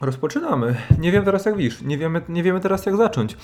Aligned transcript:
Rozpoczynamy. 0.00 0.76
Nie 0.98 1.12
wiem 1.12 1.24
teraz 1.24 1.46
jak 1.46 1.56
widzisz, 1.56 1.82
nie 1.82 1.98
wiemy, 1.98 2.22
nie 2.28 2.42
wiemy 2.42 2.60
teraz 2.60 2.86
jak 2.86 2.96
zacząć. 2.96 3.36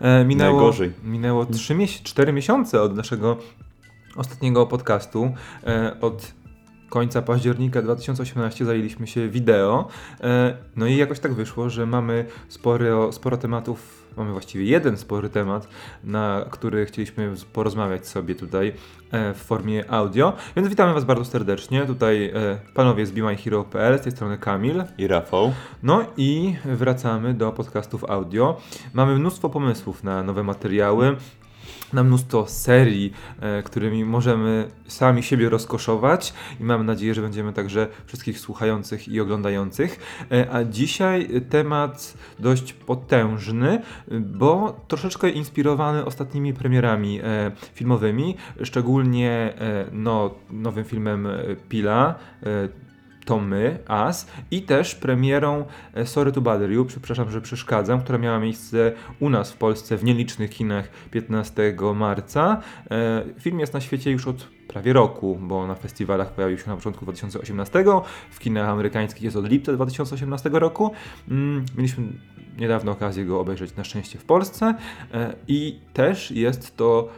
E, 0.00 0.24
minęło, 0.24 0.56
Najgorzej. 0.56 0.92
Minęło 1.04 1.46
3 1.46 1.74
mies- 1.74 2.02
4 2.02 2.32
miesiące 2.32 2.82
od 2.82 2.96
naszego 2.96 3.36
ostatniego 4.16 4.66
podcastu. 4.66 5.32
E, 5.66 5.96
od 6.00 6.32
końca 6.88 7.22
października 7.22 7.82
2018 7.82 8.64
zajęliśmy 8.64 9.06
się 9.06 9.28
wideo. 9.28 9.88
E, 10.20 10.56
no 10.76 10.86
i 10.86 10.96
jakoś 10.96 11.20
tak 11.20 11.34
wyszło, 11.34 11.70
że 11.70 11.86
mamy 11.86 12.24
sporo, 12.48 13.12
sporo 13.12 13.36
tematów, 13.36 13.99
mamy 14.16 14.32
właściwie 14.32 14.64
jeden 14.64 14.96
spory 14.96 15.28
temat, 15.28 15.68
na 16.04 16.44
który 16.50 16.86
chcieliśmy 16.86 17.32
porozmawiać 17.52 18.08
sobie 18.08 18.34
tutaj 18.34 18.72
e, 19.10 19.34
w 19.34 19.38
formie 19.38 19.90
audio. 19.90 20.32
Więc 20.56 20.68
witamy 20.68 20.94
Was 20.94 21.04
bardzo 21.04 21.24
serdecznie. 21.24 21.86
Tutaj 21.86 22.24
e, 22.24 22.32
panowie 22.74 23.06
z 23.06 23.10
BeMyHero.pl, 23.10 23.98
z 23.98 24.02
tej 24.02 24.12
strony 24.12 24.38
Kamil. 24.38 24.84
I 24.98 25.06
Rafał. 25.06 25.52
No 25.82 26.04
i 26.16 26.56
wracamy 26.64 27.34
do 27.34 27.52
podcastów 27.52 28.04
audio. 28.04 28.60
Mamy 28.94 29.18
mnóstwo 29.18 29.50
pomysłów 29.50 30.04
na 30.04 30.22
nowe 30.22 30.42
materiały, 30.42 31.16
na 31.92 32.04
mnóstwo 32.04 32.46
serii, 32.46 33.12
e, 33.40 33.62
którymi 33.62 34.04
możemy 34.04 34.70
sami 34.86 35.22
siebie 35.22 35.48
rozkoszować 35.48 36.34
i 36.60 36.64
mam 36.64 36.86
nadzieję, 36.86 37.14
że 37.14 37.22
będziemy 37.22 37.52
także 37.52 37.88
wszystkich 38.06 38.38
słuchających 38.38 39.08
i 39.08 39.20
oglądających. 39.20 39.98
E, 40.32 40.52
a 40.52 40.64
dzisiaj 40.64 41.28
temat 41.50 42.14
dość 42.38 42.72
potężny, 42.72 43.82
bo 44.10 44.80
troszeczkę 44.88 45.30
inspirowany 45.30 46.04
ostatnimi 46.04 46.54
premierami 46.54 47.20
e, 47.20 47.52
filmowymi, 47.74 48.36
szczególnie 48.62 49.54
no, 49.92 50.34
nowym 50.50 50.84
filmem 50.84 51.28
Pila. 51.68 52.14
To 53.24 53.38
my, 53.38 53.78
As 53.86 54.26
i 54.50 54.62
też 54.62 54.94
premierą 54.94 55.64
e, 55.94 56.06
Sorry 56.06 56.32
to 56.32 56.40
Bother 56.40 56.70
You, 56.70 56.84
przepraszam, 56.84 57.30
że 57.30 57.40
przeszkadzam, 57.40 58.00
która 58.00 58.18
miała 58.18 58.38
miejsce 58.38 58.92
u 59.20 59.30
nas 59.30 59.52
w 59.52 59.56
Polsce 59.56 59.96
w 59.96 60.04
nielicznych 60.04 60.50
kinach 60.50 60.88
15 61.10 61.76
marca. 61.94 62.60
E, 62.90 63.24
Film 63.40 63.60
jest 63.60 63.72
na 63.72 63.80
świecie 63.80 64.10
już 64.10 64.26
od 64.26 64.48
prawie 64.68 64.92
roku, 64.92 65.38
bo 65.42 65.66
na 65.66 65.74
festiwalach 65.74 66.32
pojawił 66.32 66.58
się 66.58 66.70
na 66.70 66.76
początku 66.76 67.04
2018, 67.04 67.84
w 68.30 68.38
kinach 68.38 68.68
amerykańskich 68.68 69.22
jest 69.22 69.36
od 69.36 69.48
lipca 69.48 69.72
2018 69.72 70.50
roku. 70.52 70.92
Mm, 71.28 71.64
Mieliśmy 71.76 72.04
niedawno 72.58 72.92
okazję 72.92 73.24
go 73.24 73.40
obejrzeć 73.40 73.76
na 73.76 73.84
szczęście 73.84 74.18
w 74.18 74.24
Polsce 74.24 74.74
e, 75.14 75.34
i 75.48 75.80
też 75.92 76.30
jest 76.30 76.76
to 76.76 77.08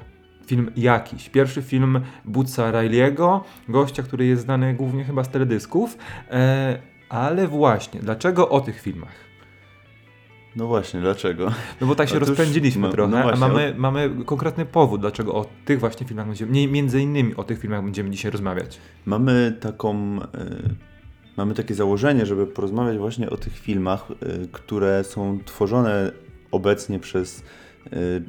film 0.46 0.70
jakiś. 0.76 1.28
Pierwszy 1.28 1.62
film 1.62 2.00
Bootsa 2.24 2.72
Riley'ego, 2.72 3.40
gościa, 3.68 4.02
który 4.02 4.26
jest 4.26 4.42
znany 4.42 4.74
głównie 4.74 5.04
chyba 5.04 5.24
z 5.24 5.28
teledysków. 5.28 5.98
E, 6.30 6.78
ale 7.08 7.48
właśnie, 7.48 8.00
dlaczego 8.00 8.48
o 8.48 8.60
tych 8.60 8.80
filmach? 8.80 9.32
No 10.56 10.66
właśnie, 10.66 11.00
dlaczego? 11.00 11.52
No 11.80 11.86
bo 11.86 11.94
tak 11.94 12.08
się 12.08 12.16
Otóż, 12.16 12.28
rozpędziliśmy 12.28 12.82
no- 12.82 12.92
trochę, 12.92 13.16
no 13.16 13.22
właśnie, 13.22 13.44
a 13.44 13.48
mamy, 13.48 13.74
mamy 13.76 14.10
konkretny 14.26 14.66
powód, 14.66 15.00
dlaczego 15.00 15.34
o 15.34 15.46
tych 15.64 15.80
właśnie 15.80 16.06
filmach 16.06 16.26
będziemy, 16.26 16.52
nie, 16.52 16.68
między 16.68 17.00
innymi 17.00 17.36
o 17.36 17.44
tych 17.44 17.58
filmach 17.58 17.84
będziemy 17.84 18.10
dzisiaj 18.10 18.30
rozmawiać. 18.30 18.80
Mamy 19.06 19.56
taką. 19.60 20.18
y, 20.18 20.22
mamy 21.36 21.54
takie 21.54 21.74
założenie, 21.74 22.26
żeby 22.26 22.46
porozmawiać 22.46 22.98
właśnie 22.98 23.30
o 23.30 23.36
tych 23.36 23.58
filmach, 23.58 24.10
y, 24.10 24.48
które 24.52 25.04
są 25.04 25.38
tworzone 25.44 26.12
obecnie 26.50 26.98
przez 26.98 27.42
y, 27.92 28.22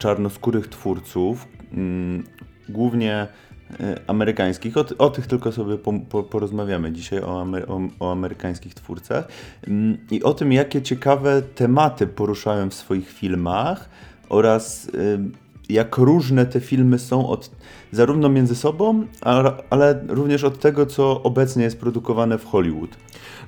czarnoskórych 0.00 0.68
twórców, 0.68 1.48
mm, 1.72 2.24
głównie 2.68 3.28
y, 3.70 3.76
amerykańskich. 4.06 4.76
O, 4.76 4.84
o 4.98 5.10
tych 5.10 5.26
tylko 5.26 5.52
sobie 5.52 5.78
po, 5.78 5.92
po, 5.92 6.22
porozmawiamy 6.22 6.92
dzisiaj, 6.92 7.20
o, 7.20 7.46
o, 7.68 7.80
o 8.00 8.12
amerykańskich 8.12 8.74
twórcach 8.74 9.28
Mm, 9.66 9.98
i 10.10 10.22
o 10.22 10.34
tym, 10.34 10.52
jakie 10.52 10.82
ciekawe 10.82 11.42
tematy 11.42 12.06
poruszają 12.06 12.70
w 12.70 12.74
swoich 12.74 13.08
filmach 13.10 13.88
oraz 14.28 14.90
jak 15.72 15.96
różne 15.96 16.46
te 16.46 16.60
filmy 16.60 16.98
są 16.98 17.28
od, 17.28 17.50
zarówno 17.92 18.28
między 18.28 18.56
sobą, 18.56 19.06
a, 19.20 19.52
ale 19.70 20.04
również 20.08 20.44
od 20.44 20.58
tego, 20.58 20.86
co 20.86 21.22
obecnie 21.22 21.64
jest 21.64 21.80
produkowane 21.80 22.38
w 22.38 22.46
Hollywood. 22.46 22.90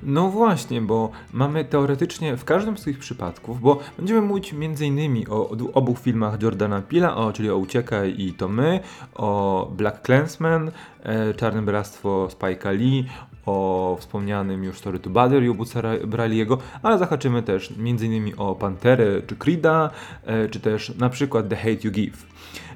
No 0.03 0.29
właśnie, 0.29 0.81
bo 0.81 1.11
mamy 1.33 1.65
teoretycznie 1.65 2.37
w 2.37 2.45
każdym 2.45 2.77
z 2.77 2.83
tych 2.83 2.99
przypadków, 2.99 3.61
bo 3.61 3.79
będziemy 3.97 4.21
mówić 4.21 4.53
m.in. 4.53 5.25
o 5.29 5.43
o 5.49 5.55
obu 5.73 5.95
filmach 5.95 6.41
Jordana 6.41 6.81
Pila, 6.81 7.15
o, 7.15 7.33
czyli 7.33 7.49
o 7.49 7.57
Uciekaj 7.57 8.15
i 8.17 8.33
to 8.33 8.47
my, 8.47 8.79
o 9.15 9.71
Black 9.77 10.05
Clansman, 10.05 10.71
e, 11.03 11.33
Czarne 11.33 11.61
Bractwo 11.61 12.27
Spike'a 12.27 12.77
Lee, 12.77 13.05
o 13.45 13.97
wspomnianym 13.99 14.63
już 14.63 14.77
Story 14.77 14.99
to 14.99 15.09
You 15.29 15.55
Boots'a 15.55 15.99
Riley'ego, 16.03 16.57
ale 16.83 16.97
zahaczymy 16.97 17.43
też 17.43 17.73
m.in. 17.79 18.33
o 18.37 18.55
Panterę 18.55 19.21
czy 19.27 19.35
Creed'a, 19.35 19.89
e, 20.25 20.49
czy 20.49 20.59
też 20.59 20.95
na 20.95 21.09
przykład 21.09 21.49
The 21.49 21.55
Hate 21.55 21.87
You 21.87 21.91
Give. 21.91 22.27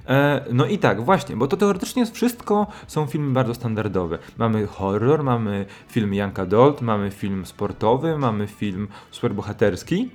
E, 0.08 0.46
No 0.52 0.66
i 0.66 0.78
tak, 0.78 1.02
właśnie, 1.02 1.36
bo 1.36 1.48
to 1.48 1.58
teoretycznie 1.58 2.06
wszystko 2.06 2.68
są 2.88 3.06
filmy 3.06 3.34
bardzo 3.34 3.54
standardowe. 3.54 4.18
Mamy 4.38 4.68
horror, 4.68 5.24
mamy 5.24 5.66
film 5.88 6.14
Young 6.14 6.40
Adult, 6.40 6.82
mamy 6.82 7.12
film 7.12 7.46
sportowy, 7.46 8.18
mamy 8.18 8.48
film 8.48 8.88
superbohaterski, 9.12 10.10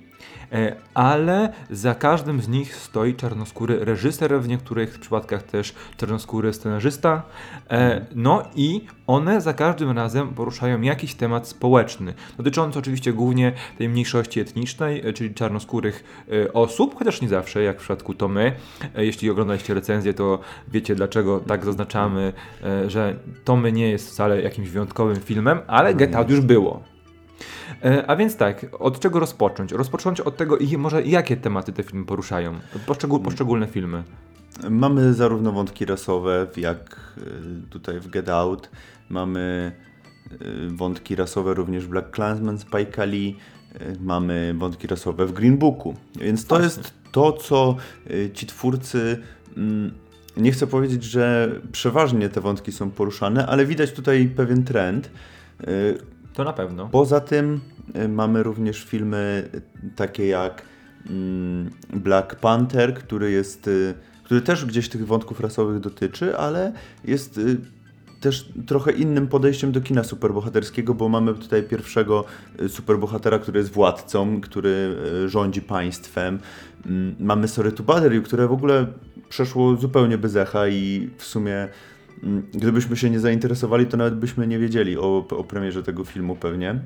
ale 0.94 1.52
za 1.70 1.94
każdym 1.94 2.42
z 2.42 2.48
nich 2.48 2.76
stoi 2.76 3.14
czarnoskóry 3.14 3.84
reżyser, 3.84 4.40
w 4.40 4.48
niektórych 4.48 4.98
przypadkach 4.98 5.42
też 5.42 5.74
czarnoskóry 5.96 6.52
scenarzysta. 6.52 7.22
E, 7.70 8.06
No 8.14 8.42
i 8.54 8.86
one 9.06 9.40
za 9.40 9.52
każdym 9.54 9.90
razem 9.90 10.28
poruszają 10.28 10.80
jakiś 10.80 11.14
temat 11.14 11.48
społeczny, 11.48 12.14
dotyczący 12.36 12.78
oczywiście 12.78 13.12
głównie 13.12 13.52
tej 13.78 13.88
mniejszości 13.88 14.40
etnicznej, 14.40 15.06
e, 15.08 15.12
czyli 15.12 15.34
czarnoskórych 15.34 16.04
e, 16.46 16.52
osób, 16.52 16.94
chociaż 16.98 17.20
nie 17.22 17.28
zawsze, 17.28 17.62
jak 17.62 17.76
w 17.76 17.80
przypadku 17.80 18.14
to 18.14 18.28
my. 18.28 18.52
E, 18.94 19.04
Jeśli 19.04 19.30
oglądaliście 19.30 19.74
recenzję, 19.74 20.14
to 20.14 20.38
wiecie 20.68 20.94
dlaczego 20.94 21.40
tak 21.40 21.64
zaznaczamy, 21.64 22.32
e, 22.64 22.90
że 22.90 23.16
to 23.44 23.56
my 23.56 23.72
nie 23.72 23.90
jest 23.90 24.08
wcale 24.08 24.42
jakimś 24.42 24.68
wyjątkowym 24.68 25.16
filmem, 25.16 25.58
ale 25.66 25.94
Get 25.94 26.14
Out 26.14 26.30
już 26.30 26.40
było. 26.40 26.91
E, 27.84 28.06
A 28.10 28.16
więc 28.16 28.36
tak, 28.36 28.66
od 28.78 29.00
czego 29.00 29.20
rozpocząć? 29.20 29.72
Rozpocząć 29.72 30.20
od 30.20 30.36
tego, 30.36 30.56
i 30.58 30.76
może 30.78 31.02
jakie 31.02 31.36
tematy 31.36 31.72
te 31.72 31.82
filmy 31.82 32.06
poruszają? 32.06 32.54
Poszczegól, 32.86 33.20
poszczególne 33.20 33.66
filmy. 33.66 34.02
Mamy 34.70 35.14
zarówno 35.14 35.52
wątki 35.52 35.84
rasowe, 35.84 36.46
jak 36.56 37.12
y, 37.18 37.70
tutaj 37.70 38.00
w 38.00 38.08
Get 38.10 38.28
Out, 38.28 38.70
mamy 39.08 39.72
y, 40.32 40.36
wątki 40.76 41.16
rasowe 41.16 41.54
również 41.54 41.84
w 41.84 41.88
Black 41.88 42.10
Klansman 42.10 42.58
Spike 42.58 43.06
Lee, 43.06 43.36
mamy 44.00 44.54
wątki 44.58 44.86
rasowe 44.86 45.26
w 45.26 45.32
Green 45.32 45.58
Booku. 45.58 45.94
Więc 46.20 46.46
to 46.46 46.56
Właśnie. 46.58 46.64
jest 46.64 46.92
to, 47.12 47.32
co 47.32 47.76
ci 48.34 48.46
twórcy. 48.46 49.18
mm, 49.56 49.92
Nie 50.36 50.52
chcę 50.52 50.66
powiedzieć, 50.66 51.04
że 51.04 51.50
przeważnie 51.72 52.28
te 52.28 52.40
wątki 52.40 52.72
są 52.72 52.90
poruszane, 52.90 53.46
ale 53.46 53.66
widać 53.66 53.92
tutaj 53.92 54.28
pewien 54.36 54.64
trend. 54.64 55.10
To 56.34 56.44
na 56.44 56.52
pewno. 56.52 56.88
Poza 56.88 57.20
tym 57.20 57.60
y, 57.96 58.08
mamy 58.08 58.42
również 58.42 58.84
filmy 58.84 59.48
y, 59.54 59.62
takie 59.96 60.26
jak 60.26 60.62
mm, 61.10 61.70
Black 61.94 62.34
Panther, 62.34 62.94
który 62.94 63.30
jest, 63.30 63.68
y, 63.68 63.94
który 64.24 64.40
też 64.40 64.66
gdzieś 64.66 64.88
tych 64.88 65.06
wątków 65.06 65.40
rasowych 65.40 65.80
dotyczy, 65.80 66.36
ale 66.36 66.72
jest 67.04 67.40
też 68.20 68.48
trochę 68.66 68.92
innym 68.92 69.28
podejściem 69.28 69.72
do 69.72 69.80
kina 69.80 70.04
superbohaterskiego, 70.04 70.94
bo 70.94 71.08
mamy 71.08 71.34
tutaj 71.34 71.62
pierwszego 71.62 72.24
superbohatera, 72.68 73.38
który 73.38 73.58
jest 73.58 73.72
władcą, 73.72 74.40
który 74.40 74.96
rządzi 75.26 75.62
państwem. 75.62 76.38
Mm, 76.86 77.14
Mamy 77.20 77.48
Sorry 77.48 77.72
to 77.72 77.82
Bother 77.82 78.14
You, 78.14 78.22
które 78.22 78.48
w 78.48 78.52
ogóle 78.52 78.86
przeszło 79.28 79.76
zupełnie 79.76 80.18
bez 80.18 80.36
echa 80.36 80.68
i 80.68 81.10
w 81.18 81.24
sumie 81.24 81.68
gdybyśmy 82.54 82.96
się 82.96 83.10
nie 83.10 83.20
zainteresowali, 83.20 83.86
to 83.86 83.96
nawet 83.96 84.14
byśmy 84.18 84.46
nie 84.46 84.58
wiedzieli 84.58 84.98
o, 84.98 85.26
o 85.30 85.44
premierze 85.44 85.82
tego 85.82 86.04
filmu 86.04 86.36
pewnie. 86.36 86.78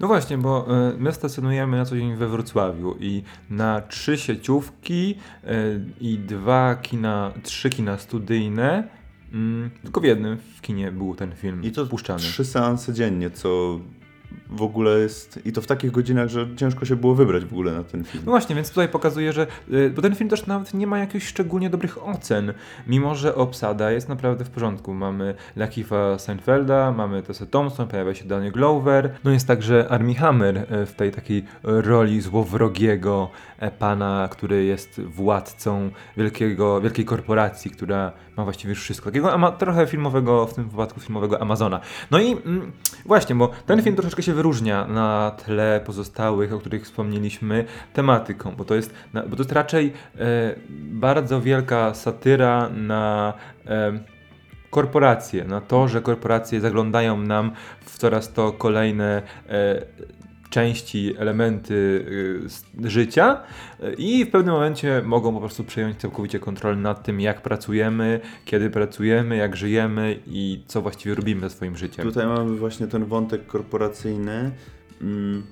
No 0.00 0.06
właśnie, 0.06 0.38
bo 0.38 0.66
e, 0.88 0.92
my 0.98 1.12
stacjonujemy 1.12 1.76
na 1.76 1.84
co 1.84 1.96
dzień 1.96 2.16
we 2.16 2.28
Wrocławiu 2.28 2.96
i 3.00 3.22
na 3.50 3.80
trzy 3.80 4.18
sieciówki 4.18 5.14
e, 5.44 5.54
i 6.00 6.18
dwa 6.18 6.74
kina, 6.82 7.32
trzy 7.42 7.70
kina 7.70 7.98
studyjne, 7.98 8.88
mm, 9.32 9.70
tylko 9.82 10.00
w 10.00 10.04
jednym 10.04 10.38
w 10.56 10.60
kinie 10.60 10.92
był 10.92 11.14
ten 11.14 11.32
film 11.34 11.62
I 11.64 11.72
to 11.72 11.86
puszczany. 11.86 12.20
trzy 12.20 12.44
seanse 12.44 12.92
dziennie, 12.92 13.30
co 13.30 13.80
w 14.50 14.62
ogóle 14.62 14.98
jest... 14.98 15.40
I 15.44 15.52
to 15.52 15.62
w 15.62 15.66
takich 15.66 15.90
godzinach, 15.90 16.28
że 16.28 16.48
ciężko 16.56 16.84
się 16.84 16.96
było 16.96 17.14
wybrać 17.14 17.44
w 17.44 17.52
ogóle 17.52 17.72
na 17.72 17.84
ten 17.84 18.04
film. 18.04 18.22
No 18.26 18.32
właśnie, 18.32 18.54
więc 18.54 18.68
tutaj 18.68 18.88
pokazuje, 18.88 19.32
że 19.32 19.46
y, 19.72 19.90
bo 19.90 20.02
ten 20.02 20.14
film 20.14 20.30
też 20.30 20.46
nawet 20.46 20.74
nie 20.74 20.86
ma 20.86 20.98
jakichś 20.98 21.26
szczególnie 21.26 21.70
dobrych 21.70 22.06
ocen, 22.06 22.52
mimo 22.86 23.14
że 23.14 23.34
obsada 23.34 23.90
jest 23.90 24.08
naprawdę 24.08 24.44
w 24.44 24.50
porządku. 24.50 24.94
Mamy 24.94 25.34
Lakeitha 25.56 26.18
Seinfelda, 26.18 26.92
mamy 26.92 27.22
Tessa 27.22 27.46
Thompson, 27.46 27.88
pojawia 27.88 28.14
się 28.14 28.24
Danny 28.24 28.50
Glover, 28.50 29.10
no 29.24 29.30
jest 29.30 29.46
także 29.46 29.86
Armie 29.88 30.14
Hammer 30.14 30.56
y, 30.56 30.86
w 30.86 30.92
tej 30.92 31.10
takiej 31.12 31.44
roli 31.62 32.20
złowrogiego 32.20 33.30
e, 33.58 33.70
pana, 33.70 34.28
który 34.30 34.64
jest 34.64 35.00
władcą 35.00 35.90
wielkiego, 36.16 36.80
wielkiej 36.80 37.04
korporacji, 37.04 37.70
która 37.70 38.12
ma 38.36 38.44
właściwie 38.44 38.70
już 38.70 38.82
wszystko. 38.82 39.10
Takiego 39.10 39.32
ama- 39.32 39.52
trochę 39.52 39.86
filmowego, 39.86 40.46
w 40.46 40.54
tym 40.54 40.68
wypadku 40.68 41.00
filmowego 41.00 41.42
Amazona. 41.42 41.80
No 42.10 42.18
i 42.18 42.32
mm, 42.32 42.72
właśnie, 43.06 43.34
bo 43.34 43.50
ten 43.66 43.82
film 43.82 43.96
troszeczkę 43.96 44.22
się 44.22 44.34
wyróżnia 44.38 44.86
na 44.86 45.32
tle 45.44 45.80
pozostałych, 45.86 46.52
o 46.52 46.58
których 46.58 46.84
wspomnieliśmy, 46.84 47.64
tematyką, 47.92 48.54
bo 48.56 48.64
to 48.64 48.74
jest, 48.74 48.94
bo 49.14 49.36
to 49.36 49.42
jest 49.42 49.52
raczej 49.52 49.92
e, 50.18 50.54
bardzo 50.80 51.40
wielka 51.40 51.94
satyra 51.94 52.68
na 52.68 53.32
e, 53.66 53.98
korporacje, 54.70 55.44
na 55.44 55.60
to, 55.60 55.88
że 55.88 56.02
korporacje 56.02 56.60
zaglądają 56.60 57.16
nam 57.16 57.52
w 57.80 57.98
coraz 57.98 58.32
to 58.32 58.52
kolejne 58.52 59.22
e, 59.48 59.82
części, 60.50 61.14
elementy 61.18 61.74
y, 62.84 62.90
życia 62.90 63.42
y, 63.82 63.94
i 63.98 64.24
w 64.24 64.30
pewnym 64.30 64.54
momencie 64.54 65.02
mogą 65.04 65.34
po 65.34 65.40
prostu 65.40 65.64
przejąć 65.64 65.96
całkowicie 65.96 66.40
kontrolę 66.40 66.76
nad 66.76 67.04
tym, 67.04 67.20
jak 67.20 67.42
pracujemy, 67.42 68.20
kiedy 68.44 68.70
pracujemy, 68.70 69.36
jak 69.36 69.56
żyjemy 69.56 70.18
i 70.26 70.62
co 70.66 70.82
właściwie 70.82 71.14
robimy 71.14 71.40
ze 71.40 71.50
swoim 71.50 71.76
życiem. 71.76 72.04
Tutaj 72.04 72.26
mamy 72.26 72.56
właśnie 72.56 72.86
ten 72.86 73.04
wątek 73.04 73.46
korporacyjny. 73.46 74.50
Mm, 75.02 75.42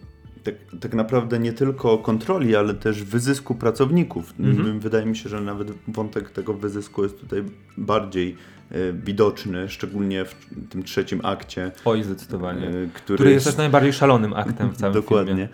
tak, 0.46 0.80
tak 0.80 0.94
naprawdę 0.94 1.38
nie 1.38 1.52
tylko 1.52 1.98
kontroli, 1.98 2.56
ale 2.56 2.74
też 2.74 3.02
wyzysku 3.02 3.54
pracowników. 3.54 4.34
Mhm. 4.40 4.80
Wydaje 4.80 5.06
mi 5.06 5.16
się, 5.16 5.28
że 5.28 5.40
nawet 5.40 5.72
wątek 5.88 6.30
tego 6.30 6.54
wyzysku 6.54 7.02
jest 7.02 7.20
tutaj 7.20 7.42
bardziej 7.76 8.36
E, 8.70 8.92
widoczny, 8.92 9.68
szczególnie 9.68 10.24
w 10.24 10.34
tym 10.70 10.82
trzecim 10.82 11.20
akcie. 11.22 11.72
Oj, 11.84 12.02
zdecydowanie. 12.02 12.68
E, 12.68 12.70
który, 12.94 13.16
który 13.16 13.30
jest 13.30 13.46
też 13.46 13.56
najbardziej 13.56 13.92
szalonym 13.92 14.32
aktem 14.34 14.70
w 14.70 14.76
całym 14.76 14.94
Dokładnie. 14.94 15.32
filmie. 15.32 15.48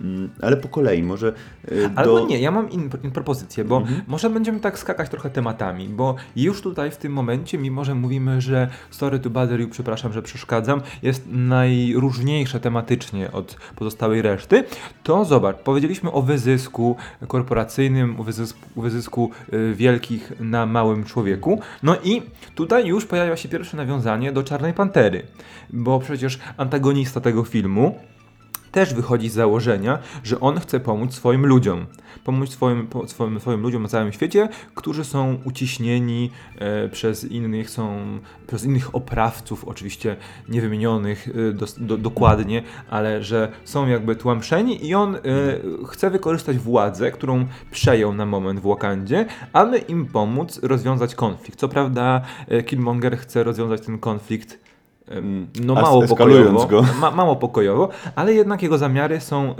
Mm, 0.00 0.30
ale 0.42 0.56
po 0.56 0.68
kolei, 0.68 1.02
może. 1.02 1.32
E, 1.64 1.88
do... 1.88 1.98
Albo 1.98 2.26
nie, 2.26 2.40
ja 2.40 2.50
mam 2.50 2.70
in, 2.70 2.90
in 3.04 3.10
propozycję, 3.10 3.64
bo 3.64 3.76
mhm. 3.76 4.02
może 4.06 4.30
będziemy 4.30 4.60
tak 4.60 4.78
skakać 4.78 5.10
trochę 5.10 5.30
tematami, 5.30 5.88
bo 5.88 6.14
już 6.36 6.62
tutaj 6.62 6.90
w 6.90 6.96
tym 6.96 7.12
momencie, 7.12 7.58
mimo 7.58 7.84
że 7.84 7.94
mówimy, 7.94 8.40
że 8.40 8.68
Story 8.90 9.18
to 9.18 9.30
Bother 9.30 9.60
You, 9.60 9.68
przepraszam, 9.68 10.12
że 10.12 10.22
przeszkadzam, 10.22 10.80
jest 11.02 11.26
najróżniejsze 11.32 12.60
tematycznie 12.60 13.32
od 13.32 13.56
pozostałej 13.76 14.22
reszty, 14.22 14.64
to 15.02 15.24
zobacz, 15.24 15.56
powiedzieliśmy 15.56 16.12
o 16.12 16.22
wyzysku 16.22 16.96
korporacyjnym, 17.28 18.20
o 18.20 18.22
wyzysku, 18.22 18.82
wyzysku 18.82 19.30
y, 19.52 19.74
wielkich 19.74 20.32
na 20.40 20.66
małym 20.66 21.04
człowieku, 21.04 21.60
no 21.82 21.96
i 22.04 22.22
tutaj 22.54 22.86
już 22.86 23.06
pojawia 23.06 23.36
się 23.36 23.48
pierwsze 23.48 23.76
nawiązanie 23.76 24.32
do 24.32 24.42
Czarnej 24.42 24.72
Pantery, 24.72 25.22
bo 25.70 26.00
przecież 26.00 26.38
antagonista 26.56 27.20
tego 27.20 27.44
filmu 27.44 27.98
też 28.76 28.94
wychodzi 28.94 29.28
z 29.28 29.32
założenia, 29.32 29.98
że 30.24 30.40
on 30.40 30.60
chce 30.60 30.80
pomóc 30.80 31.14
swoim 31.14 31.46
ludziom. 31.46 31.86
Pomóc 32.24 32.50
swoim, 32.50 32.88
swoim, 33.06 33.40
swoim 33.40 33.60
ludziom 33.60 33.82
na 33.82 33.88
całym 33.88 34.12
świecie, 34.12 34.48
którzy 34.74 35.04
są 35.04 35.38
uciśnieni 35.44 36.30
e, 36.58 36.88
przez 36.88 37.24
innych, 37.24 37.70
są 37.70 38.18
przez 38.46 38.64
innych 38.64 38.94
oprawców, 38.94 39.64
oczywiście 39.64 40.16
niewymienionych 40.48 41.28
e, 41.28 41.52
do, 41.52 41.66
do, 41.78 41.98
dokładnie, 41.98 42.62
ale 42.90 43.22
że 43.22 43.52
są 43.64 43.86
jakby 43.88 44.16
tłamszeni 44.16 44.86
i 44.86 44.94
on 44.94 45.16
e, 45.16 45.20
chce 45.86 46.10
wykorzystać 46.10 46.58
władzę, 46.58 47.10
którą 47.10 47.46
przejął 47.70 48.14
na 48.14 48.26
moment 48.26 48.60
w 48.60 48.68
Wakandzie, 48.68 49.26
aby 49.52 49.78
im 49.78 50.06
pomóc 50.06 50.60
rozwiązać 50.62 51.14
konflikt. 51.14 51.58
Co 51.58 51.68
prawda 51.68 52.22
e, 52.48 52.62
Killmonger 52.62 53.18
chce 53.18 53.44
rozwiązać 53.44 53.80
ten 53.80 53.98
konflikt 53.98 54.65
no 55.64 55.74
mało 55.74 56.06
pokojowo, 56.06 56.66
go. 56.66 56.84
Ma, 57.00 57.10
mało 57.10 57.36
pokojowo, 57.36 57.88
ale 58.14 58.34
jednak 58.34 58.62
jego 58.62 58.78
zamiary 58.78 59.20
są 59.20 59.54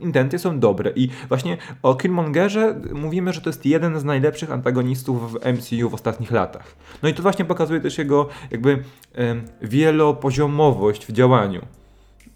intencje 0.00 0.38
są 0.38 0.60
dobre 0.60 0.92
i 0.96 1.08
właśnie 1.28 1.56
o 1.82 1.94
Killmongerze 1.94 2.80
mówimy, 2.94 3.32
że 3.32 3.40
to 3.40 3.48
jest 3.48 3.66
jeden 3.66 4.00
z 4.00 4.04
najlepszych 4.04 4.52
antagonistów 4.52 5.32
w 5.32 5.46
MCU 5.46 5.90
w 5.90 5.94
ostatnich 5.94 6.30
latach. 6.30 6.76
No 7.02 7.08
i 7.08 7.14
to 7.14 7.22
właśnie 7.22 7.44
pokazuje 7.44 7.80
też 7.80 7.98
jego 7.98 8.28
jakby 8.50 8.82
wielopoziomowość 9.62 11.06
w 11.06 11.12
działaniu. 11.12 11.60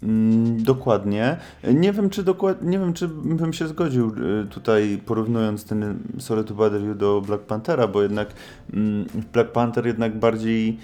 Mm, 0.03 0.63
dokładnie. 0.63 1.37
Nie 1.73 1.93
wiem, 1.93 2.09
czy 2.09 2.23
dokład... 2.23 2.63
nie 2.63 2.79
wiem, 2.79 2.93
czy 2.93 3.07
bym 3.07 3.53
się 3.53 3.67
zgodził 3.67 4.07
y, 4.07 4.45
tutaj 4.45 5.01
porównując 5.05 5.65
ten 5.65 5.99
Sorry 6.19 6.43
to 6.43 6.53
Bother 6.53 6.95
do 6.95 7.21
Black 7.21 7.43
Panthera, 7.43 7.87
bo 7.87 8.01
jednak 8.01 8.33
mm, 8.73 9.05
Black 9.33 9.51
Panther 9.51 9.87
jednak 9.87 10.19
bardziej 10.19 10.77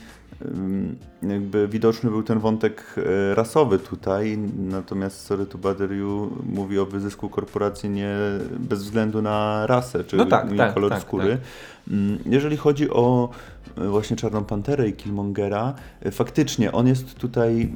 jakby 1.23 1.67
widoczny 1.67 2.09
był 2.09 2.23
ten 2.23 2.39
wątek 2.39 2.95
e, 2.97 3.35
rasowy 3.35 3.79
tutaj, 3.79 4.37
natomiast 4.57 5.25
Sorry 5.25 5.45
to 5.45 5.57
Bother 5.57 5.91
You 5.91 6.31
mówi 6.45 6.79
o 6.79 6.85
wyzysku 6.85 7.29
korporacji 7.29 7.89
nie 7.89 8.15
bez 8.59 8.83
względu 8.83 9.21
na 9.21 9.67
rasę 9.67 10.03
czy 10.03 10.17
no 10.17 10.25
tak, 10.25 10.55
tak, 10.57 10.73
kolor 10.73 10.91
tak, 10.91 11.01
skóry. 11.01 11.37
Tak. 11.37 11.93
Jeżeli 12.25 12.57
chodzi 12.57 12.89
o 12.89 13.29
e, 13.77 13.87
właśnie 13.87 14.15
Czarną 14.15 14.43
Panterę 14.43 14.87
i 14.87 14.93
Killmongera, 14.93 15.73
e, 16.01 16.11
faktycznie 16.11 16.71
on 16.71 16.87
jest 16.87 17.15
tutaj 17.15 17.73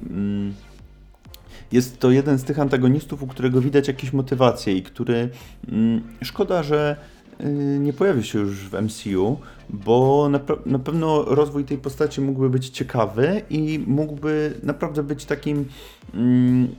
jest 1.71 1.99
to 1.99 2.11
jeden 2.11 2.37
z 2.37 2.43
tych 2.43 2.59
antagonistów, 2.59 3.23
u 3.23 3.27
którego 3.27 3.61
widać 3.61 3.87
jakieś 3.87 4.13
motywacje 4.13 4.73
i 4.77 4.83
który 4.83 5.29
szkoda, 6.21 6.63
że 6.63 6.95
nie 7.79 7.93
pojawi 7.93 8.23
się 8.23 8.39
już 8.39 8.57
w 8.57 8.81
MCU, 8.81 9.37
bo 9.69 10.29
na, 10.29 10.39
na, 10.65 10.79
pewno 10.79 11.23
rozwój 11.23 11.65
tej 11.65 11.77
postaci 11.77 12.21
mógłby 12.21 12.49
być 12.49 12.69
ciekawy 12.69 13.41
i 13.49 13.83
mógłby 13.87 14.53
naprawdę 14.63 15.03
być 15.03 15.25
takim 15.25 15.65
mm, 16.13 16.75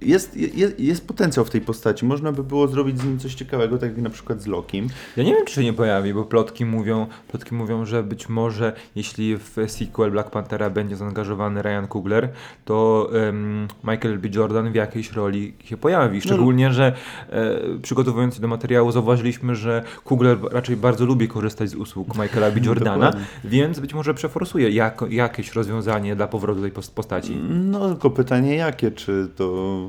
jest, 0.00 0.36
jest, 0.36 0.80
jest 0.80 1.06
potencjał 1.06 1.44
w 1.44 1.50
tej 1.50 1.60
postaci. 1.60 2.04
Można 2.04 2.32
by 2.32 2.44
było 2.44 2.68
zrobić 2.68 3.00
z 3.00 3.04
nim 3.04 3.18
coś 3.18 3.34
ciekawego, 3.34 3.78
tak 3.78 3.90
jak 3.90 3.98
na 3.98 4.10
przykład 4.10 4.42
z 4.42 4.46
Lokim. 4.46 4.88
Ja 5.16 5.22
nie 5.22 5.34
wiem, 5.34 5.46
czy 5.46 5.54
się 5.54 5.64
nie 5.64 5.72
pojawi, 5.72 6.14
bo 6.14 6.24
plotki 6.24 6.64
mówią, 6.64 7.06
plotki 7.28 7.54
mówią, 7.54 7.84
że 7.84 8.02
być 8.02 8.28
może 8.28 8.72
jeśli 8.96 9.36
w 9.36 9.56
sequel 9.66 10.10
Black 10.10 10.30
Panthera 10.30 10.70
będzie 10.70 10.96
zaangażowany 10.96 11.62
Ryan 11.62 11.86
Coogler, 11.88 12.28
to 12.64 13.08
um, 13.12 13.68
Michael 13.84 14.18
B. 14.18 14.28
Jordan 14.34 14.72
w 14.72 14.74
jakiejś 14.74 15.12
roli 15.12 15.54
się 15.64 15.76
pojawi. 15.76 16.20
Szczególnie, 16.20 16.66
no. 16.66 16.72
że 16.72 16.92
e, 17.30 17.58
przygotowując 17.82 18.34
się 18.34 18.40
do 18.40 18.48
materiału 18.48 18.92
zauważyliśmy, 18.92 19.56
że 19.56 19.82
Coogler 20.04 20.38
raczej 20.50 20.76
bardzo 20.76 21.04
lubi 21.04 21.28
korzystać 21.28 21.70
z 21.70 21.74
usług 21.74 22.18
Michaela 22.18 22.50
B. 22.50 22.60
Jordana, 22.66 23.12
więc 23.44 23.80
być 23.80 23.94
może 23.94 24.14
przeforsuje 24.14 24.70
jak, 24.70 25.04
jakieś 25.10 25.52
rozwiązanie 25.52 26.16
dla 26.16 26.26
powrotu 26.26 26.60
tej 26.60 26.70
postaci. 26.70 27.36
No 27.50 27.88
tylko 27.88 28.10
pytanie 28.10 28.54
jakie, 28.54 28.90
czy 28.90 29.28
to 29.36 29.85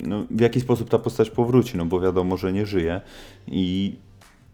no, 0.00 0.24
w 0.30 0.40
jaki 0.40 0.60
sposób 0.60 0.90
ta 0.90 0.98
postać 0.98 1.30
powróci, 1.30 1.76
no 1.76 1.84
bo 1.84 2.00
wiadomo, 2.00 2.36
że 2.36 2.52
nie 2.52 2.66
żyje 2.66 3.00
i 3.46 3.96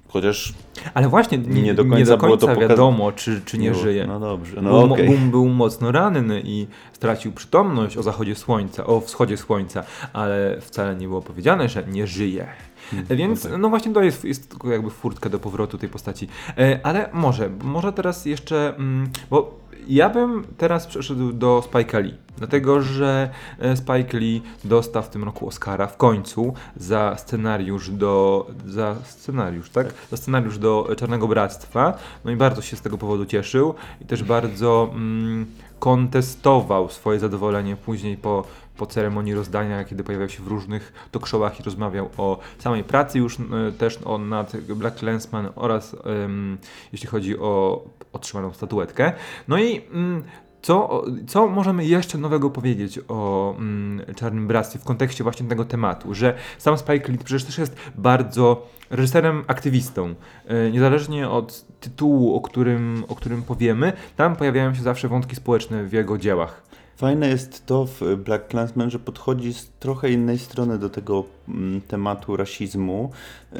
chociaż 0.08 0.54
ale 0.94 1.08
właśnie 1.08 1.38
nie, 1.38 1.62
nie 1.62 1.74
do 1.74 1.82
końca, 1.82 1.98
nie 1.98 2.04
do 2.04 2.18
końca 2.18 2.46
było 2.46 2.54
to 2.54 2.60
wiadomo, 2.60 3.12
czy, 3.12 3.40
czy 3.44 3.58
nie 3.58 3.74
żyje. 3.74 4.06
No 4.06 4.20
dobrze, 4.20 4.62
no 4.62 4.70
był, 4.70 4.92
okay. 4.92 5.06
był, 5.06 5.16
był 5.18 5.48
mocno 5.48 5.92
ranny 5.92 6.42
i 6.44 6.66
stracił 6.92 7.32
przytomność 7.32 7.96
o 7.96 8.02
zachodzie 8.02 8.34
słońca, 8.34 8.86
o 8.86 9.00
wschodzie 9.00 9.36
słońca, 9.36 9.84
ale 10.12 10.60
wcale 10.60 10.96
nie 10.96 11.08
było 11.08 11.22
powiedziane, 11.22 11.68
że 11.68 11.84
nie 11.86 12.06
żyje. 12.06 12.46
Hmm, 12.90 13.06
Więc 13.16 13.48
no, 13.58 13.68
właśnie 13.68 13.92
to 13.92 14.02
jest, 14.02 14.24
jest 14.24 14.54
jakby 14.70 14.90
furtka 14.90 15.28
do 15.28 15.38
powrotu 15.38 15.78
tej 15.78 15.88
postaci. 15.88 16.28
E, 16.58 16.80
ale 16.82 17.08
może, 17.12 17.50
może 17.62 17.92
teraz 17.92 18.26
jeszcze, 18.26 18.76
mm, 18.76 19.10
bo 19.30 19.58
ja 19.88 20.10
bym 20.10 20.44
teraz 20.56 20.86
przeszedł 20.86 21.32
do 21.32 21.62
Spike 21.64 22.00
Lee, 22.00 22.14
dlatego 22.36 22.82
że 22.82 23.30
e, 23.58 23.76
Spike 23.76 24.18
Lee 24.18 24.42
dostał 24.64 25.02
w 25.02 25.08
tym 25.08 25.24
roku 25.24 25.48
Oscara 25.48 25.86
w 25.86 25.96
końcu 25.96 26.54
za 26.76 27.16
scenariusz 27.18 27.90
do 27.90 28.46
za 28.66 28.96
scenariusz, 29.04 29.70
tak? 29.70 29.94
Za 30.10 30.16
scenariusz 30.16 30.58
do 30.58 30.88
Czarnego 30.96 31.28
Bractwa. 31.28 31.98
No 32.24 32.30
i 32.30 32.36
bardzo 32.36 32.62
się 32.62 32.76
z 32.76 32.80
tego 32.80 32.98
powodu 32.98 33.26
cieszył 33.26 33.74
i 34.00 34.04
też 34.04 34.22
bardzo 34.22 34.90
mm, 34.92 35.46
kontestował 35.78 36.88
swoje 36.88 37.18
zadowolenie 37.20 37.76
później 37.76 38.16
po 38.16 38.44
po 38.78 38.86
ceremonii 38.86 39.34
rozdania, 39.34 39.84
kiedy 39.84 40.04
pojawiał 40.04 40.28
się 40.28 40.42
w 40.42 40.46
różnych 40.46 41.08
talk 41.10 41.26
showach 41.26 41.60
i 41.60 41.62
rozmawiał 41.62 42.10
o 42.16 42.38
samej 42.58 42.84
pracy 42.84 43.18
już 43.18 43.38
y, 43.38 43.42
też 43.78 43.98
o, 44.04 44.18
nad 44.18 44.56
Black 44.56 45.02
Lensman 45.02 45.48
oraz 45.54 45.94
um, 45.94 46.58
jeśli 46.92 47.08
chodzi 47.08 47.38
o 47.38 47.82
otrzymaną 48.12 48.52
statuetkę. 48.52 49.12
No 49.48 49.58
i 49.58 49.80
um, 49.92 50.22
co, 50.62 51.04
co 51.26 51.48
możemy 51.48 51.84
jeszcze 51.84 52.18
nowego 52.18 52.50
powiedzieć 52.50 53.00
o 53.08 53.54
mm, 53.58 54.14
Czarnym 54.14 54.46
Bractwie 54.46 54.78
w 54.78 54.84
kontekście 54.84 55.24
właśnie 55.24 55.48
tego 55.48 55.64
tematu, 55.64 56.14
że 56.14 56.34
sam 56.58 56.78
Spike 56.78 57.12
Lee 57.12 57.18
przecież 57.18 57.44
też 57.44 57.58
jest 57.58 57.76
bardzo 57.96 58.66
reżyserem 58.90 59.44
aktywistą. 59.46 60.14
Yy, 60.48 60.72
niezależnie 60.72 61.28
od 61.28 61.64
tytułu, 61.80 62.36
o 62.36 62.40
którym, 62.40 63.04
o 63.08 63.14
którym 63.14 63.42
powiemy, 63.42 63.92
tam 64.16 64.36
pojawiają 64.36 64.74
się 64.74 64.82
zawsze 64.82 65.08
wątki 65.08 65.36
społeczne 65.36 65.84
w 65.84 65.92
jego 65.92 66.18
dziełach. 66.18 66.67
Fajne 66.98 67.28
jest 67.28 67.66
to 67.66 67.86
w 67.86 68.00
Black 68.16 68.50
Clansman, 68.50 68.90
że 68.90 68.98
podchodzi 68.98 69.54
z 69.54 69.70
trochę 69.80 70.10
innej 70.10 70.38
strony 70.38 70.78
do 70.78 70.90
tego 70.90 71.24
mm, 71.48 71.80
tematu 71.80 72.36
rasizmu 72.36 73.10
y, 73.52 73.56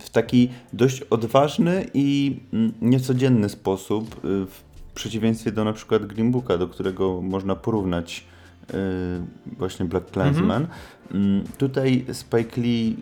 w 0.00 0.10
taki 0.12 0.48
dość 0.72 1.02
odważny 1.02 1.86
i 1.94 2.36
mm, 2.52 2.72
niecodzienny 2.80 3.48
sposób, 3.48 4.24
y, 4.24 4.46
w 4.46 4.62
przeciwieństwie 4.94 5.52
do 5.52 5.64
na 5.64 5.72
przykład 5.72 6.06
Green 6.06 6.30
Booka, 6.30 6.58
do 6.58 6.68
którego 6.68 7.22
można 7.22 7.56
porównać 7.56 8.24
y, 8.70 8.74
właśnie 9.58 9.86
Black 9.86 10.10
Clansman. 10.10 10.66
Mhm. 11.10 11.44
Tutaj 11.58 12.04
Spike 12.12 12.60
Lee 12.60 12.96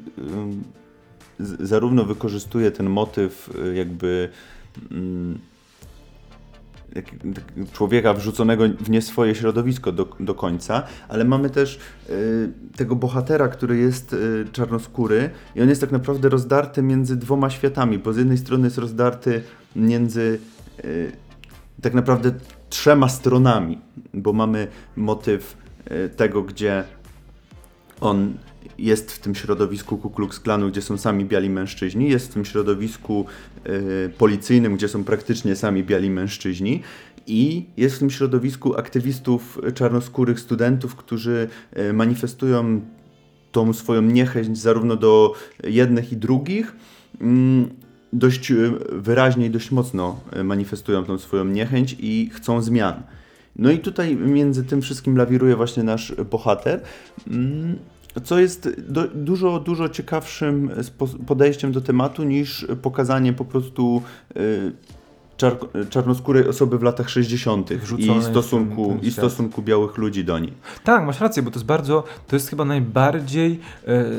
zarówno 1.60 2.04
wykorzystuje 2.04 2.70
ten 2.70 2.90
motyw 2.90 3.50
jakby 3.74 4.28
jak, 4.90 5.38
człowieka 7.72 8.14
wrzuconego 8.14 8.64
w 8.80 8.90
nie 8.90 9.02
swoje 9.02 9.34
środowisko 9.34 9.92
do, 9.92 10.08
do 10.20 10.34
końca, 10.34 10.82
ale 11.08 11.24
mamy 11.24 11.50
też 11.50 11.78
y, 12.10 12.52
tego 12.76 12.96
bohatera, 12.96 13.48
który 13.48 13.76
jest 13.76 14.12
y, 14.12 14.46
czarnoskóry 14.52 15.30
i 15.56 15.62
on 15.62 15.68
jest 15.68 15.80
tak 15.80 15.92
naprawdę 15.92 16.28
rozdarty 16.28 16.82
między 16.82 17.16
dwoma 17.16 17.50
światami, 17.50 17.98
bo 17.98 18.12
z 18.12 18.16
jednej 18.16 18.38
strony 18.38 18.64
jest 18.64 18.78
rozdarty 18.78 19.42
między 19.76 20.38
y, 20.84 21.12
tak 21.82 21.94
naprawdę 21.94 22.32
trzema 22.68 23.08
stronami, 23.08 23.80
bo 24.14 24.32
mamy 24.32 24.68
motyw 24.96 25.56
y, 25.90 26.08
tego, 26.08 26.42
gdzie 26.42 26.84
on 28.00 28.34
jest 28.78 29.12
w 29.12 29.18
tym 29.18 29.34
środowisku 29.34 29.98
Ku 29.98 30.10
Klux 30.10 30.40
Klanu, 30.40 30.68
gdzie 30.68 30.82
są 30.82 30.98
sami 30.98 31.24
biali 31.24 31.50
mężczyźni, 31.50 32.10
jest 32.10 32.30
w 32.30 32.34
tym 32.34 32.44
środowisku 32.44 33.26
y, 33.66 34.10
policyjnym, 34.18 34.76
gdzie 34.76 34.88
są 34.88 35.04
praktycznie 35.04 35.56
sami 35.56 35.84
biali 35.84 36.10
mężczyźni 36.10 36.82
i 37.26 37.66
jest 37.76 37.96
w 37.96 37.98
tym 37.98 38.10
środowisku 38.10 38.76
aktywistów 38.76 39.60
czarnoskórych 39.74 40.40
studentów, 40.40 40.96
którzy 40.96 41.48
y, 41.78 41.92
manifestują 41.92 42.80
tą 43.52 43.72
swoją 43.72 44.02
niechęć 44.02 44.58
zarówno 44.58 44.96
do 44.96 45.34
jednych 45.64 46.12
i 46.12 46.16
drugich. 46.16 46.76
Mm, 47.20 47.68
dość 48.12 48.50
y, 48.50 48.72
wyraźnie 48.92 49.46
i 49.46 49.50
dość 49.50 49.70
mocno 49.70 50.20
manifestują 50.44 51.04
tą 51.04 51.18
swoją 51.18 51.44
niechęć 51.44 51.96
i 51.98 52.30
chcą 52.34 52.62
zmian. 52.62 53.02
No 53.56 53.70
i 53.70 53.78
tutaj 53.78 54.16
między 54.16 54.64
tym 54.64 54.82
wszystkim 54.82 55.16
lawiruje 55.16 55.56
właśnie 55.56 55.82
nasz 55.82 56.14
bohater. 56.30 56.80
Co 58.24 58.38
jest 58.38 58.80
do, 58.80 59.08
dużo, 59.08 59.60
dużo 59.60 59.88
ciekawszym 59.88 60.70
podejściem 61.26 61.72
do 61.72 61.80
tematu 61.80 62.24
niż 62.24 62.66
pokazanie 62.82 63.32
po 63.32 63.44
prostu 63.44 64.02
y, 64.36 64.72
czar, 65.36 65.56
czarnoskórej 65.90 66.48
osoby 66.48 66.78
w 66.78 66.82
latach 66.82 67.10
60. 67.10 67.70
i 67.98 68.22
stosunku, 68.22 68.98
i 69.02 69.10
stosunku 69.10 69.62
białych 69.62 69.98
ludzi 69.98 70.24
do 70.24 70.38
niej. 70.38 70.52
Tak, 70.84 71.06
masz 71.06 71.20
rację, 71.20 71.42
bo 71.42 71.50
to 71.50 71.56
jest 71.56 71.66
bardzo, 71.66 72.04
to 72.26 72.36
jest 72.36 72.50
chyba 72.50 72.64
najbardziej 72.64 73.60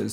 y, 0.04 0.10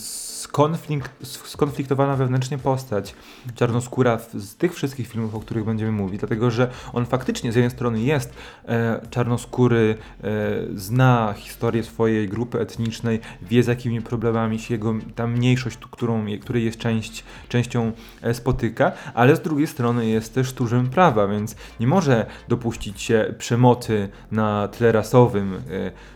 skonflikt, 0.54 1.12
skonfliktowana 1.24 2.16
wewnętrznie 2.16 2.58
postać 2.58 3.16
czarnoskóra 3.56 4.20
z 4.34 4.56
tych 4.56 4.74
wszystkich 4.74 5.08
filmów, 5.08 5.36
o 5.36 5.40
których 5.40 5.66
będziemy 5.66 5.92
mówić, 5.92 6.20
dlatego 6.20 6.52
że 6.52 6.72
on 6.94 7.06
faktycznie 7.06 7.52
z 7.52 7.56
jednej 7.56 7.72
strony 7.72 8.02
jest 8.02 8.34
e, 8.68 9.02
czarnoskóry, 9.10 9.96
e, 10.24 10.30
zna 10.76 11.34
historię 11.38 11.84
swojej 11.84 12.30
grupy 12.30 12.60
etnicznej, 12.60 13.20
wie 13.42 13.64
z 13.64 13.68
jakimi 13.68 14.02
problemami 14.02 14.60
się 14.60 14.74
jego 14.74 14.96
ta 15.16 15.28
mniejszość, 15.28 15.78
którą, 15.92 16.26
której 16.42 16.66
jest 16.66 16.78
część, 16.78 17.24
częścią 17.50 17.92
e, 18.22 18.34
spotyka, 18.34 18.92
ale 19.14 19.36
z 19.36 19.42
drugiej 19.42 19.68
strony 19.68 20.08
jest 20.08 20.34
też 20.34 20.54
tchórzem 20.54 20.90
prawa, 20.90 21.28
więc 21.28 21.56
nie 21.80 21.88
może 21.88 22.26
dopuścić 22.48 23.02
się 23.02 23.34
przemocy 23.38 24.10
na 24.32 24.68
tle 24.68 24.92
rasowym, 24.92 25.54
e, 25.54 25.60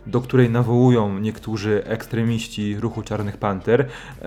do 0.10 0.22
której 0.22 0.50
nawołują 0.50 1.20
niektórzy 1.20 1.84
ekstremiści 1.86 2.80
ruchu 2.80 3.02
Czarnych 3.02 3.38
Panter, 3.38 3.90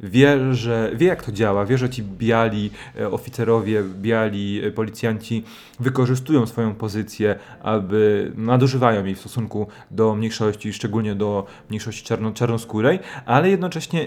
wie, 0.00 0.54
że, 0.54 0.90
wie 0.94 1.06
jak 1.06 1.22
to 1.22 1.32
działa, 1.32 1.66
wie, 1.66 1.78
że 1.78 1.90
ci 1.90 2.02
biali 2.02 2.70
e, 3.00 3.10
oficerowie, 3.10 3.82
biali 3.82 4.64
e, 4.64 4.70
policjanci 4.70 5.44
wykorzystują 5.80 6.46
swoją 6.46 6.74
pozycję, 6.74 7.38
aby 7.62 8.32
nadużywają 8.36 9.04
jej 9.04 9.14
w 9.14 9.20
stosunku 9.20 9.66
do 9.90 10.14
mniejszości, 10.14 10.72
szczególnie 10.72 11.14
do 11.14 11.46
mniejszości 11.68 12.04
czarno, 12.04 12.32
czarnoskórej, 12.32 12.98
ale 13.26 13.50
jednocześnie 13.50 14.06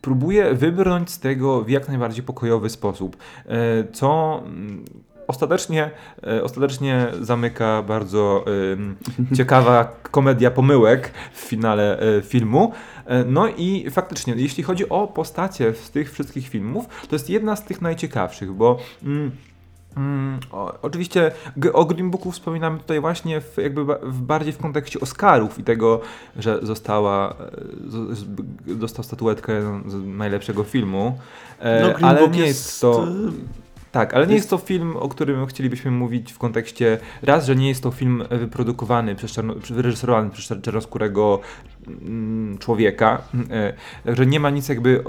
próbuje 0.00 0.54
wybrnąć 0.54 1.10
z 1.10 1.18
tego 1.20 1.62
w 1.64 1.68
jak 1.68 1.88
najbardziej 1.88 2.24
pokojowy 2.24 2.70
sposób, 2.70 3.16
co 3.92 4.42
mm, 4.46 4.84
ostatecznie, 5.26 5.90
ostatecznie 6.42 7.06
zamyka 7.20 7.82
bardzo 7.82 8.44
ciekawa 9.36 9.84
komedia 10.10 10.50
pomyłek 10.50 11.10
w 11.32 11.40
finale 11.40 11.98
filmu. 12.22 12.72
E, 13.06 13.24
no 13.24 13.48
i 13.48 13.90
faktycznie, 13.90 14.34
jeśli 14.36 14.62
chodzi 14.62 14.88
o 14.88 15.06
postacie 15.06 15.74
z 15.74 15.90
tych 15.90 16.12
wszystkich 16.12 16.48
filmów, 16.48 16.86
to 17.08 17.14
jest 17.14 17.30
jedna 17.30 17.56
z 17.56 17.64
tych 17.64 17.82
najciekawszych, 17.82 18.52
bo. 18.52 18.78
Mm, 19.02 19.30
Mm, 19.96 20.40
o, 20.52 20.78
oczywiście 20.82 21.32
o 21.72 21.84
Green 21.84 22.10
Booku 22.10 22.32
wspominamy 22.32 22.78
tutaj 22.78 23.00
właśnie 23.00 23.40
w, 23.40 23.56
jakby 23.56 23.84
w 24.02 24.20
bardziej 24.22 24.52
w 24.52 24.58
kontekście 24.58 25.00
Oscarów 25.00 25.58
i 25.58 25.64
tego, 25.64 26.00
że 26.36 26.58
została, 26.62 27.30
e, 27.30 28.14
z, 28.14 28.24
dostał 28.66 29.04
statuetkę 29.04 29.80
najlepszego 30.04 30.64
filmu, 30.64 31.18
e, 31.58 31.94
no, 32.00 32.08
ale 32.08 32.28
nie 32.28 32.46
jest 32.46 32.80
to... 32.80 33.06
Tak, 33.94 34.14
ale 34.14 34.26
nie 34.26 34.34
jest 34.34 34.50
to 34.50 34.58
film, 34.58 34.96
o 34.96 35.08
którym 35.08 35.46
chcielibyśmy 35.46 35.90
mówić 35.90 36.32
w 36.32 36.38
kontekście 36.38 36.98
raz, 37.22 37.46
że 37.46 37.56
nie 37.56 37.68
jest 37.68 37.82
to 37.82 37.90
film 37.90 38.24
wyprodukowany 38.30 39.14
przez 39.14 39.32
czarno, 39.32 39.54
wyreżyserowany 39.70 40.30
przez 40.30 40.62
czarnoskórego 40.62 41.40
mm, 41.86 42.58
człowieka, 42.58 43.22
e, 44.06 44.16
że 44.16 44.26
nie 44.26 44.40
ma 44.40 44.50
nic 44.50 44.68
jakby 44.68 45.04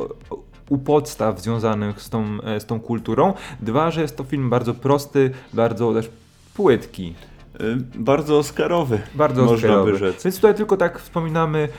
u 0.70 0.78
podstaw 0.78 1.42
związanych 1.42 2.02
z 2.02 2.10
tą, 2.10 2.42
e, 2.44 2.60
z 2.60 2.66
tą 2.66 2.80
kulturą. 2.80 3.34
Dwa, 3.62 3.92
że 3.92 4.02
jest 4.02 4.18
to 4.18 4.24
film 4.24 4.50
bardzo 4.50 4.74
prosty, 4.74 5.32
bardzo 5.54 5.94
też 5.94 6.10
płytki. 6.54 7.14
E, 7.60 7.60
bardzo 7.96 8.38
oscarowy. 8.38 9.02
Bardzo 9.16 9.42
można 9.42 9.56
oscarowy. 9.56 9.92
by 9.92 9.98
rzec. 9.98 10.24
Więc 10.24 10.36
tutaj 10.36 10.56
tylko 10.56 10.78
tak 10.78 11.00
wspominamy, 11.00 11.70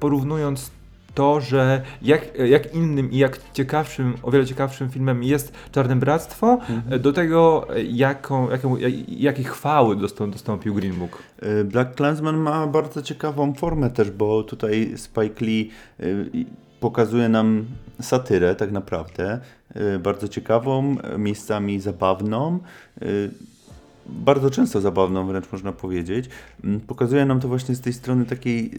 porównując 0.00 0.70
to, 1.14 1.40
że 1.40 1.82
jak, 2.02 2.38
jak 2.38 2.74
innym 2.74 3.10
i 3.10 3.18
jak 3.18 3.40
ciekawszym, 3.52 4.14
o 4.22 4.30
wiele 4.30 4.46
ciekawszym 4.46 4.90
filmem 4.90 5.22
jest 5.22 5.52
Czarne 5.72 5.96
Bractwo, 5.96 6.52
mhm. 6.52 7.00
do 7.00 7.12
tego 7.12 7.66
jaką, 7.88 8.50
jaką, 8.50 8.76
jakiej 9.08 9.44
chwały 9.44 9.96
dostą, 9.96 10.30
dostąpił 10.30 10.74
Green 10.74 10.94
Book. 10.94 11.22
Y, 11.42 11.64
Black 11.64 11.96
Clansman 11.96 12.36
ma 12.36 12.66
bardzo 12.66 13.02
ciekawą 13.02 13.54
formę 13.54 13.90
też, 13.90 14.10
bo 14.10 14.42
tutaj 14.42 14.92
Spike 14.96 15.44
Lee 15.44 15.70
y, 16.00 16.26
pokazuje 16.80 17.28
nam 17.28 17.64
satyrę 18.00 18.54
tak 18.54 18.72
naprawdę, 18.72 19.40
y, 19.76 19.98
bardzo 19.98 20.28
ciekawą, 20.28 20.96
miejscami 21.18 21.80
zabawną 21.80 22.58
bardzo 24.06 24.50
często 24.50 24.80
zabawną, 24.80 25.26
wręcz 25.26 25.52
można 25.52 25.72
powiedzieć. 25.72 26.28
Mm, 26.64 26.80
pokazuje 26.80 27.24
nam 27.24 27.40
to 27.40 27.48
właśnie 27.48 27.74
z 27.74 27.80
tej 27.80 27.92
strony 27.92 28.24
takiej, 28.24 28.70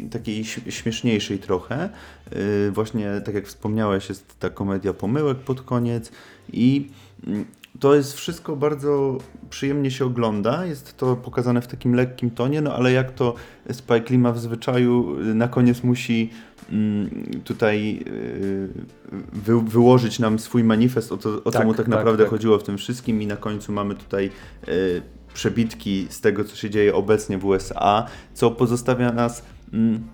yy, 0.00 0.08
takiej 0.10 0.44
śmieszniejszej 0.44 1.38
trochę. 1.38 1.88
Yy, 2.32 2.70
właśnie, 2.70 3.22
tak 3.24 3.34
jak 3.34 3.46
wspomniałeś, 3.46 4.08
jest 4.08 4.38
ta 4.38 4.50
komedia 4.50 4.92
pomyłek 4.92 5.38
pod 5.38 5.62
koniec 5.62 6.12
i 6.52 6.90
yy, 7.26 7.44
to 7.80 7.94
jest 7.94 8.14
wszystko 8.14 8.56
bardzo 8.56 9.18
przyjemnie 9.50 9.90
się 9.90 10.04
ogląda. 10.04 10.66
Jest 10.66 10.96
to 10.96 11.16
pokazane 11.16 11.60
w 11.60 11.66
takim 11.66 11.94
lekkim 11.94 12.30
tonie, 12.30 12.60
no 12.60 12.74
ale 12.74 12.92
jak 12.92 13.12
to 13.12 13.34
Spike 13.72 14.10
Lee 14.10 14.18
ma 14.18 14.32
w 14.32 14.38
zwyczaju, 14.38 15.16
na 15.34 15.48
koniec 15.48 15.82
musi 15.82 16.30
mm, 16.72 17.10
tutaj 17.44 18.04
y, 18.06 18.68
wy, 19.32 19.60
wyłożyć 19.60 20.18
nam 20.18 20.38
swój 20.38 20.64
manifest 20.64 21.12
o, 21.12 21.16
to, 21.16 21.44
o 21.44 21.50
tak, 21.50 21.62
co 21.62 21.68
mu 21.68 21.74
tak, 21.74 21.86
tak 21.86 21.88
naprawdę 21.88 22.22
tak. 22.22 22.30
chodziło 22.30 22.58
w 22.58 22.62
tym 22.62 22.78
wszystkim 22.78 23.22
i 23.22 23.26
na 23.26 23.36
końcu 23.36 23.72
mamy 23.72 23.94
tutaj 23.94 24.30
y, 24.68 25.02
przebitki 25.34 26.06
z 26.10 26.20
tego, 26.20 26.44
co 26.44 26.56
się 26.56 26.70
dzieje 26.70 26.94
obecnie 26.94 27.38
w 27.38 27.44
USA, 27.44 28.06
co 28.34 28.50
pozostawia 28.50 29.12
nas 29.12 29.42
mm, 29.72 30.04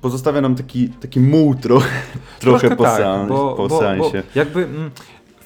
pozostawia 0.00 0.40
nam 0.40 0.54
taki, 0.54 0.88
taki 0.88 1.20
muł 1.20 1.54
trochę, 1.64 1.88
trochę 2.40 2.76
po, 2.76 2.84
tak, 2.84 2.96
seans, 2.96 3.28
bo, 3.28 3.54
po 3.54 3.68
bo. 3.68 3.80
Bo 3.98 4.12
jakby 4.34 4.64
mm, 4.64 4.90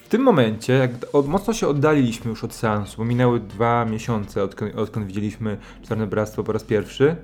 tym 0.09 0.21
momencie, 0.21 0.73
jak 0.73 0.91
od, 1.13 1.27
mocno 1.27 1.53
się 1.53 1.67
oddaliliśmy 1.67 2.29
już 2.29 2.43
od 2.43 2.53
seansu, 2.53 2.97
bo 2.97 3.05
minęły 3.05 3.39
dwa 3.39 3.85
miesiące, 3.85 4.43
odkąd, 4.43 4.75
odkąd 4.75 5.07
widzieliśmy 5.07 5.57
Czarne 5.87 6.07
Bractwo 6.07 6.43
po 6.43 6.51
raz 6.51 6.63
pierwszy. 6.63 7.15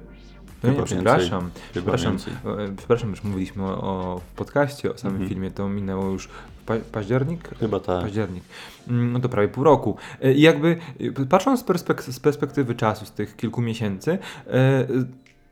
No 0.64 0.72
nie, 0.72 0.84
przepraszam, 0.84 1.50
przepraszam, 1.72 2.18
e, 2.46 2.76
przepraszam, 2.78 3.10
już 3.10 3.24
mówiliśmy 3.24 3.64
o, 3.64 3.68
o 3.68 4.22
podcaście, 4.36 4.94
o 4.94 4.98
samym 4.98 5.16
mhm. 5.16 5.30
filmie, 5.30 5.52
to 5.52 5.70
minęło 5.70 6.06
już 6.06 6.30
pa, 6.66 6.74
październik? 6.92 7.50
Chyba 7.60 7.80
tak. 7.80 8.02
Październik. 8.02 8.44
Mm, 8.88 9.14
no 9.14 9.20
to 9.20 9.30
prawie 9.30 9.48
pół 9.48 9.64
roku. 9.64 9.98
E, 10.22 10.34
I 10.34 10.42
jakby 10.42 10.78
e, 11.22 11.26
patrząc 11.26 11.60
z, 11.60 11.64
perspek 11.64 12.04
z 12.04 12.20
perspektywy 12.20 12.76
czasu, 12.76 13.06
z 13.06 13.12
tych 13.12 13.36
kilku 13.36 13.62
miesięcy, 13.62 14.18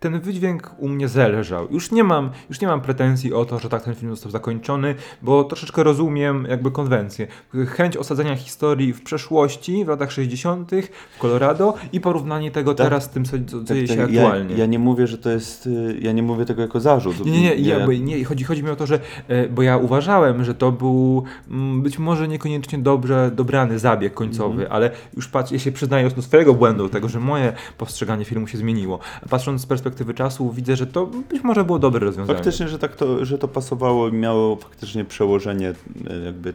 ten 0.03 0.19
wydźwięk 0.19 0.75
u 0.77 0.89
mnie 0.89 1.07
zależał. 1.07 1.67
Już 1.71 1.91
nie 1.91 2.03
mam, 2.03 2.29
już 2.49 2.61
nie 2.61 2.67
mam 2.67 2.81
pretensji 2.81 3.33
o 3.33 3.45
to, 3.45 3.59
że 3.59 3.69
tak 3.69 3.83
ten 3.83 3.95
film 3.95 4.11
został 4.11 4.31
zakończony, 4.31 4.95
bo 5.21 5.43
troszeczkę 5.43 5.83
rozumiem 5.83 6.45
jakby 6.49 6.71
konwencję. 6.71 7.27
Chęć 7.67 7.97
osadzenia 7.97 8.35
historii 8.35 8.93
w 8.93 9.01
przeszłości, 9.03 9.85
w 9.85 9.87
latach 9.87 10.11
60., 10.11 10.71
w 11.15 11.19
Colorado 11.19 11.73
i 11.93 12.01
porównanie 12.01 12.51
tego 12.51 12.73
tak, 12.73 12.85
teraz 12.85 13.03
z 13.03 13.09
tym, 13.09 13.25
co, 13.25 13.31
tak, 13.31 13.63
dzieje 13.63 13.87
tak, 13.87 13.97
się 13.97 14.03
aktualnie. 14.03 14.53
Ja, 14.53 14.59
ja, 14.59 14.65
nie 14.65 14.79
mówię, 14.79 15.07
że 15.07 15.17
to 15.17 15.29
jest, 15.29 15.67
y, 15.67 15.97
ja 16.01 16.11
nie 16.11 16.23
mówię 16.23 16.45
tego 16.45 16.61
jako 16.61 16.79
zarzut. 16.79 17.25
Nie, 17.25 17.31
nie, 17.31 17.39
nie, 17.41 17.69
ja, 17.69 17.85
nie 17.85 18.25
chodzi, 18.25 18.43
chodzi 18.43 18.63
mi 18.63 18.69
o 18.69 18.75
to, 18.75 18.85
że, 18.85 18.99
e, 19.27 19.49
bo 19.49 19.61
ja 19.61 19.77
uważałem, 19.77 20.43
że 20.43 20.53
to 20.53 20.71
był 20.71 21.23
mm, 21.51 21.81
być 21.81 21.99
może 21.99 22.27
niekoniecznie 22.27 22.79
dobrze 22.79 23.31
dobrany 23.35 23.79
zabieg 23.79 24.13
końcowy, 24.13 24.61
mm. 24.61 24.71
ale 24.71 24.91
już 25.15 25.27
patrz, 25.27 25.51
ja 25.51 25.59
się 25.59 25.71
przyznaję 25.71 26.09
do 26.09 26.21
swojego 26.21 26.53
błędu, 26.53 26.89
tego, 26.89 27.09
że 27.09 27.19
moje 27.19 27.53
postrzeganie 27.77 28.25
filmu 28.25 28.47
się 28.47 28.57
zmieniło. 28.57 28.99
Patrząc 29.29 29.61
z 29.61 29.65
perspektywy 29.65 29.92
perspektywy 29.93 30.13
czasu 30.13 30.51
widzę, 30.51 30.75
że 30.75 30.87
to 30.87 31.05
być 31.05 31.43
może 31.43 31.63
było 31.63 31.79
dobre 31.79 32.05
rozwiązanie. 32.05 32.37
Faktycznie, 32.37 32.67
że 32.67 32.79
tak 32.79 32.95
to, 32.95 33.25
że 33.25 33.37
to 33.37 33.47
pasowało 33.47 34.09
i 34.09 34.13
miało 34.13 34.55
faktycznie 34.55 35.05
przełożenie, 35.05 35.73
e, 36.09 36.25
jakby 36.25 36.53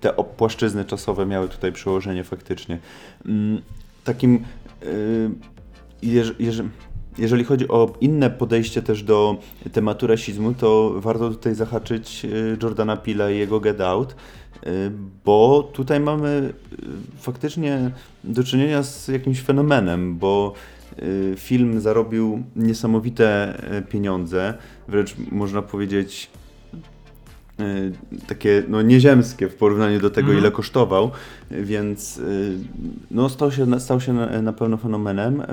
te, 0.00 0.12
płaszczyzny 0.36 0.84
czasowe 0.84 1.26
miały 1.26 1.48
tutaj 1.48 1.72
przełożenie 1.72 2.24
faktycznie. 2.24 2.78
Mm, 3.26 3.62
Takim, 4.04 4.44
y, 4.82 5.30
jeż, 6.02 6.34
jeż, 6.38 6.62
jeżeli 7.18 7.44
chodzi 7.44 7.68
o 7.68 7.92
inne 8.00 8.30
podejście 8.30 8.82
też 8.82 9.02
do 9.02 9.36
tematu 9.72 10.06
rasizmu, 10.06 10.54
to 10.54 10.94
warto 10.96 11.30
tutaj 11.30 11.54
zahaczyć 11.54 12.24
y, 12.24 12.58
Jordana 12.62 12.96
Pila 12.96 13.30
i 13.30 13.38
jego 13.38 13.60
Get 13.60 13.80
Out, 13.80 14.16
bo 15.24 15.70
tutaj 15.72 16.00
mamy 16.00 16.52
faktycznie 17.18 17.90
do 18.24 18.44
czynienia 18.44 18.82
z 18.82 19.08
jakimś 19.08 19.40
fenomenem, 19.40 20.18
bo 20.18 20.52
film 21.36 21.80
zarobił 21.80 22.42
niesamowite 22.56 23.58
y, 23.78 23.82
pieniądze, 23.82 24.54
wręcz 24.88 25.14
można 25.32 25.62
powiedzieć 25.62 26.30
y, 27.60 27.92
takie 28.26 28.62
no, 28.68 28.82
nieziemskie 28.82 29.48
w 29.48 29.54
porównaniu 29.54 30.00
do 30.00 30.10
tego, 30.10 30.26
Mhm. 30.28 30.38
ile 30.38 30.50
kosztował, 30.50 31.10
więc 31.50 32.18
y, 32.18 32.58
no, 33.10 33.28
stał 33.28 33.52
się, 33.52 33.80
stał 33.80 34.00
się 34.00 34.12
na, 34.12 34.42
na 34.42 34.52
pewno 34.52 34.76
fenomenem. 34.76 35.40
Y, 35.40 35.44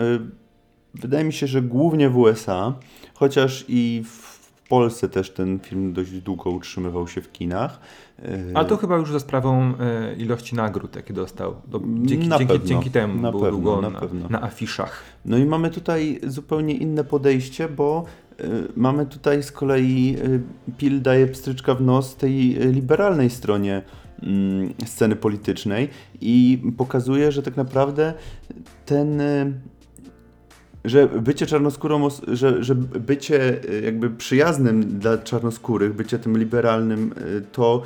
Wydaje 0.93 1.23
mi 1.23 1.33
się, 1.33 1.47
że 1.47 1.61
głównie 1.61 2.09
w 2.09 2.17
USA, 2.17 2.73
chociaż 3.13 3.65
i 3.67 4.03
w 4.05 4.41
Polsce 4.69 5.09
też 5.09 5.29
ten 5.29 5.59
film 5.59 5.93
dość 5.93 6.11
długo 6.11 6.49
utrzymywał 6.49 7.07
się 7.07 7.21
w 7.21 7.31
kinach. 7.31 7.79
Y, 8.25 8.51
A 8.57 8.65
to 8.65 8.77
chyba 8.77 8.97
już 8.97 9.11
za 9.11 9.19
sprawą 9.19 9.73
e, 9.79 10.15
ilości 10.15 10.55
nagród, 10.55 10.95
jakie 10.95 11.13
dostał. 11.13 11.55
Do, 11.67 11.81
dzięki, 12.03 12.27
Na 12.27 12.37
dzięki, 12.37 12.53
pewno, 12.53 12.67
dzięki 12.67 12.89
temu 12.91 13.21
na 13.21 13.31
był 13.31 13.39
pewno, 13.39 13.57
długo 13.57 13.81
na 13.81 13.89
na, 13.89 13.99
pewno. 13.99 14.29
na 14.29 14.41
afiszach. 14.41 15.03
No 15.25 15.37
i 15.37 15.45
mamy 15.45 15.69
tutaj 15.69 16.19
zupełnie 16.27 16.73
inne 16.77 17.03
podejście, 17.03 17.69
bo 17.69 18.03
y, 18.41 18.43
mamy 18.75 19.05
tutaj 19.05 19.43
z 19.43 19.51
kolei 19.51 20.15
y, 20.25 20.41
Pil 20.77 21.01
daje 21.01 21.27
pstryczka 21.27 21.75
w 21.75 21.81
nos 21.81 22.15
tej 22.15 22.39
liberalnej 22.53 23.29
stronie 23.29 23.81
mm, 24.23 24.73
sceny 24.85 25.15
politycznej 25.15 25.89
i 26.21 26.61
pokazuje, 26.77 27.31
że 27.31 27.43
tak 27.43 27.57
naprawdę 27.57 28.13
ten 28.85 29.21
że 30.85 31.07
bycie 31.07 31.45
czarnoskórą, 31.45 32.05
os- 32.05 32.21
że, 32.27 32.63
że 32.63 32.75
bycie 32.75 33.59
jakby 33.83 34.09
przyjaznym 34.09 34.99
dla 34.99 35.17
czarnoskórych, 35.17 35.93
bycie 35.93 36.19
tym 36.19 36.37
liberalnym, 36.37 37.13
to 37.51 37.81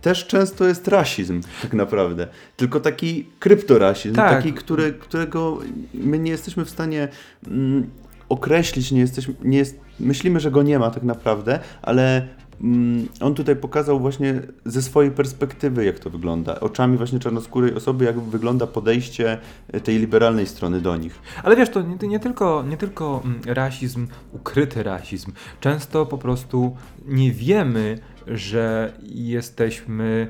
też 0.00 0.26
często 0.26 0.64
jest 0.64 0.88
rasizm, 0.88 1.40
tak 1.62 1.72
naprawdę. 1.72 2.28
Tylko 2.56 2.80
taki 2.80 3.26
kryptorasizm, 3.38 4.14
Tak. 4.14 4.36
taki, 4.36 4.52
który, 4.52 4.92
którego 4.92 5.58
my 5.94 6.18
nie 6.18 6.30
jesteśmy 6.30 6.64
w 6.64 6.70
stanie 6.70 7.08
mm, 7.46 7.90
określić, 8.28 8.92
nie 8.92 9.00
jesteśmy, 9.00 9.34
nie 9.44 9.58
jest, 9.58 9.80
myślimy, 10.00 10.40
że 10.40 10.50
go 10.50 10.62
nie 10.62 10.78
ma 10.78 10.90
tak 10.90 11.02
naprawdę, 11.02 11.58
ale 11.82 12.28
mm, 12.60 13.08
on 13.20 13.34
tutaj 13.34 13.56
pokazał 13.56 14.00
właśnie 14.00 14.42
ze 14.64 14.82
swojej 14.82 15.10
perspektywy, 15.10 15.84
jak 15.84 15.98
to 15.98 16.10
wygląda. 16.10 16.60
Oczami 16.60 16.96
właśnie 16.96 17.18
czarnoskórej 17.18 17.74
osoby, 17.74 18.04
jak 18.04 18.20
wygląda 18.20 18.66
podejście 18.66 19.38
y, 19.74 19.80
tej 19.80 19.98
liberalnej 19.98 20.46
strony 20.46 20.80
do 20.80 20.96
nich. 20.96 21.18
Ale 21.42 21.56
wiesz, 21.56 21.70
to 21.70 21.82
nie, 21.82 22.08
nie 22.08 22.20
tylko, 22.20 22.64
nie 22.68 22.76
tylko 22.76 23.22
mm, 23.24 23.40
rasizm, 23.46 24.06
ukryty 24.32 24.82
rasizm. 24.82 25.32
Często 25.60 26.06
po 26.06 26.18
prostu 26.18 26.76
nie 27.06 27.32
wiemy, 27.32 27.98
że 28.26 28.92
jesteśmy, 29.12 30.28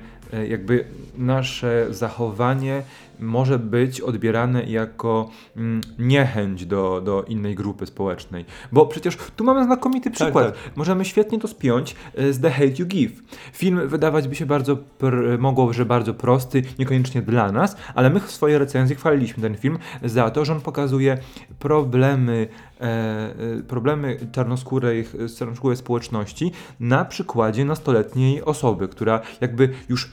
jakby 0.49 0.85
nasze 1.18 1.87
zachowanie 1.90 2.83
może 3.21 3.59
być 3.59 4.00
odbierane 4.00 4.62
jako 4.62 5.30
mm, 5.56 5.80
niechęć 5.99 6.66
do, 6.66 7.00
do 7.04 7.25
innej 7.28 7.54
grupy 7.54 7.87
społecznej. 7.87 8.45
Bo 8.73 8.87
przecież 8.87 9.18
tu 9.37 9.45
mamy 9.45 9.64
znakomity 9.64 10.11
przykład. 10.11 10.54
Możemy 10.76 11.04
świetnie 11.04 11.38
to 11.38 11.49
spiąć 11.49 11.97
e, 12.14 12.33
z 12.33 12.40
The 12.40 12.50
Hate 12.50 12.75
You 12.78 12.87
Give. 12.87 13.23
Film 13.52 13.88
wydawać 13.88 14.28
by 14.28 14.35
się 14.35 14.47
bardzo, 14.47 14.76
pr, 14.76 15.38
mogło, 15.38 15.73
że 15.73 15.87
bardzo 15.87 16.14
prosty, 16.14 16.62
niekoniecznie 16.78 17.23
dla 17.23 17.52
nas, 17.52 17.76
ale 17.95 18.11
my 18.11 18.21
w 18.21 18.30
swojej 18.30 18.59
recenzji 18.59 18.97
chwaliliśmy 18.97 19.42
ten 19.42 19.56
film 19.56 19.78
za 20.04 20.30
to, 20.30 20.45
że 20.45 20.52
on 20.52 20.61
pokazuje 20.61 21.18
problemy, 21.59 22.49
e, 22.80 22.85
e, 22.85 23.62
problemy 23.68 24.18
czarnoskórej, 24.33 25.06
czarnoskórej 25.38 25.76
społeczności 25.76 26.52
na 26.80 27.04
przykładzie 27.04 27.65
nastoletniej 27.65 28.45
osoby, 28.45 28.89
która 28.89 29.21
jakby 29.41 29.69
już 29.89 30.10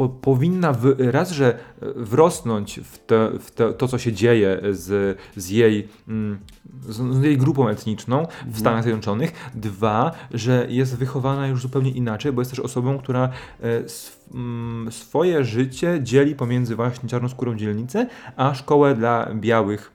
po, 0.00 0.08
powinna 0.08 0.72
w, 0.72 0.94
raz, 0.98 1.30
że 1.30 1.54
e, 1.54 1.58
wrosnąć 1.96 2.80
w, 2.84 2.98
te, 2.98 3.30
w 3.38 3.50
te, 3.50 3.72
to, 3.72 3.88
co 3.88 3.98
się 3.98 4.12
dzieje 4.12 4.60
z, 4.70 5.18
z, 5.36 5.50
jej, 5.50 5.88
mm, 6.08 6.38
z, 6.88 7.22
jej 7.22 7.38
grupą 7.38 7.68
etniczną 7.68 8.26
w 8.46 8.58
Stanach 8.58 8.82
Zjednoczonych. 8.82 9.50
Dwa, 9.54 10.12
że 10.30 10.66
jest 10.68 10.96
wychowana 10.96 11.46
już 11.46 11.62
zupełnie 11.62 11.90
inaczej, 11.90 12.32
bo 12.32 12.40
jest 12.40 12.50
też 12.50 12.60
osobą, 12.60 12.98
która 12.98 13.28
e, 13.62 13.82
mm, 14.34 14.92
swoje 14.92 15.44
życie 15.44 16.00
dzieli 16.02 16.34
pomiędzy 16.34 16.76
właśnie 16.76 17.08
czarnoskórą 17.08 17.56
dzielnicę, 17.56 18.06
a 18.36 18.54
szkołę 18.54 18.94
dla 18.94 19.34
białych 19.34 19.92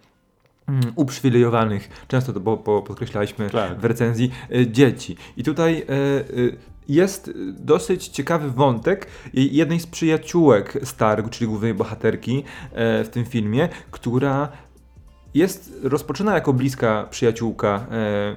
mm, 0.67 0.81
uprzywilejowanych, 0.95 2.05
często 2.07 2.33
to 2.33 2.39
bo, 2.39 2.57
bo 2.57 2.81
podkreślaliśmy 2.81 3.49
Tak. 3.49 3.79
w 3.79 3.85
recenzji, 3.85 4.31
e, 4.51 4.67
dzieci. 4.67 5.17
I 5.37 5.43
tutaj 5.43 5.85
jest 6.89 7.32
dosyć 7.60 8.08
ciekawy 8.08 8.52
wątek 8.52 9.08
jednej 9.34 9.80
z 9.80 9.88
przyjaciółek 9.88 10.78
Stark, 10.84 11.30
czyli 11.30 11.48
głównej 11.48 11.74
bohaterki 11.74 12.43
e, 12.71 13.04
w 13.04 13.10
tym 13.10 13.26
filmie, 13.26 13.69
która 13.91 14.50
jest, 15.34 15.74
rozpoczyna 15.84 16.34
jako 16.34 16.54
bliska 16.54 17.08
przyjaciółka 17.10 17.88
e, 17.91 18.36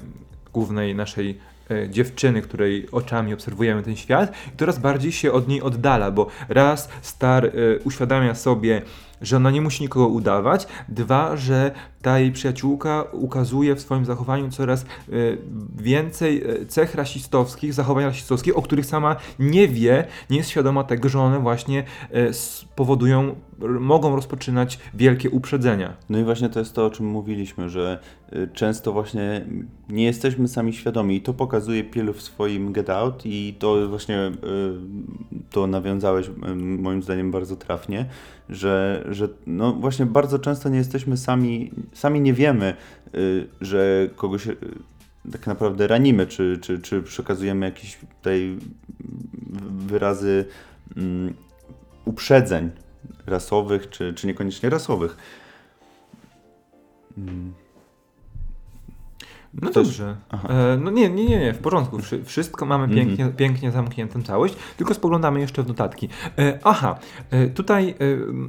głównej 0.53 0.95
naszej 0.95 1.39
e, 1.71 1.89
dziewczyny, 1.89 2.43
której 2.43 2.91
oczami 2.93 3.35
obserwujemy 3.35 3.83
ten 3.83 3.97
świat, 3.97 4.33
i 4.55 4.59
coraz 4.59 4.79
bardziej 4.79 5.13
się 5.13 5.33
od 5.33 5.49
niej 5.49 5.63
oddala, 5.63 6.11
bo 6.11 6.27
raz 6.49 6.89
Star 7.03 7.53
uświadamia 7.85 8.35
sobie, 8.35 8.83
że 9.22 9.37
ona 9.37 9.50
nie 9.50 9.61
musi 9.61 9.83
nikogo 9.83 10.09
udawać, 10.09 10.66
dwa, 10.88 11.37
że 11.37 11.70
ta 12.02 12.18
jej 12.18 12.33
przyjaciółka 12.33 13.04
ukazuje 13.12 13.74
w 13.74 13.81
swoim 13.81 14.04
zachowaniu 14.04 14.50
coraz 14.50 14.83
e, 14.83 14.87
więcej 15.76 16.42
e, 16.42 16.66
cech 16.66 16.94
rasistowskich, 16.94 17.74
zachowań 17.74 18.04
rasistowskich, 18.04 18.59
o 18.59 18.62
których 18.62 18.87
sama 18.87 19.16
nie 19.38 19.68
wie, 19.68 20.04
nie 20.31 20.37
jest 20.37 20.50
świadoma 20.50 20.85
tego, 20.85 21.09
że 21.09 21.20
one 21.20 21.40
właśnie 21.40 21.85
e, 22.11 22.33
spowodują, 22.33 23.35
r- 23.62 23.81
mogą 23.81 24.16
rozpoczynać 24.16 24.78
wielkie 24.94 25.31
uprzedzenia. 25.31 25.96
No 26.09 26.18
i 26.18 26.24
właśnie 26.24 26.48
to 26.48 26.59
jest 26.59 26.74
to, 26.74 26.87
o 26.87 26.90
czym 26.90 27.07
mówiliśmy, 27.07 27.68
że 27.68 27.98
często 28.52 28.92
właśnie 28.92 29.46
nie 29.88 30.04
jesteśmy 30.04 30.48
sami 30.48 30.72
świadomi. 30.72 31.16
I 31.16 31.20
to 31.20 31.35
pokazuje 31.35 31.85
Piel 31.85 32.12
w 32.12 32.22
swoim 32.22 32.72
Get 32.72 32.90
Out 32.90 33.22
i 33.24 33.54
to 33.59 33.88
właśnie 33.88 34.33
to 35.50 35.66
nawiązałeś 35.66 36.31
moim 36.57 37.02
zdaniem 37.02 37.31
bardzo 37.31 37.57
trafnie, 37.57 38.07
że, 38.51 39.05
że 39.11 39.29
no 39.47 39.73
właśnie 39.73 40.07
bardzo 40.07 40.39
często 40.39 40.69
nie 40.69 40.79
jesteśmy 40.79 41.17
sami, 41.17 41.71
sami 41.93 42.21
nie 42.21 42.33
wiemy, 42.33 42.75
y, 43.15 43.49
że 43.61 44.09
kogoś 44.17 44.47
y, 44.47 44.57
tak 45.33 45.47
naprawdę 45.47 45.87
ranimy, 45.87 46.27
czy, 46.27 46.59
czy, 46.63 46.79
czy 46.79 47.03
przekazujemy 47.03 47.67
jakieś 47.67 47.99
tutaj 48.17 48.59
wyrazy 49.71 50.45
mm, 50.97 51.35
uprzedzeń 52.05 52.71
rasowych, 53.27 53.91
czy, 53.91 54.15
czy 54.15 54.27
niekoniecznie 54.27 54.71
rasowych. 54.71 55.17
Mm. 57.19 57.53
No 59.55 59.71
Coś- 59.71 59.87
dobrze. 59.87 60.17
E, 60.49 60.77
no 60.85 60.91
nie, 60.91 61.11
nie, 61.11 61.25
nie, 61.25 61.39
nie, 61.39 61.53
w 61.53 61.59
porządku. 61.59 61.99
Wszy, 61.99 62.25
wszystko 62.25 62.67
mamy 62.67 62.85
Mhm. 62.85 63.07
pięknie, 63.07 63.27
pięknie 63.37 63.71
zamkniętą 63.71 64.23
całość, 64.23 64.55
tylko 64.77 64.95
spoglądamy 64.95 65.41
jeszcze 65.41 65.63
w 65.63 65.69
notatki. 65.69 66.09
E, 66.39 66.59
aha, 66.65 66.99
e, 67.31 67.47
tutaj, 67.47 67.91
e, 67.91 67.95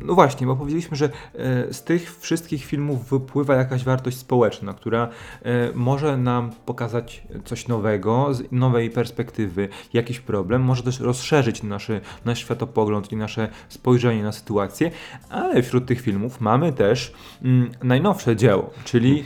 no 0.06 0.14
właśnie, 0.14 0.48
bo 0.48 0.56
powiedzieliśmy, 0.56 0.98
że 0.98 1.06
e, 1.06 1.74
z 1.74 1.84
tych 1.84 2.18
wszystkich 2.20 2.66
filmów 2.66 3.10
wypływa 3.10 3.56
jakaś 3.56 3.84
wartość 3.84 4.18
społeczna, 4.18 4.74
która 4.74 5.08
e, 5.44 5.72
może 5.76 6.18
nam 6.18 6.52
pokazać 6.66 7.24
coś 7.46 7.68
nowego, 7.68 8.34
z 8.34 8.44
nowej 8.52 8.90
perspektywy, 8.90 9.70
jakiś 9.94 10.20
problem, 10.20 10.62
może 10.62 10.84
też 10.84 11.00
rozszerzyć 11.00 11.64
naszy, 11.64 12.02
nasz 12.26 12.40
światopogląd 12.40 13.12
i 13.12 13.16
nasze 13.16 13.50
spojrzenie 13.70 14.24
na 14.24 14.32
sytuację, 14.32 14.92
ale 15.30 15.64
wśród 15.64 15.86
tych 15.86 16.02
filmów 16.02 16.42
mamy 16.42 16.74
też 16.74 17.14
mm, 17.44 17.72
najnowsze 17.84 18.36
dzieło, 18.36 18.70
czyli 18.84 19.24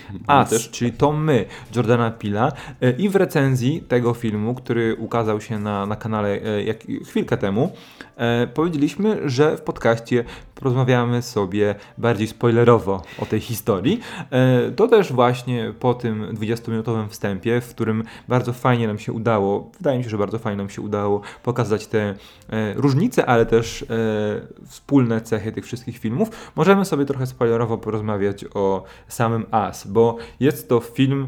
też- 0.50 0.70
czyli 0.72 0.92
to 0.92 1.12
my. 1.12 1.46
Jordana 1.76 2.12
Pila 2.12 2.52
e, 2.82 2.92
i 2.92 3.10
w 3.10 3.16
recenzji 3.16 3.82
tego 3.82 4.14
filmu, 4.14 4.56
który 4.56 4.96
ukazał 4.96 5.42
się 5.42 5.60
na, 5.60 5.86
na 5.86 5.96
kanale 5.96 6.30
e, 6.30 6.64
jak, 6.64 6.78
chwilkę 7.06 7.38
temu, 7.38 7.72
e, 8.18 8.48
powiedzieliśmy, 8.48 9.30
że 9.30 9.58
w 9.58 9.62
podcaście 9.62 10.24
porozmawiamy 10.56 11.22
sobie 11.22 11.76
bardziej 11.98 12.28
spoilerowo 12.28 13.04
o 13.20 13.26
tej 13.26 13.40
historii. 13.40 14.00
To 14.76 14.88
też 14.88 15.14
właśnie 15.14 15.74
po 15.80 15.94
tym 15.94 16.36
20-minutowym 16.36 17.10
wstępie, 17.10 17.62
w 17.62 17.70
którym 17.70 18.04
bardzo 18.28 18.54
fajnie 18.54 18.88
nam 18.88 19.00
się 19.00 19.14
udało, 19.14 19.72
wydaje 19.78 19.98
mi 19.98 20.04
się, 20.04 20.10
że 20.10 20.18
bardzo 20.18 20.40
fajnie 20.40 20.58
nam 20.58 20.70
się 20.70 20.82
udało 20.82 21.22
pokazać 21.44 21.88
te 21.88 22.16
różnice, 22.76 23.26
ale 23.26 23.46
też 23.46 23.86
wspólne 24.68 25.22
cechy 25.22 25.52
tych 25.52 25.66
wszystkich 25.66 25.98
filmów, 25.98 26.52
możemy 26.56 26.86
sobie 26.86 27.06
trochę 27.06 27.26
spoilerowo 27.26 27.78
porozmawiać 27.78 28.46
o 28.54 28.84
samym 29.08 29.46
As, 29.52 29.88
bo 29.88 30.18
jest 30.40 30.70
to 30.70 30.80
film, 30.80 31.28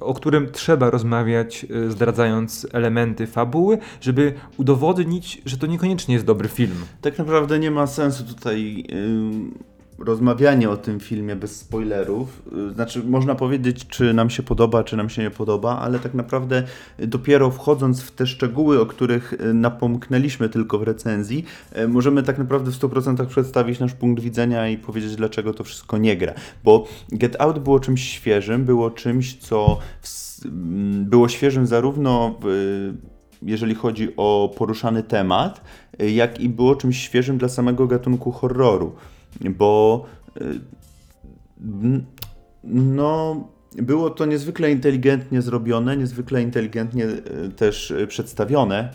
o 0.00 0.14
którym 0.14 0.52
trzeba 0.52 0.90
rozmawiać, 0.90 1.66
e, 1.86 1.90
zdradzając 1.90 2.66
elementy 2.72 3.26
fabuły, 3.26 3.78
żeby 4.00 4.32
udowodnić, 4.56 5.42
że 5.44 5.56
to 5.56 5.66
niekoniecznie 5.66 6.14
jest 6.14 6.26
dobry 6.26 6.48
film. 6.48 6.76
Tak 7.00 7.18
naprawdę 7.18 7.58
nie 7.58 7.70
ma 7.70 7.86
sensu 7.86 8.24
tutaj 8.24 8.84
yy, 8.88 9.75
rozmawianie 9.98 10.70
o 10.70 10.76
tym 10.76 11.00
filmie 11.00 11.36
bez 11.36 11.56
spoilerów. 11.56 12.42
Yy, 12.52 12.74
Znaczy, 12.74 13.04
można 13.04 13.34
powiedzieć, 13.34 13.86
czy 13.86 14.14
nam 14.14 14.30
się 14.30 14.42
podoba, 14.42 14.84
czy 14.84 14.96
nam 14.96 15.10
się 15.10 15.22
nie 15.22 15.30
podoba, 15.30 15.78
ale 15.78 15.98
tak 15.98 16.14
naprawdę 16.14 16.62
yy, 16.98 17.06
dopiero 17.06 17.50
wchodząc 17.50 18.02
w 18.02 18.10
te 18.10 18.26
szczegóły, 18.26 18.80
o 18.80 18.86
których 18.86 19.34
yy, 19.40 19.54
napomknęliśmy 19.54 20.48
tylko 20.48 20.78
w 20.78 20.82
recenzji, 20.82 21.44
możemy 21.88 22.22
tak 22.22 22.38
naprawdę 22.38 22.70
w 22.70 22.74
100% 22.74 23.26
przedstawić 23.26 23.80
nasz 23.80 23.94
punkt 23.94 24.22
widzenia 24.22 24.68
i 24.68 24.78
powiedzieć, 24.78 25.16
dlaczego 25.16 25.54
to 25.54 25.64
wszystko 25.64 25.98
nie 25.98 26.16
gra. 26.16 26.34
Bo 26.64 26.86
Get 27.12 27.36
Out 27.40 27.58
było 27.58 27.80
czymś 27.80 28.08
świeżym, 28.08 28.64
było 28.64 28.90
czymś, 28.90 29.38
co 29.38 29.78
mm, 30.44 31.04
było 31.04 31.28
świeżym 31.28 31.66
zarówno 31.66 32.34
w, 32.42 32.92
jeżeli 33.42 33.74
chodzi 33.74 34.08
o 34.16 34.54
poruszany 34.58 35.02
temat, 35.02 35.60
y, 36.02 36.10
jak 36.10 36.40
i 36.40 36.48
było 36.48 36.76
czymś 36.76 37.02
świeżym 37.02 37.38
dla 37.38 37.48
samego 37.48 37.86
gatunku 37.86 38.32
horroru, 38.32 38.94
bo 39.40 40.04
y, 40.36 40.60
no, 42.64 43.48
było 43.72 44.10
to 44.10 44.26
niezwykle 44.26 44.72
inteligentnie 44.72 45.42
zrobione, 45.42 45.96
niezwykle 45.96 46.42
inteligentnie 46.42 47.04
y, 47.04 47.52
też 47.56 47.90
y, 47.90 48.06
przedstawione. 48.06 48.92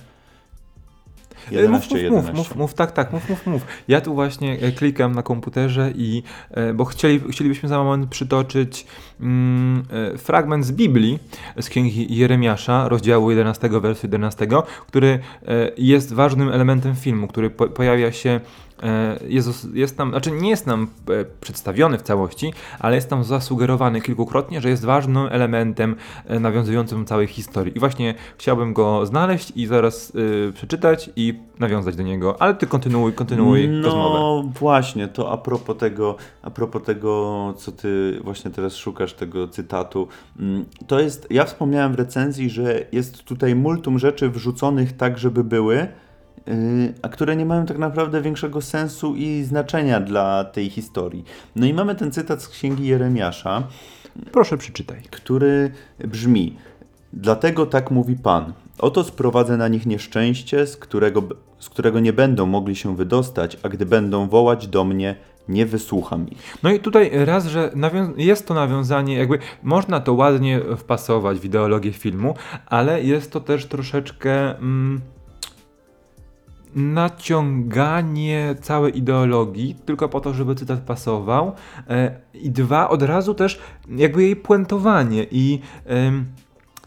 E, 1.47 1.67
Mów, 1.67 1.91
11, 1.91 1.95
mów, 1.95 2.03
mów, 2.03 2.25
11. 2.25 2.37
mów, 2.37 2.55
mów, 2.55 2.73
tak, 2.73 2.91
tak, 2.91 3.13
mów, 3.13 3.29
mów, 3.29 3.47
mów. 3.47 3.65
Ja 3.87 4.01
tu 4.01 4.13
właśnie 4.13 4.59
e, 4.61 4.71
klikam 4.71 5.15
na 5.15 5.23
komputerze 5.23 5.91
i, 5.95 6.23
e, 6.51 6.73
bo 6.73 6.85
chcieli, 6.85 7.21
chcielibyśmy 7.31 7.69
za 7.69 7.77
moment 7.77 8.09
przytoczyć 8.09 8.85
mm, 9.19 9.83
e, 10.13 10.17
fragment 10.17 10.65
z 10.65 10.71
Biblii, 10.71 11.19
z 11.61 11.69
Księgi 11.69 12.15
Jeremiasza, 12.15 12.89
rozdziału 12.89 13.29
11, 13.29 13.69
wersu 13.69 14.07
11, 14.07 14.47
który 14.87 15.19
jest 15.77 16.13
ważnym 16.13 16.49
elementem 16.49 16.95
filmu, 16.95 17.27
który 17.27 17.49
po, 17.49 17.67
pojawia 17.67 18.11
się 18.11 18.39
Jezus 19.27 19.67
jest 19.73 19.97
tam, 19.97 20.09
znaczy 20.09 20.31
nie 20.31 20.49
jest 20.49 20.67
nam 20.67 20.87
e, 21.09 21.25
przedstawiony 21.41 21.97
w 21.97 22.01
całości, 22.01 22.53
ale 22.79 22.95
jest 22.95 23.09
tam 23.09 23.23
zasugerowany 23.23 24.01
kilkukrotnie, 24.01 24.61
że 24.61 24.69
jest 24.69 24.85
ważnym 24.85 25.27
elementem 25.31 25.95
e, 26.25 26.39
nawiązującym 26.39 27.05
całej 27.05 27.27
historii. 27.27 27.77
I 27.77 27.79
właśnie 27.79 28.15
chciałbym 28.37 28.73
go 28.73 29.05
znaleźć 29.05 29.51
i 29.55 29.65
zaraz 29.67 30.13
e, 30.49 30.51
przeczytać 30.51 31.09
i 31.15 31.39
nawiązać 31.59 31.95
do 31.95 32.03
niego, 32.03 32.41
ale 32.41 32.53
ty 32.53 32.67
kontynuuj, 32.67 33.13
kontynuuj 33.13 33.69
no, 33.69 33.83
rozmowę. 33.83 34.49
właśnie, 34.59 35.07
to 35.07 35.31
a 35.31 35.37
propos 35.37 35.77
tego, 35.77 36.15
a 36.41 36.49
propos 36.49 36.83
tego, 36.83 37.53
co 37.57 37.71
ty 37.71 38.19
właśnie 38.23 38.51
teraz 38.51 38.75
szukasz, 38.75 39.13
tego 39.13 39.47
cytatu, 39.47 40.07
mm, 40.39 40.65
to 40.87 40.99
jest, 40.99 41.27
ja 41.29 41.45
wspomniałem 41.45 41.91
w 41.93 41.95
recenzji, 41.95 42.49
że 42.49 42.85
jest 42.91 43.23
tutaj 43.23 43.55
multum 43.55 43.99
rzeczy 43.99 44.29
wrzuconych 44.29 44.97
tak, 44.97 45.17
żeby 45.17 45.43
były, 45.43 45.87
a 47.01 47.09
które 47.09 47.35
nie 47.35 47.45
mają 47.45 47.65
tak 47.65 47.77
naprawdę 47.77 48.21
większego 48.21 48.61
sensu 48.61 49.15
i 49.15 49.43
znaczenia 49.43 49.99
dla 49.99 50.43
tej 50.43 50.69
historii. 50.69 51.23
No 51.55 51.65
i 51.65 51.73
mamy 51.73 51.95
ten 51.95 52.11
cytat 52.11 52.41
z 52.41 52.47
księgi 52.47 52.87
Jeremiasza, 52.87 53.63
Proszę 54.31 54.57
przeczytaj. 54.57 55.01
który 55.11 55.71
brzmi: 55.99 56.57
Dlatego 57.13 57.65
tak 57.65 57.91
mówi 57.91 58.15
Pan. 58.15 58.53
Oto 58.79 59.03
sprowadzę 59.03 59.57
na 59.57 59.67
nich 59.67 59.85
nieszczęście, 59.85 60.67
z 60.67 60.77
którego, 60.77 61.23
z 61.59 61.69
którego 61.69 61.99
nie 61.99 62.13
będą 62.13 62.45
mogli 62.45 62.75
się 62.75 62.95
wydostać, 62.95 63.57
a 63.63 63.69
gdy 63.69 63.85
będą 63.85 64.29
wołać 64.29 64.67
do 64.67 64.83
mnie, 64.83 65.15
nie 65.49 65.65
wysłucham 65.65 66.29
ich. 66.29 66.57
No 66.63 66.71
i 66.71 66.79
tutaj 66.79 67.11
raz, 67.25 67.45
że 67.45 67.71
jest 68.17 68.47
to 68.47 68.53
nawiązanie, 68.53 69.15
jakby 69.15 69.39
można 69.63 69.99
to 69.99 70.13
ładnie 70.13 70.61
wpasować 70.77 71.39
w 71.39 71.45
ideologię 71.45 71.93
filmu, 71.93 72.35
ale 72.65 73.03
jest 73.03 73.31
to 73.31 73.39
też 73.39 73.65
troszeczkę 73.65 74.57
mm, 74.57 75.01
naciąganie 76.75 78.55
całej 78.61 78.97
ideologii 78.97 79.75
tylko 79.85 80.09
po 80.09 80.21
to, 80.21 80.33
żeby 80.33 80.55
cytat 80.55 80.79
pasował. 80.79 81.51
E, 81.89 82.19
I 82.33 82.51
dwa, 82.51 82.89
od 82.89 83.03
razu 83.03 83.33
też 83.33 83.59
jakby 83.89 84.23
jej 84.23 84.35
puentowanie 84.35 85.25
i 85.31 85.59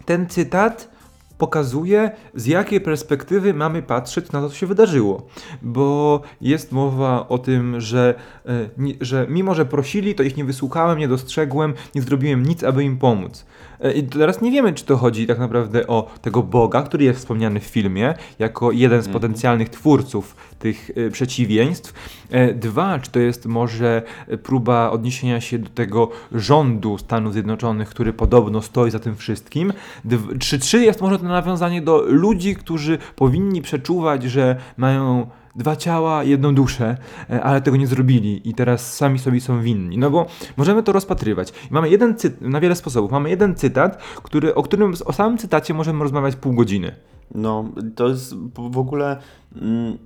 ten 0.05 0.29
cytat 0.29 0.95
pokazuje, 1.39 2.11
z 2.35 2.47
jakiej 2.47 2.81
perspektywy 2.81 3.55
mamy 3.55 3.83
patrzeć 3.83 4.33
na 4.33 4.41
to, 4.41 4.49
co 4.49 4.55
się 4.55 4.67
wydarzyło. 4.67 5.27
Bo 5.63 6.21
jest 6.41 6.73
mowa 6.73 7.29
o 7.29 7.39
tym, 7.39 7.81
że, 7.81 8.15
e, 8.47 8.69
że 9.01 9.27
mimo, 9.29 9.55
że 9.55 9.67
prosili, 9.67 10.15
to 10.15 10.23
ich 10.23 10.37
nie 10.37 10.45
wysłuchałem, 10.45 10.99
nie 10.99 11.09
dostrzegłem, 11.09 11.75
nie 11.95 12.03
zrobiłem 12.03 12.43
nic, 12.43 12.65
aby 12.65 12.85
im 12.85 12.99
pomóc. 12.99 13.47
E, 13.85 13.93
I 13.93 14.03
teraz 14.03 14.43
nie 14.43 14.51
wiemy, 14.51 14.73
czy 14.73 14.85
to 14.85 14.97
chodzi 14.97 15.27
tak 15.27 15.39
naprawdę 15.39 15.87
o 15.87 16.11
tego 16.23 16.43
Boga, 16.43 16.83
który 16.83 17.05
jest 17.05 17.19
wspomniany 17.19 17.61
w 17.61 17.65
filmie, 17.65 18.15
jako 18.39 18.73
jeden 18.73 19.03
z 19.03 19.09
potencjalnych 19.09 19.69
twórców 19.69 20.37
tych 20.59 20.91
e, 20.97 21.11
przeciwieństw. 21.11 21.93
E, 22.31 22.55
Dwa, 22.55 22.99
czy 22.99 23.11
to 23.11 23.19
jest 23.19 23.47
może 23.47 24.03
próba 24.43 24.91
odniesienia 24.91 25.41
się 25.41 25.59
do 25.59 25.69
tego 25.69 26.11
rządu 26.33 26.99
Stanów 26.99 27.33
Zjednoczonych, 27.33 27.89
który 27.89 28.13
podobno 28.13 28.63
stoi 28.63 28.91
za 28.91 28.99
tym 28.99 29.17
wszystkim. 29.17 29.73
Dw- 30.05 30.39
Trzy, 30.39 30.59
trzy 30.59 30.85
jest 30.85 31.01
może 31.01 31.19
to 31.19 31.25
nawiązanie 31.25 31.83
do 31.83 32.03
ludzi, 32.07 32.57
którzy 32.57 32.99
powinni 33.17 33.63
przeczuwać, 33.63 34.23
że 34.23 34.57
mają 34.77 35.27
dwa 35.57 35.77
ciała, 35.77 36.25
jedną 36.25 36.55
duszę, 36.55 36.97
e, 37.31 37.43
ale 37.43 37.61
tego 37.61 37.77
nie 37.77 37.87
zrobili 37.87 38.49
i 38.49 38.55
teraz 38.55 38.95
sami 38.97 39.19
sobie 39.19 39.41
są 39.41 39.61
winni. 39.63 39.99
No 39.99 40.11
bo 40.11 40.27
możemy 40.57 40.83
to 40.83 40.93
rozpatrywać. 40.93 41.53
Mamy 41.71 41.91
jeden 41.91 42.17
cytat, 42.17 42.41
na 42.41 42.61
wiele 42.61 42.77
sposobów. 42.77 43.11
Mamy 43.11 43.31
jeden 43.31 43.55
cytat, 43.55 43.97
który, 43.97 44.55
o 44.55 44.63
którym 44.63 44.95
o 45.05 45.13
samym 45.13 45.39
cytacie 45.39 45.75
możemy 45.75 46.03
rozmawiać 46.03 46.37
pół 46.37 46.53
godziny. 46.55 46.95
No, 47.35 47.65
to 47.97 48.09
jest 48.09 48.35
w 48.55 48.79
ogóle. 48.79 49.17
mm, 49.63 49.99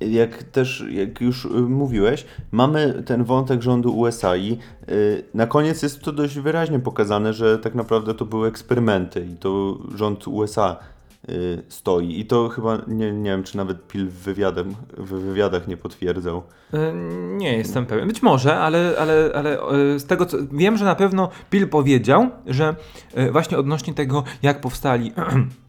Jak 0.00 0.42
też, 0.42 0.84
jak 0.90 1.20
już 1.20 1.44
y, 1.44 1.48
mówiłeś, 1.48 2.26
mamy 2.52 3.02
ten 3.06 3.24
wątek 3.24 3.62
rządu 3.62 3.98
USA 3.98 4.36
i 4.36 4.58
y, 4.88 5.24
na 5.34 5.46
koniec 5.46 5.82
jest 5.82 6.00
to 6.02 6.12
dość 6.12 6.38
wyraźnie 6.38 6.78
pokazane, 6.78 7.32
że 7.32 7.58
tak 7.58 7.74
naprawdę 7.74 8.14
to 8.14 8.24
były 8.24 8.48
eksperymenty 8.48 9.26
i 9.32 9.36
to 9.36 9.78
rząd 9.94 10.28
USA 10.28 10.76
stoi. 11.68 12.20
I 12.20 12.26
to 12.26 12.48
chyba, 12.48 12.78
nie, 12.88 13.12
nie 13.12 13.30
wiem, 13.30 13.42
czy 13.42 13.56
nawet 13.56 13.88
Pil 13.88 14.08
w, 14.08 14.12
wywiadem, 14.12 14.74
w 14.96 15.08
wywiadach 15.08 15.68
nie 15.68 15.76
potwierdzał. 15.76 16.42
E, 16.74 16.92
Nie 17.36 17.56
jestem 17.56 17.86
pewien. 17.86 18.08
Być 18.08 18.22
może, 18.22 18.58
ale, 18.58 18.94
ale, 18.98 19.30
ale 19.34 19.60
e, 19.60 19.98
z 19.98 20.06
tego 20.06 20.26
co 20.26 20.36
wiem, 20.52 20.76
że 20.76 20.84
na 20.84 20.94
pewno 20.94 21.28
Bill 21.50 21.68
powiedział, 21.68 22.30
że 22.46 22.74
właśnie 23.32 23.58
odnośnie 23.58 23.94
tego, 23.94 24.24
jak 24.42 24.60
powstali. 24.60 25.12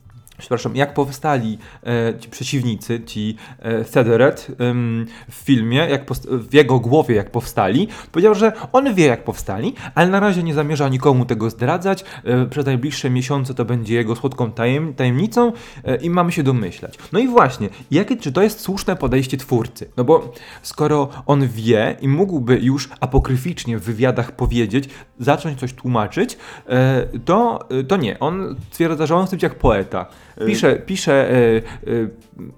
Przepraszam, 0.43 0.75
jak 0.75 0.93
powstali 0.93 1.57
e, 1.83 2.19
ci 2.19 2.29
przeciwnicy, 2.29 3.01
ci 3.05 3.35
e, 3.59 3.83
Federet 3.83 4.47
em, 4.59 5.05
w 5.29 5.35
filmie, 5.35 5.77
jak 5.77 6.05
w 6.25 6.53
jego 6.53 6.79
głowie 6.79 7.15
jak 7.15 7.31
powstali, 7.31 7.87
powiedział, 8.11 8.35
że 8.35 8.51
on 8.71 8.93
wie 8.93 9.05
jak 9.05 9.23
powstali, 9.23 9.73
ale 9.95 10.07
na 10.07 10.19
razie 10.19 10.43
nie 10.43 10.53
zamierza 10.53 10.89
nikomu 10.89 11.25
tego 11.25 11.49
zdradzać. 11.49 12.05
E, 12.23 12.45
przez 12.45 12.65
najbliższe 12.65 13.09
miesiące 13.09 13.53
to 13.53 13.65
będzie 13.65 13.95
jego 13.95 14.15
słodką 14.15 14.51
tajem, 14.51 14.93
tajemnicą 14.93 15.51
e, 15.83 15.95
i 15.95 16.09
mamy 16.09 16.31
się 16.31 16.43
domyślać. 16.43 16.97
No 17.11 17.19
i 17.19 17.27
właśnie, 17.27 17.69
jakie, 17.91 18.17
czy 18.17 18.31
to 18.31 18.41
jest 18.41 18.59
słuszne 18.59 18.95
podejście 18.95 19.37
twórcy? 19.37 19.89
No 19.97 20.03
bo 20.03 20.33
skoro 20.61 21.09
on 21.25 21.47
wie 21.47 21.97
i 22.01 22.07
mógłby 22.07 22.59
już 22.59 22.89
apokryficznie 22.99 23.77
w 23.77 23.83
wywiadach 23.83 24.31
powiedzieć, 24.31 24.89
zacząć 25.19 25.59
coś 25.59 25.73
tłumaczyć, 25.73 26.37
e, 26.69 27.07
to, 27.25 27.67
to 27.87 27.97
nie. 27.97 28.19
On 28.19 28.55
twierdza, 28.69 29.05
że 29.05 29.15
on 29.15 29.25
chce 29.25 29.35
być 29.35 29.43
jak 29.43 29.55
poeta. 29.55 30.05
Pisze, 30.45 30.75
pisze 30.75 31.31
e, 31.31 31.35
e, 31.35 31.61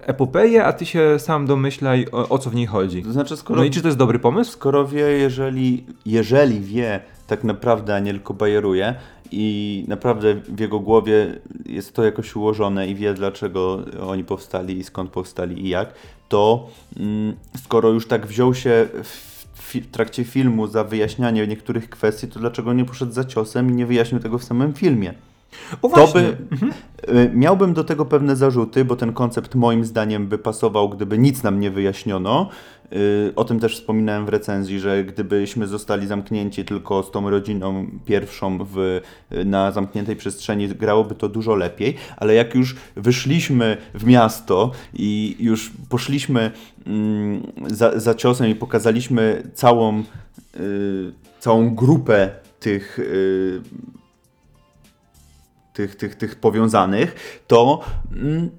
epopeję, 0.00 0.64
a 0.64 0.72
ty 0.72 0.86
się 0.86 1.18
sam 1.18 1.46
domyślaj, 1.46 2.06
o, 2.12 2.28
o 2.28 2.38
co 2.38 2.50
w 2.50 2.54
niej 2.54 2.66
chodzi. 2.66 3.02
To 3.02 3.12
znaczy, 3.12 3.36
skoro 3.36 3.60
No 3.60 3.64
i 3.64 3.70
czy 3.70 3.82
to 3.82 3.88
jest 3.88 3.98
dobry 3.98 4.18
pomysł? 4.18 4.52
Skoro 4.52 4.88
wie, 4.88 5.04
jeżeli, 5.04 5.84
jeżeli 6.06 6.60
wie 6.60 7.00
tak 7.26 7.44
naprawdę, 7.44 7.94
a 7.94 7.98
nie 7.98 8.10
tylko 8.10 8.34
bajeruje 8.34 8.94
i 9.30 9.84
naprawdę 9.88 10.34
w 10.34 10.60
jego 10.60 10.80
głowie 10.80 11.40
jest 11.66 11.94
to 11.94 12.04
jakoś 12.04 12.36
ułożone 12.36 12.88
i 12.88 12.94
wie 12.94 13.14
dlaczego 13.14 13.84
oni 14.08 14.24
powstali 14.24 14.78
i 14.78 14.84
skąd 14.84 15.10
powstali 15.10 15.64
i 15.64 15.68
jak, 15.68 15.94
to 16.28 16.68
mm, 16.96 17.36
skoro 17.64 17.88
już 17.88 18.08
tak 18.08 18.26
wziął 18.26 18.54
się 18.54 18.88
w 19.54 19.90
trakcie 19.90 20.24
filmu 20.24 20.66
za 20.66 20.84
wyjaśnianie 20.84 21.46
niektórych 21.46 21.90
kwestii, 21.90 22.28
to 22.28 22.40
dlaczego 22.40 22.72
nie 22.72 22.84
poszedł 22.84 23.12
za 23.12 23.24
ciosem 23.24 23.70
i 23.70 23.74
nie 23.74 23.86
wyjaśnił 23.86 24.20
tego 24.20 24.38
w 24.38 24.44
samym 24.44 24.74
filmie? 24.74 25.14
O 25.82 25.88
To 25.88 26.06
właśnie. 26.06 26.20
by, 26.20 26.36
y, 27.12 27.30
miałbym 27.34 27.74
do 27.74 27.84
tego 27.84 28.04
pewne 28.04 28.36
zarzuty, 28.36 28.84
bo 28.84 28.96
ten 28.96 29.12
koncept 29.12 29.54
moim 29.54 29.84
zdaniem 29.84 30.26
by 30.26 30.38
pasował, 30.38 30.88
gdyby 30.88 31.18
nic 31.18 31.42
nam 31.42 31.60
nie 31.60 31.70
wyjaśniono. 31.70 32.48
Y, 32.92 33.32
O 33.36 33.44
tym 33.44 33.60
też 33.60 33.74
wspominałem 33.76 34.26
w 34.26 34.28
recenzji, 34.28 34.80
że 34.80 35.04
gdybyśmy 35.04 35.66
zostali 35.66 36.06
zamknięci 36.06 36.64
tylko 36.64 37.02
z 37.02 37.10
tą 37.10 37.30
rodziną 37.30 37.86
pierwszą 38.04 38.58
w, 38.74 39.00
na 39.44 39.72
zamkniętej 39.72 40.16
przestrzeni, 40.16 40.68
grałoby 40.68 41.14
to 41.14 41.28
dużo 41.28 41.54
lepiej, 41.54 41.96
ale 42.16 42.34
jak 42.34 42.54
już 42.54 42.76
wyszliśmy 42.96 43.76
w 43.94 44.04
miasto 44.04 44.70
i 44.94 45.36
już 45.38 45.72
poszliśmy 45.88 46.50
mm, 46.86 47.42
za, 47.66 48.00
za 48.00 48.14
ciosem 48.14 48.48
i 48.50 48.54
pokazaliśmy 48.54 49.42
całą, 49.54 50.02
y, 50.56 51.12
całą 51.40 51.74
grupę 51.74 52.30
tych 52.60 52.98
y, 52.98 53.60
tych, 55.76 55.96
tych, 55.96 56.14
tych 56.14 56.36
powiązanych, 56.36 57.40
to 57.46 57.84
mm, 58.12 58.50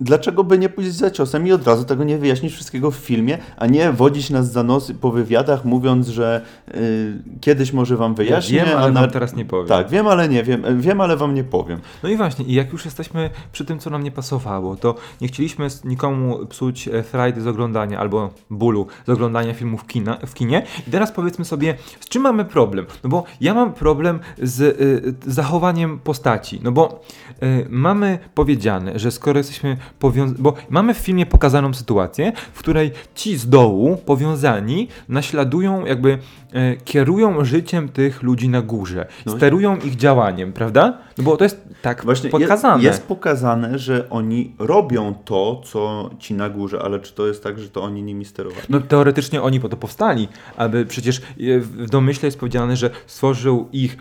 dlaczego 0.00 0.44
by 0.44 0.58
nie 0.58 0.68
pójść 0.68 0.92
za 0.92 1.10
ciosem 1.10 1.46
i 1.46 1.52
od 1.52 1.66
razu 1.66 1.84
tego 1.84 2.04
nie 2.04 2.18
wyjaśnić 2.18 2.52
wszystkiego 2.52 2.90
w 2.90 2.96
filmie, 2.96 3.38
a 3.56 3.66
nie 3.66 3.92
wodzić 3.92 4.30
nas 4.30 4.52
za 4.52 4.62
nos 4.62 4.92
po 5.00 5.10
wywiadach, 5.10 5.64
mówiąc, 5.64 6.08
że 6.08 6.40
y, 6.74 7.22
kiedyś 7.40 7.72
może 7.72 7.96
wam 7.96 8.10
Ja 8.12 8.16
wyjaśnię, 8.16 8.64
wiem, 8.66 8.78
a 8.78 8.80
ale 8.80 8.92
na... 8.92 9.00
wam 9.00 9.10
teraz 9.10 9.36
nie 9.36 9.44
powiem. 9.44 9.68
Tak, 9.68 9.88
wiem, 9.88 10.06
ale 10.06 10.28
nie 10.28 10.42
wiem, 10.42 10.80
wiem, 10.80 11.00
ale 11.00 11.16
wam 11.16 11.34
nie 11.34 11.44
powiem. 11.44 11.80
No 12.02 12.08
i 12.08 12.16
właśnie, 12.16 12.44
i 12.44 12.54
jak 12.54 12.72
już 12.72 12.84
jesteśmy 12.84 13.30
przy 13.52 13.64
tym, 13.64 13.78
co 13.78 13.90
nam 13.90 14.02
nie 14.02 14.10
pasowało, 14.10 14.76
to 14.76 14.94
nie 15.20 15.28
chcieliśmy 15.28 15.68
nikomu 15.84 16.46
psuć 16.46 16.88
e, 16.88 17.02
frajdy 17.02 17.40
z 17.40 17.46
oglądania 17.46 17.98
albo 17.98 18.30
bólu 18.50 18.86
z 19.06 19.10
oglądania 19.10 19.54
filmów 19.54 19.86
kina, 19.86 20.18
w 20.26 20.34
kinie. 20.34 20.62
I 20.88 20.90
teraz 20.90 21.12
powiedzmy 21.12 21.44
sobie, 21.44 21.74
z 22.00 22.08
czym 22.08 22.22
mamy 22.22 22.44
problem? 22.44 22.86
No 23.04 23.10
bo 23.10 23.24
ja 23.40 23.54
mam 23.54 23.72
problem 23.72 24.20
z 24.42 24.60
y, 24.60 25.32
zachowaniem 25.32 25.98
postaci. 25.98 26.60
No 26.62 26.72
bo 26.72 27.00
y, 27.42 27.66
mamy 27.68 28.18
powiedziane, 28.34 28.98
że 28.98 29.10
skoro 29.10 29.38
jesteśmy 29.38 29.76
powiązani, 29.98 30.42
bo 30.42 30.54
mamy 30.70 30.94
w 30.94 30.98
filmie 30.98 31.26
pokazaną 31.26 31.74
sytuację, 31.74 32.32
w 32.52 32.58
której 32.58 32.90
ci 33.14 33.36
z 33.36 33.48
dołu 33.48 33.96
powiązani 33.96 34.88
naśladują, 35.08 35.86
jakby 35.86 36.18
e, 36.52 36.76
kierują 36.76 37.44
życiem 37.44 37.88
tych 37.88 38.22
ludzi 38.22 38.48
na 38.48 38.62
górze, 38.62 39.06
No. 39.26 39.32
sterują 39.36 39.76
ich 39.76 39.96
działaniem, 39.96 40.52
prawda? 40.52 40.98
No 41.18 41.24
bo 41.24 41.36
to 41.36 41.44
jest 41.44 41.68
tak 41.82 42.04
Właśnie 42.04 42.30
pokazane. 42.30 42.82
Jest, 42.82 42.98
jest 42.98 43.08
pokazane, 43.08 43.78
że 43.78 44.10
oni 44.10 44.54
robią 44.58 45.14
to, 45.24 45.60
co 45.64 46.10
ci 46.18 46.34
na 46.34 46.48
górze, 46.50 46.82
ale 46.82 47.00
czy 47.00 47.14
to 47.14 47.26
jest 47.26 47.44
tak, 47.44 47.58
że 47.58 47.68
to 47.68 47.82
oni 47.82 48.02
nimi 48.02 48.24
sterowali? 48.24 48.62
No 48.68 48.80
teoretycznie 48.80 49.42
oni 49.42 49.60
po 49.60 49.68
to 49.68 49.76
powstali, 49.76 50.28
aby 50.56 50.86
przecież 50.86 51.18
e, 51.18 51.20
w 51.60 51.90
domyśle 51.90 52.26
jest 52.26 52.38
powiedziane, 52.38 52.76
że 52.76 52.90
stworzył 53.06 53.68
ich, 53.72 53.96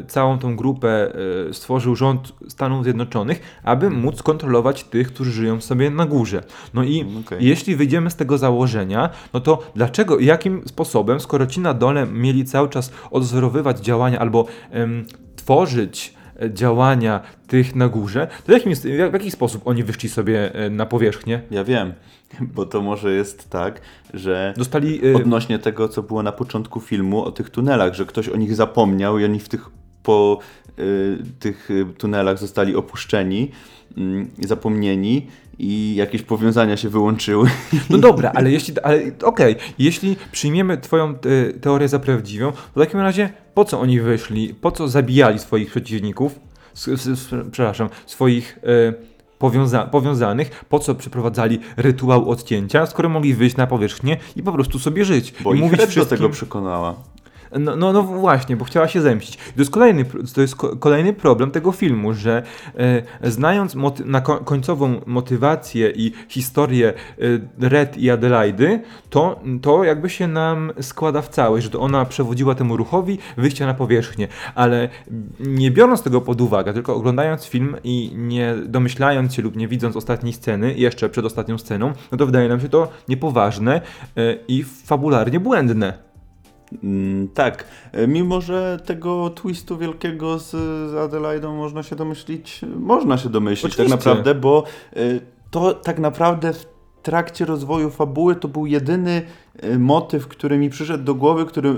e, 0.00 0.06
całą 0.06 0.38
tą 0.38 0.56
grupę, 0.56 1.12
e, 1.48 1.54
stworzył 1.54 1.96
rząd 1.96 2.32
Stanów 2.48 2.84
Zjednoczonych, 2.84 3.40
aby 3.64 3.90
móc 3.90 4.22
kontrolować 4.22 4.84
tych, 4.84 5.08
którzy 5.08 5.31
żyją 5.32 5.60
sobie 5.60 5.90
na 5.90 6.06
górze. 6.06 6.42
No 6.74 6.82
i 6.82 7.04
Okej. 7.20 7.38
jeśli 7.40 7.76
wyjdziemy 7.76 8.10
z 8.10 8.16
tego 8.16 8.38
założenia, 8.38 9.10
no 9.32 9.40
to 9.40 9.58
dlaczego, 9.74 10.18
jakim 10.18 10.62
sposobem, 10.66 11.20
skoro 11.20 11.46
ci 11.46 11.60
na 11.60 11.74
dole 11.74 12.06
mieli 12.06 12.44
cały 12.44 12.68
czas 12.68 12.92
odzorowywać 13.10 13.80
działania 13.80 14.18
albo 14.18 14.46
em, 14.70 15.04
tworzyć 15.36 16.14
e, 16.42 16.54
działania 16.54 17.20
tych 17.46 17.74
na 17.74 17.88
górze, 17.88 18.28
to 18.46 18.52
jakim, 18.52 18.70
jest- 18.70 18.84
w 18.86 19.12
jaki 19.12 19.30
sposób 19.30 19.62
oni 19.64 19.84
wyszli 19.84 20.08
sobie 20.08 20.54
e, 20.54 20.70
na 20.70 20.86
powierzchnię? 20.86 21.42
Ja 21.50 21.64
wiem, 21.64 21.92
bo 22.54 22.66
to 22.66 22.82
może 22.82 23.12
jest 23.12 23.50
tak, 23.50 23.80
że 24.14 24.54
Dostali 24.56 25.00
e, 25.12 25.16
odnośnie 25.16 25.58
tego, 25.58 25.88
co 25.88 26.02
było 26.02 26.22
na 26.22 26.32
początku 26.32 26.80
filmu 26.80 27.24
o 27.24 27.32
tych 27.32 27.50
tunelach, 27.50 27.94
że 27.94 28.06
ktoś 28.06 28.28
o 28.28 28.36
nich 28.36 28.54
zapomniał 28.54 29.18
i 29.18 29.24
oni 29.24 29.40
w 29.40 29.48
tych 29.48 29.70
po 30.02 30.38
tych 31.40 31.70
y, 31.70 31.86
tunelach 31.98 32.38
zostali 32.38 32.76
opuszczeni, 32.76 33.50
mm, 33.96 34.30
zapomnieni 34.38 35.26
i 35.58 35.94
jakieś 35.94 36.22
powiązania 36.22 36.76
się 36.76 36.88
wyłączyły. 36.88 37.50
No 37.90 37.98
dobra, 37.98 38.32
ale 38.36 38.50
jeśli, 38.50 38.80
ale 38.80 39.00
okej, 39.22 39.56
jeśli 39.78 40.16
przyjmiemy 40.32 40.78
twoją 40.78 41.08
e, 41.08 41.52
teorię 41.52 41.88
za 41.88 41.98
prawdziwą, 41.98 42.52
to 42.52 42.80
w 42.80 42.84
takim 42.84 43.00
razie 43.00 43.30
po 43.54 43.64
co 43.64 43.80
oni 43.80 44.00
wyszli, 44.00 44.54
po 44.54 44.70
co 44.70 44.88
zabijali 44.88 45.38
swoich 45.38 45.70
przeciwników, 45.70 46.40
przepraszam, 47.50 47.88
swoich 48.06 48.58
e, 48.62 48.92
powiąza 49.38 49.86
powiązanych, 49.86 50.64
po 50.68 50.78
co 50.78 50.94
przeprowadzali 50.94 51.58
rytuał 51.76 52.30
odcięcia, 52.30 52.86
skoro 52.86 53.08
mogli 53.08 53.34
wyjść 53.34 53.56
na 53.56 53.66
powierzchnię 53.66 54.16
i 54.36 54.42
po 54.42 54.52
prostu 54.52 54.78
sobie 54.78 55.04
żyć 55.04 55.34
Bo 55.44 55.54
i 55.54 55.60
mówić 55.60 55.78
Red 55.78 55.88
do 55.88 55.90
wszystkim... 55.90 56.18
tego 56.18 56.28
przekonała. 56.28 56.94
No, 57.60 57.76
no, 57.76 57.92
no 57.92 58.02
właśnie, 58.02 58.56
bo 58.56 58.64
chciała 58.64 58.88
się 58.88 59.00
zemścić. 59.00 59.36
To 59.36 59.58
jest 59.58 59.70
kolejny, 59.70 60.04
to 60.34 60.40
jest 60.40 60.56
ko- 60.56 60.76
kolejny 60.76 61.12
problem 61.12 61.50
tego 61.50 61.72
filmu, 61.72 62.14
że 62.14 62.42
e, 63.22 63.30
znając 63.30 63.76
końcową 64.44 65.00
motywację 65.06 65.92
i 65.96 66.12
historię 66.28 66.92
e, 67.60 67.68
Red 67.68 67.98
i 67.98 68.10
Adelaidy, 68.10 68.80
to, 69.10 69.40
to 69.62 69.84
jakby 69.84 70.10
się 70.10 70.28
nam 70.28 70.72
składa 70.80 71.22
w 71.22 71.28
całość, 71.28 71.64
że 71.64 71.70
to 71.70 71.80
ona 71.80 72.04
przewodziła 72.04 72.54
temu 72.54 72.76
ruchowi 72.76 73.18
wyjścia 73.36 73.66
na 73.66 73.74
powierzchnię, 73.74 74.28
ale 74.54 74.88
nie 75.40 75.70
biorąc 75.70 76.02
tego 76.02 76.20
pod 76.20 76.40
uwagę, 76.40 76.72
tylko 76.74 76.96
oglądając 76.96 77.46
film 77.46 77.76
i 77.84 78.12
nie 78.16 78.54
domyślając 78.66 79.34
się 79.34 79.42
lub 79.42 79.56
nie 79.56 79.68
widząc 79.68 79.96
ostatniej 79.96 80.32
sceny, 80.32 80.74
jeszcze 80.74 81.08
przed 81.08 81.24
ostatnią 81.24 81.58
sceną, 81.58 81.92
no 82.12 82.18
to 82.18 82.26
wydaje 82.26 82.48
nam 82.48 82.60
się 82.60 82.68
to 82.68 82.88
niepoważne 83.08 83.80
e, 84.16 84.36
i 84.48 84.64
fabularnie 84.64 85.40
błędne. 85.40 86.11
Mm, 86.82 87.28
tak, 87.28 87.64
E, 87.92 88.06
mimo 88.06 88.40
że 88.40 88.78
tego 88.84 89.30
twistu 89.30 89.78
wielkiego 89.78 90.38
z, 90.38 90.50
z 90.90 90.94
Adelaidą 90.94 91.56
można 91.56 91.82
się 91.82 91.96
domyślić, 91.96 92.60
można 92.76 93.18
się 93.18 93.28
domyślić 93.28 93.72
Oczywiście. 93.72 93.96
tak 93.96 94.06
naprawdę, 94.06 94.34
bo 94.34 94.64
y, 94.96 95.20
to 95.50 95.74
tak 95.74 95.98
naprawdę 95.98 96.52
w 96.52 96.71
trakcie 97.02 97.44
rozwoju 97.44 97.90
fabuły 97.90 98.36
to 98.36 98.48
był 98.48 98.66
jedyny 98.66 99.22
y, 99.64 99.78
motyw, 99.78 100.28
który 100.28 100.58
mi 100.58 100.70
przyszedł 100.70 101.04
do 101.04 101.14
głowy, 101.14 101.46
który 101.46 101.74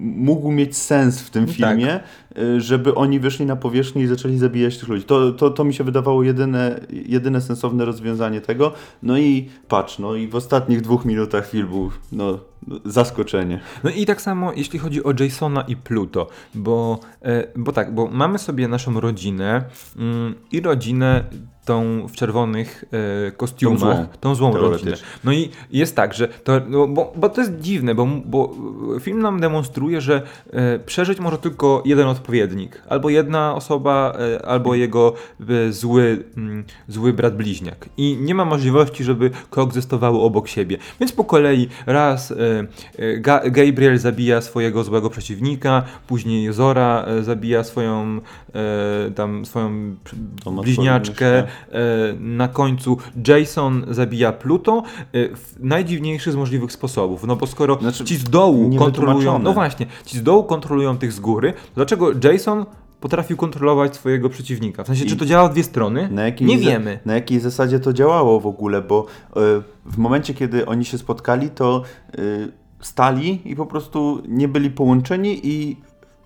mógł 0.00 0.52
mieć 0.52 0.76
sens 0.76 1.20
w 1.20 1.30
tym 1.30 1.46
Tak. 1.46 1.54
filmie, 1.54 2.00
y, 2.38 2.60
żeby 2.60 2.94
oni 2.94 3.20
wyszli 3.20 3.46
na 3.46 3.56
powierzchnię 3.56 4.02
i 4.02 4.06
zaczęli 4.06 4.38
zabijać 4.38 4.78
tych 4.78 4.88
ludzi. 4.88 5.04
To, 5.04 5.32
to, 5.32 5.50
to 5.50 5.64
mi 5.64 5.74
się 5.74 5.84
wydawało 5.84 6.22
jedyne, 6.22 6.80
jedyne 6.90 7.40
sensowne 7.40 7.84
rozwiązanie 7.84 8.40
tego. 8.40 8.72
No 9.02 9.18
i 9.18 9.48
patrz, 9.68 9.98
no 9.98 10.14
i 10.14 10.28
w 10.28 10.34
ostatnich 10.34 10.80
dwóch 10.80 11.04
minutach 11.04 11.48
filmu, 11.48 11.90
no 12.12 12.38
zaskoczenie. 12.84 13.60
No 13.84 13.90
i 13.90 14.06
tak 14.06 14.20
samo 14.20 14.52
jeśli 14.52 14.78
chodzi 14.78 15.04
o 15.04 15.12
Jasona 15.20 15.62
i 15.62 15.76
Pluto, 15.76 16.28
bo, 16.54 17.00
e, 17.22 17.46
bo 17.56 17.72
tak, 17.72 17.94
bo 17.94 18.06
mamy 18.06 18.38
sobie 18.38 18.68
naszą 18.68 19.00
rodzinę 19.00 19.64
mm, 19.96 20.34
i 20.52 20.60
rodzinę 20.60 21.24
tą 21.70 22.06
w 22.08 22.12
czerwonych 22.12 22.84
e, 23.26 23.32
kostiumach, 23.32 23.80
Tą 23.80 23.86
złą, 23.86 24.06
tą 24.20 24.34
złą 24.34 24.70
rodzinę. 24.70 24.96
No 25.24 25.32
i 25.32 25.48
jest 25.70 25.96
tak, 25.96 26.14
że 26.14 26.28
to, 26.28 26.52
no, 26.68 26.86
bo, 26.86 27.12
bo 27.16 27.28
to 27.28 27.40
jest 27.40 27.60
dziwne, 27.60 27.94
bo, 27.94 28.06
bo 28.24 28.54
film 29.00 29.22
nam 29.22 29.40
demonstruje, 29.40 30.00
że 30.00 30.22
e, 30.52 30.78
przeżyć 30.78 31.20
może 31.20 31.38
tylko 31.38 31.82
jeden 31.84 32.08
odpowiednik, 32.08 32.82
albo 32.88 33.10
jedna 33.10 33.54
osoba, 33.54 34.12
e, 34.36 34.46
albo 34.46 34.74
jego 34.74 35.14
e, 35.40 35.72
zły, 35.72 36.24
mm, 36.36 36.64
zły 36.88 37.12
brat 37.12 37.36
bliźniak. 37.36 37.88
I 37.96 38.16
nie 38.20 38.34
ma 38.34 38.44
możliwości, 38.44 39.04
żeby 39.04 39.30
koegzystowały 39.50 40.20
obok 40.20 40.48
siebie. 40.48 40.76
Więc 41.00 41.12
po 41.12 41.24
kolei 41.24 41.68
raz 41.86 42.30
e, 42.30 42.36
e, 42.98 43.16
Ga 43.18 43.40
Gabriel 43.50 43.98
zabija 43.98 44.40
swojego 44.40 44.84
złego 44.84 45.10
przeciwnika, 45.10 45.82
później 46.06 46.52
Zora 46.52 47.06
zabija 47.22 47.64
swoją 47.64 48.20
tam 49.14 49.44
swoją 49.44 49.96
bliźniaczkę, 50.62 51.46
na 52.20 52.48
końcu 52.48 52.96
Jason 53.28 53.84
zabija 53.88 54.32
Pluto 54.32 54.82
e, 54.98 55.36
w 55.36 55.54
najdziwniejszy 55.60 56.32
z 56.32 56.36
możliwych 56.36 56.72
sposobów. 56.72 57.24
No 57.26 57.36
bo 57.36 57.46
skoro 57.46 57.78
Znaczy, 57.80 58.04
ci 58.04 58.16
z 58.16 58.24
dołu 58.24 58.76
kontrolują, 58.76 59.38
no 59.38 59.52
właśnie, 59.52 59.86
ci 60.06 60.18
z 60.18 60.22
dołu 60.22 60.44
kontrolują 60.44 60.98
tych 60.98 61.12
z 61.12 61.20
góry, 61.20 61.52
dlaczego 61.74 62.10
Jason 62.24 62.66
potrafił 63.00 63.36
kontrolować 63.36 63.96
swojego 63.96 64.28
przeciwnika? 64.28 64.84
W 64.84 64.86
sensie, 64.86 65.04
I- 65.04 65.08
czy 65.08 65.16
to 65.16 65.26
działa 65.26 65.48
w 65.48 65.52
dwie 65.52 65.62
strony? 65.62 66.08
Na 66.12 66.22
jakiej 66.22 66.46
Nie 66.46 66.58
wiemy. 66.58 66.98
Na 67.04 67.14
jakiej 67.14 67.40
zasadzie 67.40 67.80
to 67.80 67.92
działało 67.92 68.40
w 68.40 68.46
ogóle, 68.46 68.82
bo 68.82 69.06
y, 69.30 69.40
w 69.86 69.98
momencie, 69.98 70.34
kiedy 70.34 70.66
oni 70.66 70.84
się 70.84 70.98
spotkali, 70.98 71.50
to 71.50 71.82
stali 72.80 73.40
i 73.44 73.56
po 73.56 73.66
prostu 73.66 74.22
nie 74.28 74.48
byli 74.48 74.70
połączeni 74.70 75.40
i 75.42 75.76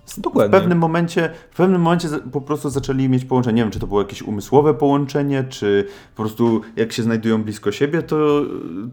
W 0.06 0.20
Dokładnie. 0.20 0.58
pewnym 0.58 0.78
momencie, 0.78 1.30
w 1.50 1.56
pewnym 1.56 1.80
momencie 1.80 2.08
po 2.32 2.40
prostu 2.40 2.70
zaczęli 2.70 3.08
mieć 3.08 3.24
połączenie. 3.24 3.56
Nie 3.56 3.62
wiem, 3.62 3.70
czy 3.70 3.78
to 3.78 3.86
było 3.86 4.00
jakieś 4.02 4.22
umysłowe 4.22 4.74
połączenie, 4.74 5.44
czy 5.48 5.86
po 6.16 6.22
prostu 6.22 6.60
jak 6.76 6.92
się 6.92 7.02
znajdują 7.02 7.42
blisko 7.42 7.72
siebie, 7.72 8.02
to, 8.02 8.42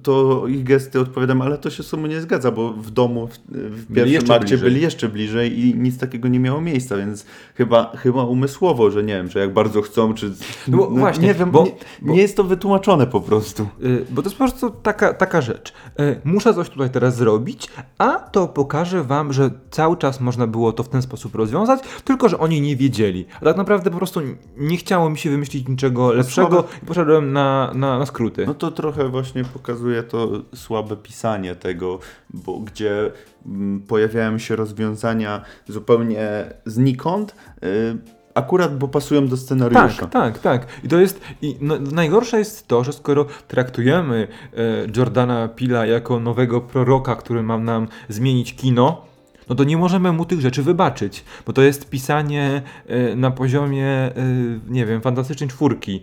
to 0.04 0.48
ich 0.48 0.64
gesty 0.64 1.00
odpowiadam, 1.00 1.42
ale 1.42 1.58
to 1.58 1.70
się 1.70 1.84
z 1.84 1.88
sobą 1.88 2.08
nie 2.08 2.22
zgadza, 2.22 2.52
bo 2.52 2.74
w 2.74 2.92
domu 2.92 3.28
w, 3.28 3.38
w 3.52 3.94
pierwszym 3.94 4.14
jeszcze 4.14 4.36
akcie 4.36 4.58
byli 4.58 4.82
jeszcze 4.82 5.10
bliżej 5.10 5.60
i 5.60 5.76
nic 5.76 5.98
takiego 5.98 6.28
nie 6.28 6.40
miało 6.40 6.62
miejsca, 6.62 6.98
więc 6.98 7.26
chyba, 7.56 7.92
chyba 7.98 8.24
umysłowo, 8.24 8.92
że 8.92 9.04
nie 9.04 9.14
wiem, 9.14 9.30
że 9.30 9.40
jak 9.40 9.54
bardzo 9.54 9.82
chcą, 9.82 10.14
czy... 10.14 10.32
No 10.68 10.78
bo 10.78 10.88
właśnie, 10.90 11.28
nie 11.28 11.34
wiem, 11.34 11.52
bo- 11.52 11.64
nie, 11.66 11.72
bo- 12.02 12.14
nie 12.14 12.22
jest 12.22 12.38
to 12.38 12.44
wytłumaczone 12.44 13.08
po 13.08 13.22
prostu. 13.22 13.68
Y, 13.84 14.06
Bo 14.12 14.22
to 14.22 14.30
jest 14.30 14.38
po 14.38 14.44
prostu 14.48 14.70
taka, 14.70 15.14
taka 15.14 15.42
rzecz. 15.42 15.74
Y, 16.00 16.22
Muszę 16.24 16.54
coś 16.54 16.70
tutaj 16.70 16.90
teraz 16.90 17.16
zrobić, 17.16 17.68
a 17.98 18.20
to 18.20 18.48
pokaże 18.48 19.04
wam, 19.04 19.34
że 19.34 19.52
cały 19.72 19.98
czas 19.98 20.22
można 20.22 20.48
było 20.48 20.74
to 20.74 20.84
w 20.84 20.90
ten 20.90 21.01
sposób 21.02 21.36
rozwiązać, 21.36 21.80
tylko 22.04 22.30
że 22.30 22.40
oni 22.40 22.62
nie 22.62 22.76
wiedzieli. 22.76 23.26
A 23.42 23.46
tak 23.46 23.58
naprawdę 23.58 23.92
po 23.92 23.98
prostu 23.98 24.22
nie 24.58 24.78
chciało 24.78 25.10
mi 25.10 25.18
się 25.18 25.30
wymyślić 25.30 25.68
niczego 25.68 26.14
lepszego 26.14 26.62
słabe- 26.62 26.84
i 26.84 26.86
poszedłem 26.86 27.34
na, 27.34 27.72
na, 27.76 28.00
na 28.00 28.06
skróty. 28.06 28.46
No 28.46 28.54
to 28.54 28.72
trochę 28.72 29.10
właśnie 29.10 29.44
pokazuje 29.44 30.04
to 30.04 30.30
słabe 30.56 30.98
pisanie 30.98 31.56
tego, 31.56 32.00
bo 32.30 32.60
gdzie 32.60 33.12
mm, 33.46 33.82
pojawiają 33.82 34.38
się 34.38 34.56
rozwiązania 34.56 35.42
zupełnie 35.68 36.54
znikąd, 36.66 37.36
y, 37.64 37.98
akurat 38.34 38.78
bo 38.78 38.88
pasują 38.88 39.28
do 39.28 39.38
scenariusza. 39.38 40.08
Tak, 40.08 40.10
tak, 40.10 40.40
tak. 40.40 40.68
I 40.84 40.88
to 40.88 41.00
jest. 41.00 41.22
I 41.42 41.58
no, 41.62 41.80
najgorsze 41.80 42.40
jest 42.40 42.68
to, 42.68 42.84
że 42.84 42.94
skoro 42.94 43.26
traktujemy 43.48 44.28
e, 44.54 44.58
Jordana 44.98 45.48
Pila 45.48 45.86
jako 45.86 46.20
nowego 46.20 46.62
proroka, 46.62 47.16
który 47.16 47.44
ma 47.44 47.58
nam 47.58 47.88
zmienić 48.10 48.56
kino, 48.56 49.06
no 49.52 49.56
to 49.56 49.64
nie 49.64 49.78
możemy 49.78 50.12
mu 50.12 50.26
tych 50.26 50.42
rzeczy 50.42 50.64
wybaczyć, 50.64 51.24
bo 51.46 51.54
to 51.54 51.62
jest 51.62 51.90
pisanie 51.90 52.62
e, 52.88 53.16
na 53.16 53.32
poziomie, 53.32 53.88
e, 53.88 54.14
nie 54.70 54.86
wiem, 54.86 55.02
fantastycznej 55.02 55.50
czwórki, 55.50 56.02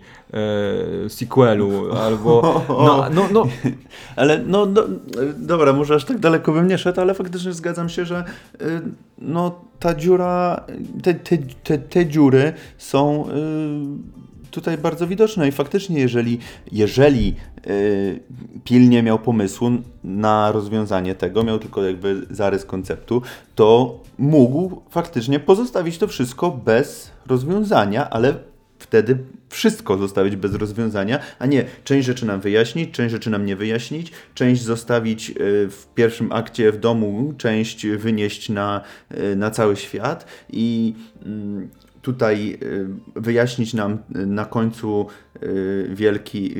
e, 1.05 1.09
sequelu, 1.09 1.71
albo. 2.05 2.63
No, 2.69 3.05
no, 3.13 3.27
no, 3.33 3.47
Ale 4.15 4.37
no, 4.37 4.65
no, 4.65 4.83
y, 4.83 5.33
dobra, 5.37 5.73
może 5.73 5.95
aż 5.95 6.05
tak 6.05 6.19
daleko 6.19 6.51
bym 6.51 6.67
nie 6.67 6.77
szedł, 6.77 7.01
ale 7.01 7.13
faktycznie 7.13 7.53
zgadzam 7.53 7.89
się, 7.89 8.05
że 8.05 8.23
y, 8.61 8.81
no, 9.17 9.59
ta 9.79 9.95
dziura, 9.95 10.65
te, 11.03 11.13
te, 11.13 11.37
te, 11.37 11.77
te 11.77 12.05
dziury 12.05 12.53
są 12.77 13.29
y, 13.29 14.28
tutaj 14.51 14.77
bardzo 14.77 15.07
widoczne. 15.07 15.47
I 15.47 15.51
faktycznie 15.51 15.99
jeżeli, 15.99 16.39
jeżeli 16.71 17.35
y, 17.67 18.19
pilnie 18.63 19.03
miał 19.03 19.19
pomysłu 19.19 19.71
na 20.03 20.51
rozwiązanie 20.51 21.15
tego, 21.15 21.43
miał 21.43 21.59
tylko 21.59 21.83
jakby 21.83 22.27
zarys 22.29 22.65
konceptu, 22.65 23.21
to 23.55 23.99
mógł 24.17 24.81
faktycznie 24.89 25.39
pozostawić 25.39 25.97
to 25.97 26.07
wszystko 26.07 26.51
bez 26.51 27.11
rozwiązania, 27.27 28.09
ale 28.09 28.33
wtedy 28.79 29.17
wszystko 29.49 29.97
zostawić 29.97 30.35
bez 30.35 30.53
rozwiązania, 30.53 31.19
a 31.39 31.45
nie 31.45 31.65
część 31.83 32.07
rzeczy 32.07 32.25
nam 32.25 32.41
wyjaśnić, 32.41 32.91
część 32.91 33.11
rzeczy 33.11 33.29
nam 33.29 33.45
nie 33.45 33.55
wyjaśnić, 33.55 34.11
część 34.33 34.61
zostawić 34.61 35.29
y, 35.29 35.33
w 35.69 35.87
pierwszym 35.95 36.31
akcie 36.31 36.71
w 36.71 36.77
domu, 36.77 37.33
część 37.37 37.87
wynieść 37.87 38.49
na, 38.49 38.81
y, 39.17 39.35
na 39.35 39.51
cały 39.51 39.75
świat 39.75 40.25
i 40.49 40.93
mm, 41.25 41.69
tutaj 42.01 42.57
y, 42.63 42.87
wyjaśnić 43.15 43.73
nam 43.73 43.97
y, 44.15 44.25
na 44.25 44.45
końcu 44.45 45.07
y, 45.43 45.89
wielki, 45.93 46.55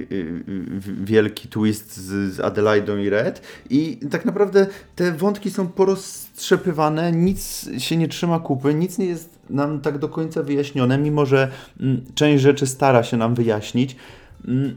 wielki 0.84 1.48
twist 1.48 1.98
z, 1.98 2.34
z 2.34 2.40
Adelaidą 2.40 2.98
i 2.98 3.10
Red 3.10 3.42
i 3.70 4.00
tak 4.12 4.26
naprawdę 4.26 4.68
te 4.96 5.12
wątki 5.12 5.52
są 5.52 5.68
poroztrzepywane, 5.68 7.12
nic 7.12 7.70
się 7.78 7.98
nie 7.98 8.08
trzyma 8.08 8.40
kupy, 8.40 8.74
nic 8.74 8.98
nie 8.98 9.06
jest 9.06 9.40
nam 9.50 9.82
tak 9.82 9.98
do 9.98 10.10
końca 10.10 10.44
wyjaśnione, 10.44 10.98
mimo 10.98 11.26
że 11.26 11.52
mm, 11.80 12.02
część 12.16 12.44
rzeczy 12.44 12.68
stara 12.68 13.04
się 13.04 13.18
nam 13.18 13.36
wyjaśnić. 13.36 13.96
Mm, 14.48 14.76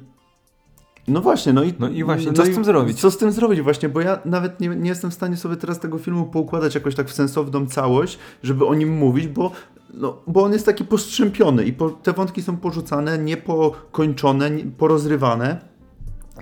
No 1.09 1.21
właśnie, 1.21 1.53
no 1.53 1.63
i, 1.63 1.75
No 1.79 1.89
i 1.89 2.05
właśnie, 2.05 2.33
co 2.33 2.45
z 2.45 2.51
tym 2.51 2.65
zrobić? 2.65 3.01
Co 3.01 3.11
z 3.11 3.19
tym 3.19 3.33
zrobić 3.33 3.61
właśnie, 3.61 3.89
bo 3.89 4.01
ja 4.01 4.19
nawet 4.25 4.61
nie, 4.61 4.69
nie 4.69 4.89
jestem 4.89 5.11
w 5.11 5.15
stanie 5.15 5.37
sobie 5.37 5.57
teraz 5.57 5.81
tego 5.81 5.99
filmu 5.99 6.27
poukładać 6.27 6.75
jakoś 6.75 6.95
tak 6.95 7.09
w 7.09 7.13
sensowną 7.13 7.67
całość, 7.67 8.19
żeby 8.43 8.67
o 8.67 8.75
nim 8.75 8.97
mówić, 8.97 9.29
bo, 9.29 9.53
no, 9.95 10.23
bo 10.27 10.43
on 10.43 10.53
jest 10.53 10.67
taki 10.67 10.85
postrzępiony 10.85 11.65
i 11.65 11.73
po, 11.73 11.91
te 11.91 12.13
wątki 12.13 12.43
są 12.43 12.57
porzucane, 12.57 13.19
niepokończone, 13.19 14.51
nie, 14.51 14.65
porozrywane. 14.65 15.73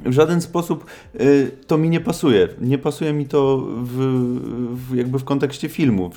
W 0.05 0.13
żaden 0.13 0.41
sposób 0.41 0.85
y, 1.21 1.51
to 1.67 1.79
mi 1.79 1.91
nie 1.91 2.01
pasuje. 2.01 2.49
Nie 2.61 2.79
pasuje 2.79 3.13
mi 3.13 3.27
to 3.27 3.67
w, 3.83 3.97
w, 4.89 4.97
jakby 4.97 5.19
w 5.19 5.25
kontekście 5.25 5.69
filmu, 5.69 6.11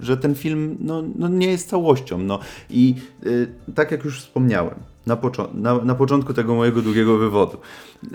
że, 0.00 0.16
ten 0.16 0.34
film 0.34 0.76
no, 0.80 1.02
no 1.16 1.28
nie 1.28 1.46
jest 1.46 1.68
całością. 1.68 2.18
No. 2.18 2.38
I 2.70 2.94
y, 3.26 3.48
tak 3.74 3.90
jak 3.90 4.04
już 4.04 4.20
wspomniałem 4.20 4.74
na, 5.06 5.18
na, 5.54 5.84
na 5.84 5.94
początku 5.94 6.34
tego 6.34 6.54
mojego 6.54 6.82
długiego 6.82 7.18
wywodu, 7.18 7.58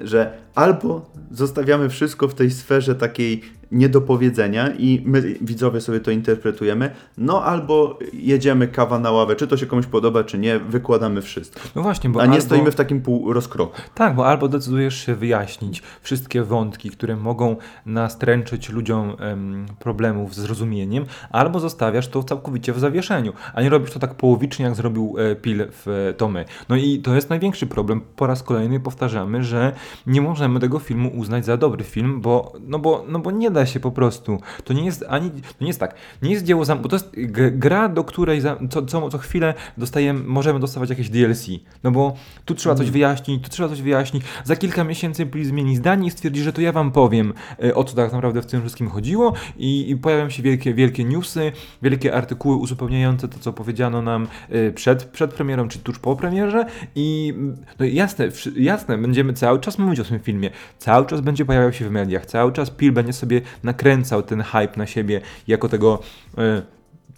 że 0.04 0.38
albo 0.56 1.12
zostawiamy 1.32 1.90
wszystko 1.90 2.28
w 2.28 2.34
tej 2.34 2.52
sferze 2.52 2.96
takiej 2.96 3.42
niedopowiedzenia 3.72 4.70
i 4.70 5.02
my 5.06 5.22
widzowie 5.42 5.82
sobie 5.82 6.00
to 6.00 6.12
interpretujemy, 6.12 6.92
no 7.18 7.44
albo 7.44 8.00
jedziemy 8.14 8.68
kawa 8.68 9.00
na 9.00 9.12
ławę, 9.12 9.36
czy 9.36 9.48
to 9.48 9.58
się 9.58 9.66
komuś 9.66 9.86
podoba, 9.86 10.24
czy 10.24 10.38
nie, 10.38 10.60
wykładamy 10.60 11.22
wszystko. 11.22 11.60
no 11.76 11.82
właśnie, 11.82 12.10
bo 12.10 12.22
A 12.22 12.26
nie 12.26 12.32
albo... 12.32 12.46
stoimy 12.46 12.72
w 12.72 12.76
takim 12.76 13.02
pół 13.02 13.34
rozkroku. 13.34 13.82
Tak, 13.96 14.16
bo 14.16 14.28
albo 14.28 14.48
decydujesz 14.48 15.06
się 15.06 15.16
wyjaśnić 15.16 15.84
wszystkie 16.02 16.44
wątki, 16.44 16.90
które 16.90 17.16
mogą 17.16 17.56
nastręczyć 17.86 18.70
ludziom 18.70 19.16
em, 19.20 19.66
problemów 19.80 20.36
z 20.36 20.40
zrozumieniem, 20.40 21.06
albo 21.32 21.60
zostawiasz 21.60 22.08
to 22.08 22.24
całkowicie 22.24 22.74
w 22.74 22.80
zawieszeniu, 22.80 23.34
a 23.54 23.62
nie 23.62 23.70
robisz 23.70 23.92
to 23.92 24.00
tak 24.00 24.16
połowicznie, 24.16 24.66
jak 24.66 24.76
zrobił 24.76 25.16
e, 25.18 25.36
Pil 25.36 25.66
w 25.72 25.88
e, 26.10 26.14
Tomy. 26.14 26.46
No 26.70 26.76
i 26.76 27.00
to 27.00 27.16
jest 27.16 27.30
największy 27.30 27.68
problem. 27.68 28.02
Po 28.16 28.28
raz 28.28 28.44
kolejny 28.44 28.80
powtarzamy, 28.80 29.44
że 29.44 29.72
nie 30.08 30.22
możemy 30.22 30.60
tego 30.60 30.80
filmu 30.80 31.12
uznać 31.16 31.46
za 31.46 31.58
dobry 31.58 31.84
film, 31.84 32.22
bo, 32.22 32.54
no 32.68 32.80
bo, 32.80 33.06
no 33.08 33.20
bo 33.20 33.32
nie 33.32 33.52
da 33.52 33.59
się 33.66 33.80
po 33.80 33.92
prostu. 33.92 34.40
To 34.64 34.74
nie 34.74 34.86
jest 34.86 35.06
ani, 35.10 35.32
to 35.32 35.58
nie 35.62 35.68
jest 35.68 35.80
tak, 35.80 35.96
nie 36.22 36.32
jest 36.32 36.46
dzieło, 36.46 36.66
zam- 36.66 36.82
bo 36.82 36.90
to 36.90 36.96
jest 36.96 37.12
gra, 37.52 37.90
do 37.90 38.04
której 38.04 38.42
za, 38.42 38.58
co, 38.70 38.86
co, 38.86 39.10
co 39.10 39.18
chwilę 39.18 39.54
dostajemy, 39.78 40.20
możemy 40.24 40.60
dostawać 40.60 40.90
jakieś 40.90 41.10
DLC, 41.10 41.48
no 41.84 41.92
bo 41.92 42.16
tu 42.46 42.56
trzeba 42.56 42.76
coś 42.76 42.92
wyjaśnić, 42.92 43.44
tu 43.44 43.50
trzeba 43.50 43.70
coś 43.70 43.82
wyjaśnić, 43.82 44.24
za 44.44 44.56
kilka 44.56 44.84
miesięcy 44.84 45.26
Pil 45.26 45.46
zmieni 45.46 45.76
zdanie 45.76 46.08
i 46.08 46.12
stwierdzi, 46.12 46.42
że 46.42 46.54
to 46.54 46.62
ja 46.62 46.72
wam 46.72 46.92
powiem, 46.92 47.34
e, 47.64 47.76
o 47.76 47.84
co 47.84 47.96
tak 47.96 48.14
naprawdę 48.14 48.42
w 48.42 48.46
tym 48.46 48.62
wszystkim 48.62 48.90
chodziło. 48.90 49.34
I, 49.58 49.90
i 49.90 49.96
pojawią 49.96 50.30
się 50.30 50.44
wielkie, 50.44 50.74
wielkie 50.74 51.04
newsy, 51.04 51.52
wielkie 51.82 52.16
artykuły 52.16 52.56
uzupełniające 52.56 53.28
to, 53.28 53.40
co 53.40 53.54
powiedziano 53.54 54.02
nam 54.02 54.28
e, 54.50 54.72
przed, 54.72 55.06
przed 55.06 55.34
premierą, 55.34 55.68
czy 55.68 55.80
tuż 55.80 56.00
po 56.00 56.16
premierze. 56.16 56.66
I 56.96 57.34
no 57.80 57.86
jasne, 57.86 58.28
jasne, 58.56 58.98
będziemy 58.98 59.34
cały 59.34 59.60
czas 59.60 59.80
mówić 59.80 60.00
o 60.00 60.04
tym 60.04 60.20
filmie, 60.20 60.50
cały 60.78 61.06
czas 61.06 61.22
będzie 61.22 61.46
pojawiał 61.46 61.74
się 61.74 61.90
w 61.90 61.92
mediach, 61.92 62.26
cały 62.26 62.52
czas 62.52 62.70
Pil 62.70 62.92
będzie 62.92 63.14
sobie 63.14 63.42
nakręcał 63.64 64.24
ten 64.24 64.42
hype 64.42 64.78
na 64.78 64.88
siebie 64.88 65.22
jako 65.48 65.70
tego 65.70 66.00
e, 66.38 66.62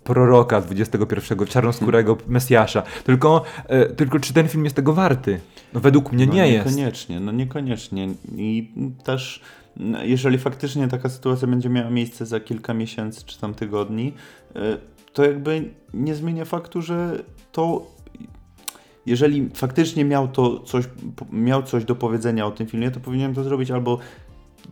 proroka 0.03 0.63
XXI, 0.71 1.33
czarnoskórego 1.49 2.17
Mesjasza. 2.27 2.83
Tylko, 3.03 3.43
e, 3.67 3.85
tylko 3.85 4.19
czy 4.19 4.33
ten 4.33 4.47
film 4.47 4.63
jest 4.63 4.75
tego 4.75 4.93
warty? 4.93 5.39
No 5.73 5.79
według 5.79 6.11
mnie 6.11 6.25
no, 6.27 6.33
nie 6.33 6.47
jest. 6.47 6.65
Niekoniecznie, 6.65 7.19
no 7.19 7.31
niekoniecznie. 7.31 8.07
I 8.37 8.73
też 9.03 9.41
no, 9.77 10.03
jeżeli 10.03 10.37
faktycznie 10.37 10.87
taka 10.87 11.09
sytuacja 11.09 11.47
będzie 11.47 11.69
miała 11.69 11.89
miejsce 11.89 12.25
za 12.25 12.39
kilka 12.39 12.73
miesięcy 12.73 13.25
czy 13.25 13.39
tam 13.39 13.53
tygodni, 13.53 14.13
y, 14.55 14.59
to 15.13 15.23
jakby 15.23 15.73
nie 15.93 16.15
zmienia 16.15 16.45
faktu, 16.45 16.81
że 16.81 17.23
to 17.51 17.91
jeżeli 19.05 19.49
faktycznie 19.53 20.05
miał 20.05 20.27
to 20.27 20.59
coś, 20.59 20.85
miał 21.31 21.63
coś 21.63 21.85
do 21.85 21.95
powiedzenia 21.95 22.45
o 22.45 22.51
tym 22.51 22.67
filmie, 22.67 22.91
to 22.91 22.99
powinienem 22.99 23.35
to 23.35 23.43
zrobić 23.43 23.71
albo 23.71 23.99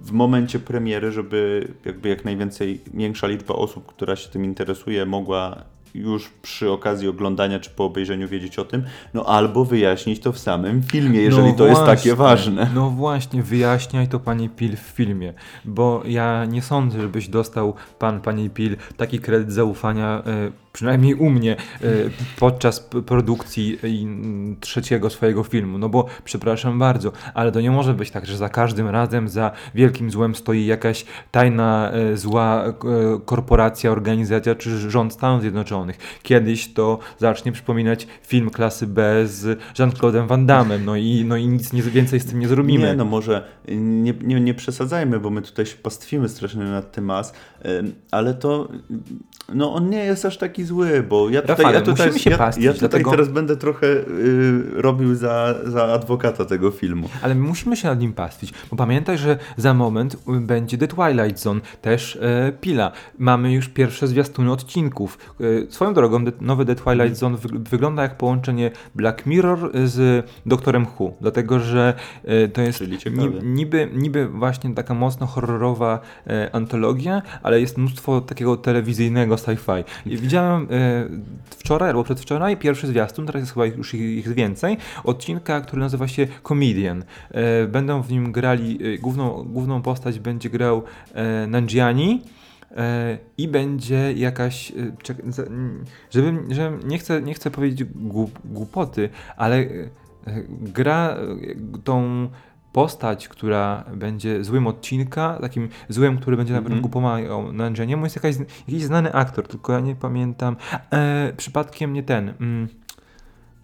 w 0.02 0.12
momencie 0.12 0.60
premiery, 0.60 1.12
żeby 1.12 1.68
jakby 1.86 2.10
jak 2.10 2.26
najwięcej, 2.26 2.82
większa 2.94 3.28
liczba 3.28 3.54
osób, 3.54 3.86
która 3.86 4.16
się 4.16 4.30
tym 4.30 4.46
interesuje, 4.46 5.06
mogła 5.06 5.64
już 5.94 6.30
przy 6.42 6.72
okazji 6.72 7.08
oglądania 7.08 7.60
czy 7.60 7.70
po 7.70 7.86
obejrzeniu 7.86 8.28
wiedzieć 8.28 8.60
o 8.60 8.66
tym, 8.66 8.84
no 9.14 9.26
albo 9.26 9.66
wyjaśnić 9.66 10.20
to 10.20 10.32
w 10.32 10.40
samym 10.40 10.84
filmie, 10.84 11.22
jeżeli 11.22 11.48
No 11.48 11.54
to 11.54 11.68
jest 11.68 11.86
takie 11.86 12.16
ważne. 12.16 12.70
No 12.76 12.90
właśnie, 12.90 13.44
wyjaśniaj 13.44 14.08
to 14.08 14.20
panie 14.20 14.50
Pil 14.50 14.78
w 14.78 14.80
filmie, 14.80 15.34
bo 15.66 16.04
ja 16.06 16.46
nie 16.46 16.62
sądzę, 16.62 17.02
żebyś 17.02 17.28
dostał 17.28 17.74
pan, 18.00 18.22
panie 18.22 18.50
Pil, 18.50 18.78
taki 18.98 19.20
kredyt 19.20 19.52
zaufania, 19.52 20.24
e, 20.26 20.52
przynajmniej 20.74 21.16
u 21.16 21.30
mnie, 21.30 21.56
e, 21.56 21.88
podczas 22.40 22.90
produkcji 23.06 23.80
trzeciego 24.60 25.10
swojego 25.10 25.44
filmu, 25.44 25.78
no 25.78 25.90
bo 25.90 26.06
przepraszam 26.24 26.80
bardzo, 26.80 27.12
ale 27.34 27.52
to 27.52 27.62
nie 27.62 27.72
może 27.72 27.94
być 27.94 28.12
tak, 28.12 28.26
że 28.26 28.38
za 28.38 28.50
każdym 28.50 28.88
razem 28.88 29.30
za 29.30 29.52
wielkim 29.76 30.12
złem 30.12 30.36
stoi 30.36 30.66
jakaś 30.66 31.06
tajna, 31.32 31.92
e, 31.92 32.18
zła 32.18 32.64
korporacja, 33.26 33.92
organizacja 33.92 34.56
czy 34.56 34.92
rząd 34.92 35.14
Stanów 35.14 35.42
Zjednoczonych. 35.42 35.79
Kiedyś 36.24 36.74
to 36.74 37.00
zacznie 37.18 37.52
przypominać 37.52 38.08
film 38.22 38.50
klasy 38.50 38.88
B 38.88 39.28
z 39.28 39.60
Jean-Claude'em 39.80 40.28
Van 40.28 40.46
Damme, 40.46 40.80
no 40.80 40.96
i, 40.96 41.26
no 41.28 41.38
i 41.38 41.48
nic 41.48 41.74
nie, 41.74 41.82
więcej 41.82 42.20
z 42.20 42.26
tym 42.26 42.40
nie 42.40 42.48
zrobimy. 42.48 42.88
Nie, 42.88 42.96
no 42.96 43.06
może 43.06 43.48
nie, 43.78 44.14
nie, 44.22 44.40
nie 44.40 44.54
przesadzajmy, 44.54 45.20
bo 45.20 45.30
my 45.30 45.42
tutaj 45.42 45.66
się 45.66 45.76
pastwimy 45.76 46.30
strasznie 46.30 46.64
nad 46.64 46.92
tym 46.92 47.12
ym, 47.12 47.94
ale 48.12 48.34
to 48.34 48.68
no 49.54 49.74
on 49.74 49.90
nie 49.90 50.06
jest 50.06 50.26
aż 50.26 50.38
taki 50.38 50.64
zły, 50.64 51.04
bo 51.10 51.30
ja 51.30 51.42
tutaj, 51.42 51.56
Rafale, 51.56 51.76
ja 51.76 51.82
tutaj, 51.82 52.08
musimy 52.08 52.20
się 52.20 52.30
ja, 52.30 52.38
pastwić, 52.38 52.66
ja 52.66 52.74
tutaj 52.74 52.90
dlatego- 52.90 53.12
teraz 53.12 53.30
będę 53.30 53.58
trochę 53.58 53.88
y, 53.88 54.64
robił 54.74 55.16
za, 55.16 55.56
za 55.64 55.84
adwokata 55.84 56.46
tego 56.46 56.72
filmu. 56.72 57.10
Ale 57.22 57.36
my 57.36 57.42
musimy 57.42 57.78
się 57.78 57.88
nad 57.88 58.00
nim 58.00 58.14
pastwić, 58.14 58.54
bo 58.72 58.78
pamiętaj, 58.78 59.18
że 59.18 59.38
za 59.58 59.74
moment 59.74 60.14
y, 60.14 60.40
będzie 60.40 60.78
The 60.78 60.88
Twilight 60.88 61.40
Zone, 61.40 61.62
też 61.82 62.16
e, 62.22 62.52
Pila. 62.62 62.92
Mamy 63.18 63.54
już 63.54 63.68
pierwsze 63.68 64.08
zwiastuny 64.08 64.52
odcinków. 64.52 65.18
E, 65.42 65.44
swoją 65.70 65.94
drogą, 65.94 66.20
nowy 66.42 66.66
The 66.66 66.76
Twilight 66.76 67.18
Zone 67.18 67.38
wyg- 67.38 67.70
wygląda 67.70 68.04
jak 68.04 68.18
połączenie 68.18 68.72
Black 68.96 69.26
Mirror 69.26 69.72
z 69.86 70.26
Doktorem 70.46 70.86
Who, 71.00 71.14
dlatego 71.22 71.60
że 71.60 71.94
e, 72.24 72.48
to 72.48 72.62
jest 72.62 72.84
niby, 73.44 73.90
niby 73.94 74.28
właśnie 74.28 74.76
taka 74.76 74.94
mocno 74.94 75.28
horrorowa 75.28 76.00
e, 76.28 76.56
antologia, 76.56 77.22
ale 77.44 77.62
jest 77.62 77.78
mnóstwo 77.78 78.22
takiego 78.22 78.58
telewizyjnego 78.58 79.36
sci-fi. 79.36 79.84
I 80.06 80.18
widziałem 80.18 80.68
e, 80.72 81.06
wczoraj 81.50 81.90
albo 81.90 82.04
przedwczoraj 82.04 82.58
pierwszy 82.58 82.88
zwiastun, 82.88 83.26
teraz 83.26 83.42
jest 83.42 83.54
chyba 83.54 83.66
już 83.66 83.94
ich, 83.94 84.34
więcej, 84.34 84.78
odcinka, 85.04 85.62
który 85.62 85.80
nazywa 85.80 86.08
się 86.08 86.28
Comedian. 86.44 87.04
Będą 87.68 88.02
w 88.02 88.12
nim 88.12 88.32
grali, 88.32 88.80
główną, 89.00 89.44
główną 89.44 89.82
postać 89.82 90.20
będzie 90.20 90.50
grał 90.50 90.84
Nanjiani. 91.48 92.22
E, 92.78 93.18
I 93.38 93.48
będzie 93.48 94.14
jakaś. 94.14 94.72
e, 94.72 94.74
Czek, 95.04 95.18
żebym, 96.12 96.48
żebym 96.54 96.88
nie, 96.88 96.98
chcę, 96.98 97.22
nie 97.22 97.34
chcę 97.34 97.52
powiedzieć 97.52 97.84
głup, 97.96 98.40
głupoty, 98.46 99.10
ale 99.38 99.58
e, 99.58 99.66
gra 100.50 101.18
tą 101.84 102.30
postać, 102.74 103.28
która 103.28 103.84
będzie 103.96 104.44
złym 104.44 104.68
odcinka, 104.68 105.38
takim 105.42 105.70
złym, 105.90 106.18
który 106.18 106.38
będzie 106.38 106.54
na 106.54 106.60
Mhm. 106.60 106.72
początku 106.74 106.90
pomagał 106.90 107.54
Nanjianiemu, 107.54 108.04
jest 108.06 108.16
jakaś, 108.16 108.36
jakiś 108.68 108.84
znany 108.84 109.14
aktor, 109.14 109.48
tylko 109.48 109.74
ja 109.74 109.80
nie 109.80 109.96
pamiętam. 109.96 110.56
E, 110.94 111.34
przypadkiem 111.38 111.94
nie 111.94 112.04
ten. 112.04 112.34
Mm, 112.42 112.68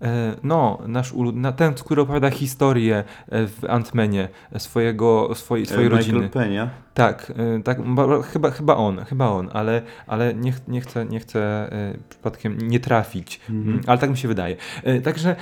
E, 0.02 0.36
No, 0.44 0.80
nasz 0.88 1.14
ulu- 1.14 1.34
na 1.36 1.52
ten, 1.52 1.74
który 1.74 2.02
opowiada 2.02 2.30
historię 2.30 3.04
w 3.28 3.60
Ant-Manie 3.68 4.28
e, 4.52 4.60
swojego, 4.60 5.36
swojej, 5.36 5.66
swojej 5.66 5.86
E, 5.88 5.90
Michael 5.90 5.98
rodziny. 6.20 6.30
Tak, 6.96 7.34
e, 7.58 7.64
tak 7.64 7.82
ba- 7.96 8.22
chyba, 8.22 8.52
chyba 8.52 8.76
on, 8.76 9.06
chyba 9.06 9.28
on, 9.30 9.50
ale, 9.54 9.82
ale 10.08 10.34
nie, 10.34 10.52
ch- 10.52 10.68
nie 10.68 10.82
chcę, 10.82 11.06
nie 11.06 11.20
chcę 11.20 11.40
e, 11.72 11.98
przypadkiem 12.10 12.58
nie 12.58 12.80
trafić, 12.80 13.40
Mhm. 13.50 13.70
Mm, 13.70 13.82
ale 13.88 13.98
tak 13.98 14.10
mi 14.10 14.18
się 14.18 14.28
wydaje. 14.28 14.56
E, 14.84 15.02
Także 15.02 15.36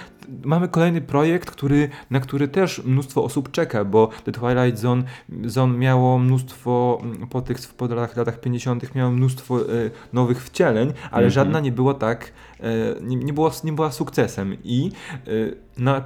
mamy 0.45 0.67
kolejny 0.67 1.01
projekt, 1.01 1.51
który, 1.51 1.89
na 2.09 2.19
który 2.19 2.47
też 2.47 2.83
mnóstwo 2.85 3.23
osób 3.23 3.51
czeka, 3.51 3.85
bo 3.85 4.09
The 4.25 4.31
Twilight 4.31 4.79
Zone, 4.79 5.03
Zone 5.45 5.77
miało 5.77 6.19
mnóstwo, 6.19 6.99
mm, 7.03 7.27
po 7.27 7.41
tych 7.41 7.57
po 7.77 7.87
latach, 7.87 8.17
latach 8.17 8.39
50. 8.39 8.95
miało 8.95 9.11
mnóstwo 9.11 9.57
nowych 10.13 10.43
wcieleń, 10.43 10.87
ale 11.03 11.25
Mhm. 11.25 11.29
żadna 11.31 11.59
nie 11.59 11.71
była 11.71 11.93
tak, 11.93 12.31
nie, 13.01 13.15
nie, 13.15 13.33
była, 13.33 13.51
nie 13.63 13.73
była 13.73 13.91
sukcesem 13.91 14.57
i 14.63 14.91
na 15.77 16.03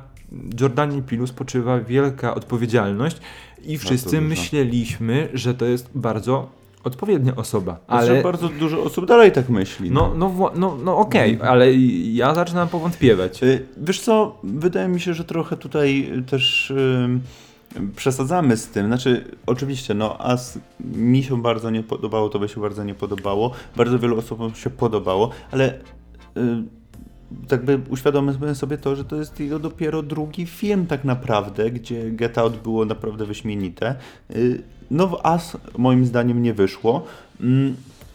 Jordanie 0.61 1.01
Pilu 1.01 1.27
spoczywa 1.27 1.79
wielka 1.79 2.35
odpowiedzialność 2.35 3.17
i 3.63 3.77
wszyscy 3.77 4.21
myśleliśmy, 4.21 5.29
że 5.33 5.53
to 5.53 5.65
jest 5.65 5.89
bardzo 5.95 6.49
odpowiednia 6.83 7.35
osoba, 7.35 7.79
Ale 7.87 8.11
ale... 8.11 8.23
bardzo 8.23 8.49
dużo 8.49 8.83
osób 8.83 9.05
dalej 9.05 9.31
tak 9.31 9.49
myśli. 9.49 9.91
No, 9.91 10.13
no, 10.15 10.29
wła- 10.29 10.51
no, 10.55 10.77
no 10.83 10.97
okej, 10.97 11.39
ale 11.41 11.73
ja 12.13 12.35
zaczynam 12.35 12.67
powątpiewać. 12.67 13.43
Y, 13.43 13.65
Wiesz 13.77 13.99
co, 14.01 14.37
wydaje 14.43 14.87
mi 14.87 14.99
się, 14.99 15.13
że 15.13 15.23
trochę 15.23 15.57
tutaj 15.57 16.11
też 16.29 16.69
ym, 16.71 17.21
przesadzamy 17.95 18.57
z 18.57 18.67
tym. 18.67 18.85
Znaczy, 18.87 19.25
oczywiście, 19.45 19.93
no, 19.93 20.17
As 20.21 20.59
mi 20.79 21.23
się 21.23 21.41
bardzo 21.41 21.69
nie 21.69 21.83
podobało, 21.83 22.29
to 22.29 22.39
by 22.39 22.49
się 22.49 22.61
bardzo 22.61 22.83
nie 22.83 22.95
podobało. 22.95 23.51
Bardzo 23.75 23.99
wielu 23.99 24.17
osobom 24.17 24.55
się 24.55 24.69
podobało, 24.69 25.29
ale 25.51 25.73
y, 25.73 25.79
tak 27.47 27.65
by 27.65 27.79
uświadommy 27.89 28.55
sobie 28.55 28.77
to, 28.77 28.95
że 28.95 29.05
to 29.05 29.15
jest 29.15 29.39
jego 29.39 29.59
dopiero 29.59 30.03
drugi 30.03 30.45
film 30.45 30.87
tak 30.87 31.03
naprawdę, 31.03 31.71
gdzie 31.71 32.11
Get 32.11 32.37
Out 32.37 32.57
było 32.57 32.85
naprawdę 32.85 33.25
wyśmienite. 33.25 33.95
Y, 34.35 34.63
No 34.91 35.07
w 35.07 35.19
As 35.23 35.57
moim 35.77 36.05
zdaniem 36.05 36.41
nie 36.43 36.53
wyszło. 36.53 37.05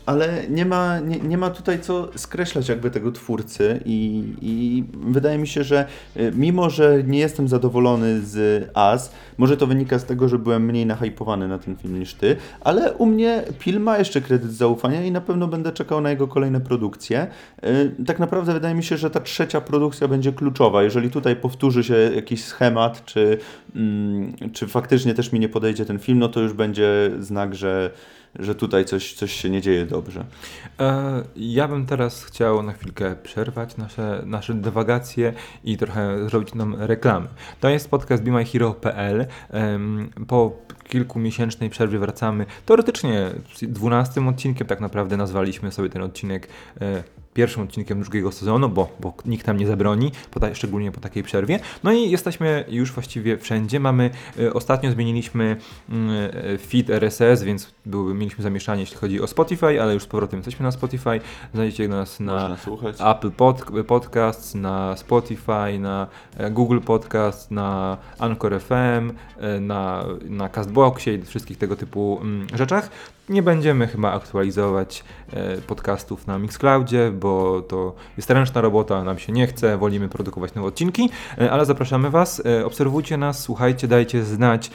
Ale 0.07 0.43
nie 0.51 0.67
ma, 0.67 1.01
nie, 1.01 1.19
nie 1.19 1.39
ma 1.39 1.51
tutaj 1.51 1.81
co 1.81 2.09
skreślać 2.17 2.69
jakby 2.69 2.91
tego 2.91 3.13
twórcy 3.13 3.81
i, 3.85 4.25
i 4.43 4.85
wydaje 4.93 5.39
mi 5.39 5.49
się, 5.49 5.65
że 5.65 5.87
y, 6.17 6.33
mimo, 6.35 6.71
że 6.71 7.03
nie 7.07 7.19
jestem 7.19 7.49
zadowolony 7.49 8.21
z 8.21 8.69
As, 8.75 9.13
może 9.39 9.57
to 9.57 9.67
wynika 9.67 9.99
z 9.99 10.05
tego, 10.05 10.29
że 10.29 10.39
byłem 10.39 10.65
mniej 10.65 10.87
nahypowany 10.87 11.49
na 11.49 11.59
ten 11.59 11.77
film 11.77 11.99
niż 11.99 12.15
ty, 12.15 12.37
ale 12.61 12.93
u 12.93 13.07
mnie 13.07 13.43
Pil 13.59 13.81
ma 13.81 13.99
jeszcze 13.99 14.21
kredyt 14.21 14.53
zaufania 14.53 15.05
i 15.05 15.11
na 15.11 15.21
pewno 15.21 15.49
będę 15.49 15.73
czekał 15.73 16.01
na 16.01 16.11
jego 16.11 16.29
kolejne 16.29 16.61
produkcje. 16.61 17.27
Y, 17.65 18.05
Tak 18.05 18.19
naprawdę 18.19 18.53
wydaje 18.53 18.75
mi 18.75 18.85
się, 18.85 18.97
że 18.97 19.11
ta 19.11 19.21
trzecia 19.21 19.61
produkcja 19.61 20.09
będzie 20.09 20.33
kluczowa. 20.33 20.83
Jeżeli 20.83 21.11
tutaj 21.11 21.37
powtórzy 21.37 21.85
się 21.85 21.95
jakiś 21.95 22.45
schemat, 22.45 23.05
czy, 23.05 23.39
mm, 23.77 24.33
czy 24.53 24.67
faktycznie 24.67 25.15
też 25.15 25.33
mi 25.33 25.41
nie 25.41 25.49
podejdzie 25.49 25.85
ten 25.85 25.99
film, 25.99 26.19
no 26.19 26.29
to 26.29 26.41
już 26.41 26.53
będzie 26.53 27.11
znak, 27.19 27.55
że 27.55 27.91
że 28.39 28.55
tutaj 28.55 28.85
coś, 28.85 29.15
coś 29.15 29.33
się 29.33 29.51
nie 29.51 29.61
dzieje 29.61 29.87
dobrze. 29.87 30.25
E, 30.81 31.23
ja 31.37 31.69
bym 31.69 31.87
teraz 31.87 32.25
chciał 32.25 32.63
na 32.63 32.73
chwilkę 32.73 33.17
przerwać 33.17 33.77
nasze, 33.77 34.23
nasze 34.27 34.55
dywagacje 34.55 35.33
i 35.65 35.77
trochę 35.77 36.29
zrobić 36.29 36.55
nam 36.55 36.77
reklamy. 36.79 37.29
To 37.61 37.69
jest 37.69 37.91
podcast 37.91 38.23
BeMyHero.pl. 38.23 39.27
Em, 39.51 40.11
Po 40.29 40.57
kilkumiesięcznej 40.89 41.71
przerwie 41.71 41.99
wracamy. 41.99 42.47
Teoretycznie 42.67 43.31
12 43.63 44.29
odcinkiem 44.29 44.67
tak 44.67 44.81
naprawdę 44.81 45.17
nazwaliśmy 45.17 45.73
sobie 45.73 45.89
ten 45.89 46.03
odcinek 46.03 46.49
e, 46.81 47.03
pierwszym 47.35 47.63
odcinkiem 47.63 48.03
drugiego 48.03 48.33
sezonu, 48.33 48.69
bo, 48.69 48.89
bo 49.01 49.15
nikt 49.25 49.47
nam 49.47 49.57
nie 49.57 49.67
zabroni, 49.67 50.13
po 50.31 50.55
szczególnie 50.55 50.93
po 50.93 51.01
takiej 51.01 51.23
przerwie. 51.23 51.59
No 51.83 51.93
i 51.93 52.11
jesteśmy 52.11 52.65
już 52.69 52.93
właściwie 52.93 53.39
wszędzie. 53.39 53.81
Mamy, 53.81 54.11
e, 54.39 54.53
ostatnio 54.53 54.91
zmieniliśmy 54.91 55.57
mm, 55.89 56.31
e, 56.55 56.59
feed 56.59 56.91
RSS, 56.91 57.43
więc 57.43 57.75
mieliśmy 58.15 58.45
zamieszanie, 58.45 58.81
jeśli 58.81 58.97
chodzi 58.97 59.21
o 59.21 59.27
Spotify, 59.27 59.83
ale 59.83 59.95
już 59.95 60.03
z 60.03 60.07
powrotem 60.07 60.39
jesteśmy 60.39 60.63
na 60.63 60.73
Spotify. 60.73 61.21
Znajdziecie 61.55 61.89
nas 61.89 62.21
na. 62.21 62.57
Apple 63.11 63.31
pod, 63.31 63.63
Podcasts, 63.87 64.55
na 64.55 64.97
Spotify, 64.97 65.79
na 65.79 66.07
e, 66.37 66.51
Google 66.51 66.81
Podcast, 66.81 67.51
na 67.51 67.99
Anchor 68.19 68.61
FM, 68.61 68.73
e, 69.39 69.61
na, 69.61 70.05
na 70.25 70.49
Castboxie 70.49 71.15
i 71.15 71.23
wszystkich 71.23 71.59
tego 71.59 71.77
typu 71.77 72.19
mm, 72.23 72.47
rzeczach. 72.55 72.91
Nie 73.29 73.43
będziemy 73.43 73.87
chyba 73.87 74.13
aktualizować 74.13 75.05
e, 75.33 75.57
podcastów 75.57 76.27
na 76.27 76.39
Mixcloudzie, 76.39 77.11
bo 77.11 77.63
to 77.63 77.95
jest 78.17 78.31
ręczna 78.31 78.61
robota, 78.61 79.05
nam 79.05 79.19
się 79.19 79.33
nie 79.33 79.47
chce, 79.47 79.79
wolimy 79.79 80.09
produkować 80.09 80.55
nowe 80.55 80.69
odcinki, 80.69 81.11
e, 81.39 81.51
ale 81.51 81.65
zapraszamy 81.65 82.11
Was, 82.11 82.43
e, 82.47 82.67
obserwujcie 82.67 83.17
nas, 83.17 83.39
słuchajcie, 83.39 83.89
dajcie 83.89 84.25
znać, 84.25 84.71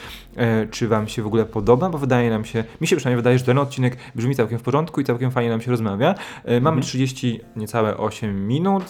czy 0.71 0.87
Wam 0.87 1.07
się 1.07 1.21
w 1.21 1.27
ogóle 1.27 1.45
podoba, 1.45 1.89
bo 1.89 1.97
wydaje 1.97 2.29
nam 2.29 2.45
się, 2.45 2.63
mi 2.81 2.87
się 2.87 2.95
przynajmniej 2.95 3.17
wydaje, 3.17 3.39
że 3.39 3.45
ten 3.45 3.57
odcinek 3.57 3.97
brzmi 4.15 4.35
całkiem 4.35 4.59
w 4.59 4.61
porządku 4.61 5.01
i 5.01 5.03
całkiem 5.03 5.31
fajnie 5.31 5.49
nam 5.49 5.61
się 5.61 5.71
rozmawia. 5.71 6.15
Mamy 6.61 6.81
30, 6.81 7.39
niecałe 7.55 7.97
8 7.97 8.47
minut, 8.47 8.83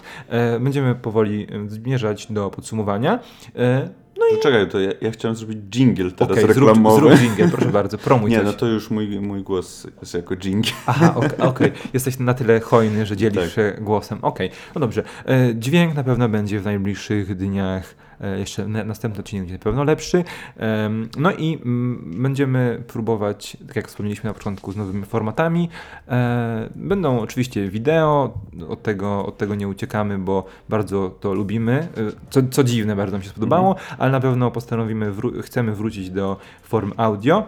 będziemy 0.59 0.95
powoli 0.95 1.47
zmierzać 1.67 2.31
do 2.31 2.49
podsumowania. 2.49 3.19
E, 4.31 4.35
To 4.35 4.43
czekaj, 4.43 4.69
to 4.69 4.79
ja, 4.79 4.91
ja 5.01 5.11
chciałem 5.11 5.35
zrobić 5.35 5.57
jingle 5.75 6.11
teraz 6.11 6.37
zrób, 6.39 6.49
reklamowy. 6.49 6.99
zrób 7.17 7.19
jingle, 7.21 7.47
proszę 7.47 7.69
bardzo, 7.69 7.97
promuj 7.97 8.29
nie, 8.31 8.37
coś. 8.37 8.45
no 8.45 8.53
to 8.53 8.65
już 8.67 8.89
mój, 8.91 9.19
mój 9.19 9.43
głos 9.43 9.87
jest 10.01 10.13
jako 10.13 10.35
jingle. 10.35 10.71
Aha, 10.85 11.13
ok- 11.15 11.39
okej. 11.51 11.71
Jesteś 11.93 12.19
na 12.19 12.33
tyle 12.33 12.59
hojny, 12.59 13.05
że 13.05 13.17
dzielisz 13.17 13.43
Tak. 13.43 13.51
się 13.51 13.73
głosem. 13.81 14.19
Okej, 14.21 14.49
no 14.75 14.81
dobrze. 14.81 15.03
E, 15.25 15.55
Dźwięk 15.55 15.95
na 15.95 16.03
pewno 16.03 16.29
będzie 16.29 16.59
w 16.59 16.65
najbliższych 16.65 17.35
dniach. 17.35 17.95
E, 18.21 18.39
Jeszcze 18.39 18.67
na- 18.67 18.83
następny 18.83 19.19
odcinek 19.19 19.41
będzie 19.43 19.53
na 19.53 19.59
pewno 19.63 19.83
lepszy. 19.83 20.23
No 21.17 21.31
i 21.31 21.53
mm, 21.65 22.11
będziemy 22.23 22.83
próbować, 22.87 23.57
tak 23.67 23.75
jak 23.75 23.87
wspomnieliśmy 23.87 24.27
na 24.29 24.33
początku, 24.33 24.71
z 24.71 24.75
nowymi 24.77 25.05
formatami. 25.05 25.69
E, 26.07 26.69
Będą 26.75 27.19
oczywiście 27.19 27.69
wideo, 27.69 28.33
od 28.69 28.83
tego, 28.83 29.25
od 29.25 29.37
tego 29.37 29.55
nie 29.55 29.67
uciekamy, 29.67 30.17
bo 30.19 30.45
bardzo 30.69 31.09
to 31.19 31.33
lubimy. 31.33 31.73
E, 31.73 31.87
Co, 32.29 32.41
co 32.51 32.63
dziwne, 32.63 32.95
bardzo 32.95 33.11
nam 33.13 33.23
się 33.23 33.29
spodobało, 33.29 33.75
ale 33.97 34.11
na 34.11 34.19
pewno 34.19 34.51
postanowimy, 34.51 35.11
wró- 35.11 35.41
chcemy 35.41 35.73
wrócić 35.75 36.09
do 36.09 36.37
form 36.63 36.93
audio. 36.97 37.43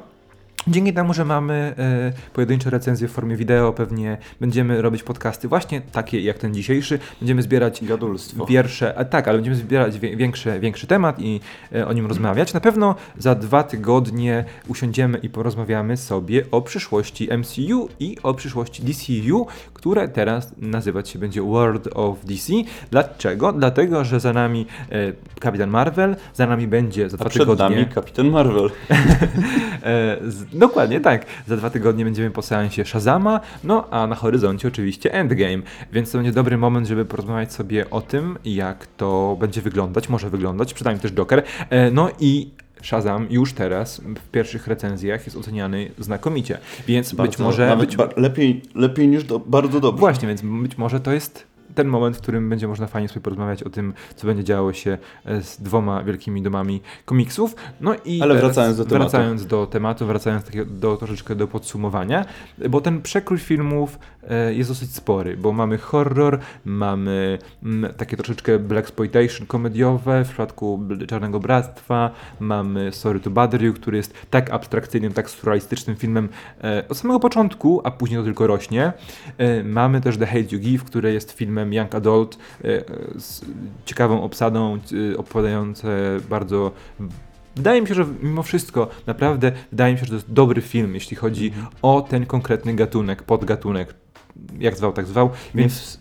Dzięki 0.67 0.93
temu, 0.93 1.13
że 1.13 1.25
mamy 1.25 1.73
e, 1.77 2.33
pojedyncze 2.33 2.69
recenzje 2.69 3.07
w 3.07 3.11
formie 3.11 3.35
wideo, 3.35 3.73
pewnie 3.73 4.17
będziemy 4.41 4.81
robić 4.81 5.03
podcasty 5.03 5.47
właśnie 5.47 5.81
takie 5.81 6.21
jak 6.21 6.37
ten 6.37 6.53
dzisiejszy. 6.53 6.99
Będziemy 7.19 7.41
zbierać 7.41 7.85
Gadulstwo. 7.85 8.45
pierwsze, 8.45 8.97
a 8.97 9.05
tak, 9.05 9.27
ale 9.27 9.37
będziemy 9.37 9.55
zbierać 9.55 9.99
wie, 9.99 10.15
większy, 10.17 10.59
większy 10.59 10.87
temat 10.87 11.19
i 11.19 11.39
e, 11.75 11.87
o 11.87 11.93
nim 11.93 12.05
rozmawiać. 12.05 12.53
Na 12.53 12.59
pewno 12.59 12.95
za 13.17 13.35
dwa 13.35 13.63
tygodnie 13.63 14.45
usiądziemy 14.67 15.17
i 15.17 15.29
porozmawiamy 15.29 15.97
sobie 15.97 16.43
o 16.51 16.61
przyszłości 16.61 17.29
MCU 17.37 17.89
i 17.99 18.17
o 18.23 18.33
przyszłości 18.33 18.83
DCU, 18.83 19.47
które 19.73 20.07
teraz 20.07 20.51
nazywać 20.57 21.09
się 21.09 21.19
będzie 21.19 21.41
World 21.41 21.89
of 21.93 22.25
DC. 22.25 22.53
Dlaczego? 22.91 23.53
Dlatego, 23.53 24.05
że 24.05 24.19
za 24.19 24.33
nami 24.33 24.65
e, 24.91 25.13
Kapitan 25.39 25.69
Marvel, 25.69 26.15
za 26.33 26.47
nami 26.47 26.67
będzie 26.67 27.09
za 27.09 27.15
A 27.15 27.17
dwa 27.17 27.29
przed 27.29 27.41
tygodnie. 27.41 27.75
nami 27.75 27.85
Kapitan 27.85 28.29
Marvel. 28.29 28.69
E, 29.83 30.17
z, 30.27 30.48
dokładnie 30.53 30.99
tak. 31.01 31.25
Za 31.47 31.57
dwa 31.57 31.69
tygodnie 31.69 32.05
będziemy 32.05 32.31
po 32.31 32.41
seansie 32.41 32.85
Shazama, 32.85 33.39
no 33.63 33.89
a 33.89 34.07
na 34.07 34.15
horyzoncie 34.15 34.67
oczywiście 34.67 35.13
Endgame, 35.13 35.63
więc 35.93 36.11
to 36.11 36.17
będzie 36.17 36.31
dobry 36.31 36.57
moment, 36.57 36.87
żeby 36.87 37.05
porozmawiać 37.05 37.53
sobie 37.53 37.89
o 37.89 38.01
tym, 38.01 38.37
jak 38.45 38.87
to 38.87 39.37
będzie 39.39 39.61
wyglądać, 39.61 40.09
może 40.09 40.29
wyglądać, 40.29 40.73
przynajmniej 40.73 41.01
też 41.01 41.11
Joker. 41.11 41.43
E, 41.69 41.91
no 41.91 42.09
i 42.19 42.49
Shazam 42.81 43.27
już 43.29 43.53
teraz 43.53 44.01
w 44.25 44.29
pierwszych 44.31 44.67
recenzjach 44.67 45.25
jest 45.25 45.37
oceniany 45.37 45.91
znakomicie, 45.99 46.57
więc 46.87 47.09
być 47.09 47.17
Bardzo- 47.17 47.43
może... 47.43 47.67
Nawet 47.67 47.95
Być, 47.95 47.97
lepiej, 48.17 48.61
lepiej 48.75 49.07
niż 49.07 49.23
do, 49.23 49.39
bardzo 49.39 49.79
dobrze. 49.79 49.99
Właśnie, 49.99 50.27
więc 50.27 50.41
być 50.41 50.77
może 50.77 50.99
to 50.99 51.11
jest 51.11 51.47
ten 51.75 51.87
moment, 51.87 52.17
w 52.17 52.21
którym 52.21 52.49
będzie 52.49 52.67
można 52.67 52.87
fajnie 52.87 53.07
sobie 53.07 53.21
porozmawiać 53.21 53.63
o 53.63 53.69
tym, 53.69 53.93
co 54.15 54.27
będzie 54.27 54.43
działo 54.43 54.73
się 54.73 54.97
e, 55.25 55.41
z 55.41 55.61
dwoma 55.61 56.03
wielkimi 56.03 56.41
domami 56.41 56.81
komiksów. 57.05 57.55
No 57.81 57.95
i 58.05 58.21
Ale 58.21 58.35
wracając 58.35 58.77
do 58.77 58.85
tematu. 58.85 59.11
Wracając 59.11 59.45
do 59.45 59.67
tematu, 59.67 60.05
wracając 60.05 60.45
takiego, 60.45 60.65
do, 60.65 60.97
troszeczkę 60.97 61.35
do 61.35 61.47
podsumowania, 61.47 62.25
bo 62.69 62.81
ten 62.81 63.01
przekrój 63.01 63.39
filmów 63.39 63.99
jest 64.49 64.69
dosyć 64.69 64.95
spory, 64.95 65.37
bo 65.37 65.53
mamy 65.53 65.77
horror, 65.77 66.39
mamy 66.65 67.37
mm, 67.63 67.93
takie 67.93 68.17
troszeczkę 68.17 68.59
blaxploitation 68.59 69.47
komediowe 69.47 70.23
w 70.25 70.27
przypadku 70.27 70.79
Czarnego 71.07 71.39
Bractwa, 71.39 72.11
mamy 72.39 72.91
Sorry 72.91 73.19
to 73.19 73.29
Bother 73.29 73.63
You, 73.63 73.73
który 73.73 73.97
jest 73.97 74.13
tak 74.29 74.49
abstrakcyjnym, 74.49 75.13
tak 75.13 75.29
surrealistycznym 75.29 75.95
filmem 75.95 76.29
e, 76.63 76.83
od 76.89 76.97
samego 76.97 77.19
początku, 77.19 77.81
a 77.83 77.91
później 77.91 78.19
to 78.19 78.25
tylko 78.25 78.47
rośnie. 78.47 78.93
E, 79.37 79.63
mamy 79.63 80.01
też 80.01 80.17
The 80.17 80.25
Hate 80.25 80.55
You 80.55 80.59
Give, 80.59 80.83
który 80.83 81.13
jest 81.13 81.31
filmem 81.31 81.73
Young 81.73 81.95
Adult 81.95 82.37
e, 82.63 82.67
e, 82.67 82.83
z 83.15 83.45
ciekawą 83.85 84.23
obsadą, 84.23 84.79
e, 85.13 85.17
opowiadające 85.17 86.17
bardzo 86.29 86.71
Wydaje 87.55 87.81
mi 87.81 87.87
się, 87.87 87.93
że 87.93 88.05
mimo 88.21 88.43
wszystko, 88.43 88.87
naprawdę 89.07 89.51
wydaje 89.71 89.93
mi 89.93 89.99
się, 89.99 90.05
że 90.05 90.09
to 90.09 90.15
jest 90.15 90.33
dobry 90.33 90.61
film, 90.61 90.93
jeśli 90.93 91.17
chodzi 91.17 91.47
Mhm. 91.47 91.67
o 91.81 92.01
ten 92.01 92.25
konkretny 92.25 92.73
gatunek, 92.73 93.23
podgatunek, 93.23 93.93
jak 94.59 94.77
zwał, 94.77 94.93
tak 94.93 95.05
zwał, 95.05 95.29
więc 95.55 95.99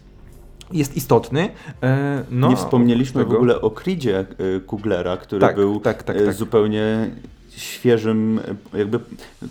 jest 0.72 0.97
istotny. 0.97 1.49
E, 1.82 2.24
no, 2.30 2.49
nie 2.49 2.57
wspomnieliśmy 2.57 3.20
tego- 3.20 3.32
w 3.32 3.36
ogóle 3.36 3.61
o 3.61 3.70
Creedzie 3.70 4.26
y, 4.57 4.61
Kuglera, 4.61 5.16
który 5.16 5.41
Tak, 5.41 5.57
był 5.57 5.80
tak, 5.80 6.03
tak, 6.03 6.16
y, 6.16 6.24
tak. 6.26 6.34
zupełnie 6.34 7.11
świeżym, 7.57 8.40
jakby 8.74 9.01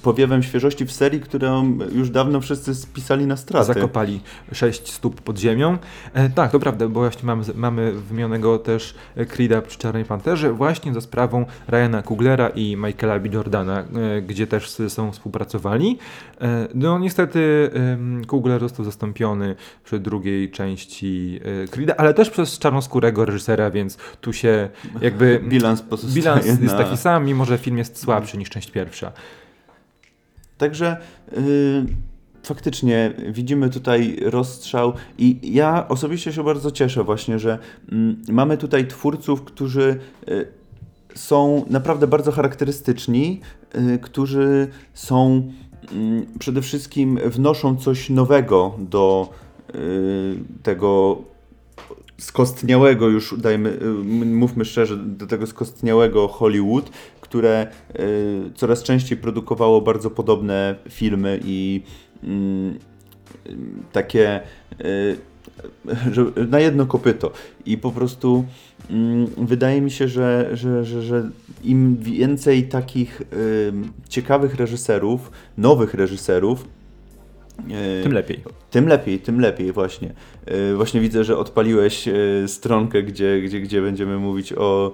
powiewem 0.02 0.44
świeżości 0.44 0.86
w 0.86 0.92
serii, 0.92 1.20
którą 1.22 1.78
już 1.96 2.10
dawno 2.10 2.42
wszyscy 2.42 2.76
spisali 2.76 3.26
na 3.26 3.38
straty. 3.38 3.66
Zakopali 3.66 4.22
sześć 4.52 4.92
stóp 4.92 5.22
pod 5.22 5.38
ziemią. 5.38 5.78
E, 6.14 6.30
tak, 6.30 6.52
to 6.52 6.60
prawda, 6.60 6.88
bo 6.88 7.00
właśnie 7.00 7.26
mamy, 7.26 7.44
mamy 7.56 7.92
wymienionego 7.92 8.60
też 8.60 8.96
Creeda 9.28 9.62
przy 9.62 9.78
Czarnej 9.78 10.06
Panterze, 10.06 10.54
właśnie 10.54 10.94
za 10.94 11.02
sprawą 11.02 11.46
Ryana 11.68 12.02
Kuglera 12.02 12.50
i 12.50 12.76
Michaela 12.76 13.20
B. 13.20 13.30
Jordana, 13.30 13.80
e, 13.80 14.22
gdzie 14.22 14.48
też 14.48 14.70
sobą 14.70 15.12
współpracowali. 15.12 15.98
E, 16.42 16.68
no 16.74 17.00
niestety 17.00 17.72
Kugler 18.28 18.60
został 18.60 18.86
zastąpiony 18.86 19.56
przy 19.84 20.00
drugiej 20.00 20.52
części 20.52 21.40
e, 21.64 21.68
Creeda, 21.68 21.96
ale 21.98 22.14
też 22.14 22.30
przez 22.30 22.60
czarnoskórego 22.60 23.26
reżysera, 23.26 23.72
więc 23.72 23.98
tu 24.22 24.34
się 24.34 24.70
jakby 25.02 25.40
Bilans 25.50 25.82
pozostaje 25.82 26.16
bilans 26.16 26.46
jest 26.46 26.62
na... 26.62 26.78
taki 26.78 26.98
sam, 26.98 27.26
mimo 27.26 27.46
że 27.46 27.58
film 27.58 27.78
jest 27.78 27.87
słabszy 27.94 28.38
niż 28.38 28.50
część 28.50 28.72
pierwsza. 28.72 29.12
Także 30.58 30.98
y, 31.34 31.86
faktycznie 32.44 33.14
widzimy 33.30 33.70
tutaj 33.70 34.18
rozstrzał 34.22 34.94
i 35.18 35.54
ja 35.54 35.88
osobiście 35.88 36.34
się 36.34 36.44
bardzo 36.44 36.72
cieszę 36.72 37.04
właśnie, 37.04 37.40
że 37.40 37.60
mm, 37.92 38.22
mamy 38.30 38.58
tutaj 38.58 38.88
twórców, 38.88 39.44
którzy 39.44 40.00
y, 40.30 40.48
są 41.16 41.66
naprawdę 41.70 42.08
bardzo 42.08 42.32
charakterystyczni, 42.32 43.42
y, 43.76 44.00
którzy 44.00 44.68
są 44.94 45.52
mm, 45.92 46.26
przede 46.40 46.62
wszystkim 46.62 47.20
wnoszą 47.26 47.78
coś 47.78 48.10
nowego 48.10 48.76
do 48.80 49.30
y, 49.76 50.38
tego 50.64 51.22
skostniałego 52.18 53.10
już, 53.10 53.36
dajmy, 53.38 53.70
y, 53.70 53.86
mówmy 54.26 54.66
szczerze, 54.66 54.98
do 54.98 55.28
tego 55.28 55.48
skostniałego 55.48 56.28
Hollywood, 56.28 56.90
które 57.22 57.68
y, 58.00 58.52
coraz 58.56 58.84
częściej 58.84 59.18
produkowało 59.18 59.82
bardzo 59.82 60.10
podobne 60.10 60.76
filmy 60.90 61.40
i 61.44 61.82
mm, 62.24 62.80
takie 63.92 64.42
y, 64.82 65.18
na 66.48 66.60
jedno 66.60 66.86
kopyto. 66.86 67.32
I 67.66 67.78
po 67.78 67.92
prostu 67.92 68.46
mm, 68.90 69.28
wydaje 69.38 69.82
mi 69.82 69.92
się, 69.92 70.08
że, 70.08 70.50
że, 70.54 70.86
że, 70.86 71.02
że 71.02 71.30
im 71.64 71.98
więcej 71.98 72.68
takich 72.68 73.22
ciekawych 74.10 74.56
reżyserów, 74.56 75.32
nowych 75.58 75.94
reżyserów, 75.94 76.66
Tym 78.04 78.14
lepiej. 78.14 78.44
tym 78.72 78.88
lepiej, 78.88 79.20
tym 79.20 79.40
lepiej 79.40 79.72
właśnie. 79.72 80.14
Yy, 80.48 80.76
właśnie 80.76 81.02
widzę, 81.02 81.24
że 81.24 81.38
odpaliłeś 81.38 82.08
yy, 82.08 82.48
stronkę, 82.48 83.04
gdzie, 83.04 83.42
gdzie, 83.42 83.60
gdzie 83.60 83.82
będziemy 83.82 84.18
mówić 84.18 84.54
o, 84.54 84.94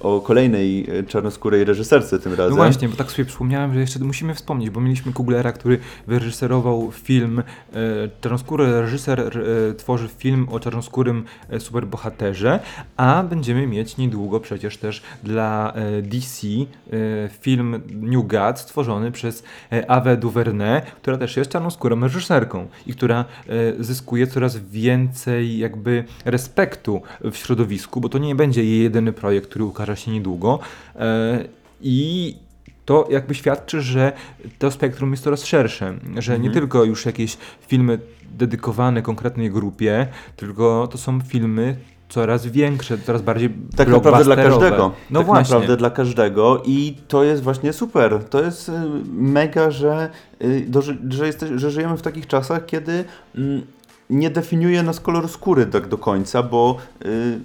o 0.00 0.20
kolejnej 0.20 0.88
czarnoskórej 1.08 1.64
reżyserce 1.64 2.18
tym 2.18 2.32
razem. 2.32 2.50
No 2.50 2.56
właśnie, 2.56 2.88
bo 2.88 2.96
tak 2.96 3.10
sobie 3.10 3.24
przypomniałem, 3.24 3.74
że 3.74 3.80
jeszcze 3.80 3.98
musimy 3.98 4.34
wspomnieć, 4.34 4.70
bo 4.70 4.80
mieliśmy 4.80 5.12
Kuglera, 5.12 5.52
który 5.52 5.78
wyreżyserował 6.06 6.90
film, 6.92 7.38
e, 7.38 7.74
czarnoskóry 8.20 8.80
reżyser 8.80 9.20
e, 9.20 9.74
tworzy 9.74 10.08
film 10.18 10.48
o 10.50 10.60
czarnoskórym 10.60 11.24
e, 11.50 11.60
superbohaterze, 11.60 12.60
a 12.96 13.22
będziemy 13.22 13.66
mieć 13.66 13.96
niedługo 13.96 14.40
przecież 14.40 14.76
też 14.76 15.02
dla 15.22 15.72
e, 15.72 16.02
DC 16.02 16.46
e, 16.46 17.28
film 17.40 17.82
New 17.94 18.26
Gods 18.26 18.60
stworzony 18.60 19.12
przez 19.12 19.44
e, 19.72 19.90
Ave 19.90 20.16
DuVernay, 20.16 20.82
która 21.02 21.16
też 21.16 21.36
jest 21.36 21.47
czarnoskórą 21.48 22.00
reżyserką 22.00 22.66
i 22.86 22.92
która 22.94 23.24
e, 23.48 23.84
zyskuje 23.84 24.26
coraz 24.26 24.56
więcej 24.56 25.58
jakby 25.58 26.04
respektu 26.24 27.02
w 27.32 27.36
środowisku, 27.36 28.00
bo 28.00 28.08
to 28.08 28.18
nie 28.18 28.34
będzie 28.34 28.64
jej 28.64 28.82
jedyny 28.82 29.12
projekt, 29.12 29.48
który 29.48 29.64
ukaże 29.64 29.96
się 29.96 30.10
niedługo. 30.10 30.58
E, 30.96 31.44
I 31.82 32.36
to 32.84 33.08
jakby 33.10 33.34
świadczy, 33.34 33.82
że 33.82 34.12
to 34.58 34.70
spektrum 34.70 35.10
jest 35.10 35.24
coraz 35.24 35.44
szersze, 35.44 35.94
że 36.18 36.32
nie 36.32 36.36
Mhm. 36.36 36.52
tylko 36.52 36.84
już 36.84 37.06
jakieś 37.06 37.36
filmy 37.66 37.98
dedykowane 38.38 39.02
konkretnej 39.02 39.50
grupie, 39.50 40.06
tylko 40.36 40.88
to 40.92 40.98
są 40.98 41.20
filmy 41.20 41.76
coraz 42.08 42.46
większe, 42.46 42.98
coraz 42.98 43.22
bardziej 43.22 43.50
Tak 43.76 43.88
naprawdę 43.88 44.24
dla 44.24 44.36
każdego. 44.36 44.92
No 45.10 45.20
tak 45.20 45.26
właśnie. 45.26 45.54
naprawdę 45.54 45.76
dla 45.76 45.90
każdego 45.90 46.62
i 46.66 46.96
to 47.08 47.24
jest 47.24 47.42
właśnie 47.42 47.72
super. 47.72 48.24
To 48.30 48.42
jest 48.42 48.68
y, 48.68 48.72
mega, 49.12 49.70
że, 49.70 50.10
y, 50.42 50.66
doży- 50.68 50.98
że, 51.08 51.26
jesteś, 51.26 51.50
że 51.54 51.70
żyjemy 51.70 51.96
w 51.96 52.02
takich 52.02 52.26
czasach, 52.26 52.66
kiedy 52.66 53.04
mm, 53.34 53.62
nie 54.10 54.30
definiuje 54.30 54.82
nas 54.82 55.00
kolor 55.00 55.28
skóry 55.28 55.66
tak 55.66 55.88
do 55.88 55.98
końca, 55.98 56.42
bo 56.42 56.76
y, 57.06 57.38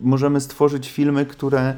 możemy 0.00 0.40
stworzyć 0.40 0.90
filmy, 0.90 1.26
które 1.26 1.74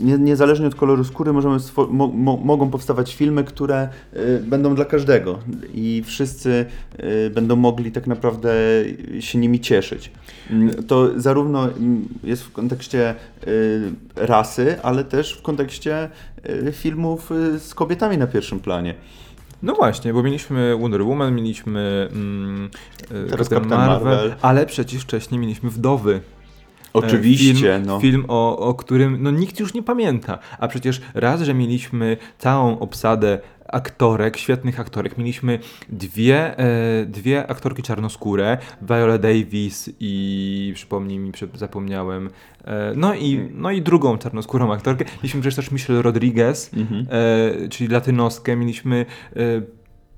nie, 0.00 0.18
niezależnie 0.18 0.66
od 0.66 0.74
koloru 0.74 1.04
skóry 1.04 1.32
możemy 1.32 1.56
mo, 1.90 2.06
mo, 2.06 2.36
mogą 2.36 2.70
powstawać 2.70 3.14
filmy, 3.14 3.44
które 3.44 3.88
y, 4.16 4.42
będą 4.46 4.74
dla 4.74 4.84
każdego 4.84 5.38
i 5.74 6.02
wszyscy 6.06 6.66
y, 7.26 7.30
będą 7.30 7.56
mogli 7.56 7.92
tak 7.92 8.06
naprawdę 8.06 8.50
się 9.20 9.38
nimi 9.38 9.60
cieszyć. 9.60 10.12
Mm, 10.50 10.82
To 10.86 11.20
zarówno 11.20 11.64
mm, 11.64 12.08
jest 12.24 12.42
w 12.42 12.52
kontekście 12.52 13.14
y, 13.46 13.92
rasy, 14.16 14.82
ale 14.82 15.04
też 15.04 15.32
w 15.38 15.42
kontekście 15.42 16.10
y, 16.68 16.72
filmów 16.72 17.32
y, 17.32 17.58
z 17.58 17.74
kobietami 17.74 18.18
na 18.18 18.26
pierwszym 18.26 18.60
planie. 18.60 18.94
No 19.62 19.74
właśnie, 19.74 20.12
bo 20.12 20.22
mieliśmy 20.22 20.76
Wonder 20.76 21.02
Woman, 21.02 21.34
mieliśmy 21.34 22.08
mm, 22.12 22.70
Teraz 23.08 23.48
Captain 23.48 23.70
Captain 23.70 23.86
Marvel. 23.86 24.34
ale 24.42 24.66
przecież 24.66 25.02
wcześniej 25.02 25.40
mieliśmy 25.40 25.70
Wdowy. 25.70 26.20
Oczywiście, 26.92 27.54
film, 27.54 27.82
no. 27.86 28.00
film 28.00 28.24
o, 28.28 28.58
o 28.58 28.74
którym 28.74 29.22
no, 29.22 29.30
nikt 29.30 29.60
już 29.60 29.74
nie 29.74 29.82
pamięta. 29.82 30.38
A 30.58 30.68
przecież 30.68 31.00
raz, 31.14 31.42
że 31.42 31.54
mieliśmy 31.54 32.16
całą 32.38 32.78
obsadę 32.78 33.38
aktorek, 33.72 34.36
świetnych 34.36 34.80
aktorek. 34.80 35.18
Mieliśmy 35.18 35.58
dwie, 35.88 36.58
e, 36.58 37.06
dwie 37.06 37.46
aktorki 37.50 37.82
czarnoskóre, 37.82 38.58
Viola 38.82 39.18
Davis 39.18 39.90
i 40.00 40.72
przypomnij 40.74 41.18
mi, 41.18 41.32
zapomniałem, 41.54 42.30
e, 42.64 42.92
no, 42.96 43.14
i, 43.14 43.48
no 43.54 43.70
i 43.70 43.82
drugą 43.82 44.18
czarnoskórą 44.18 44.72
aktorkę. 44.72 45.04
Mieliśmy 45.16 45.40
przecież 45.40 45.56
też 45.56 45.70
Michelle 45.70 46.02
Rodriguez, 46.02 46.70
Mhm. 46.76 47.06
e, 47.10 47.68
czyli 47.68 47.90
latynoskę. 47.90 48.56
Mieliśmy 48.56 49.06
e, 49.36 49.40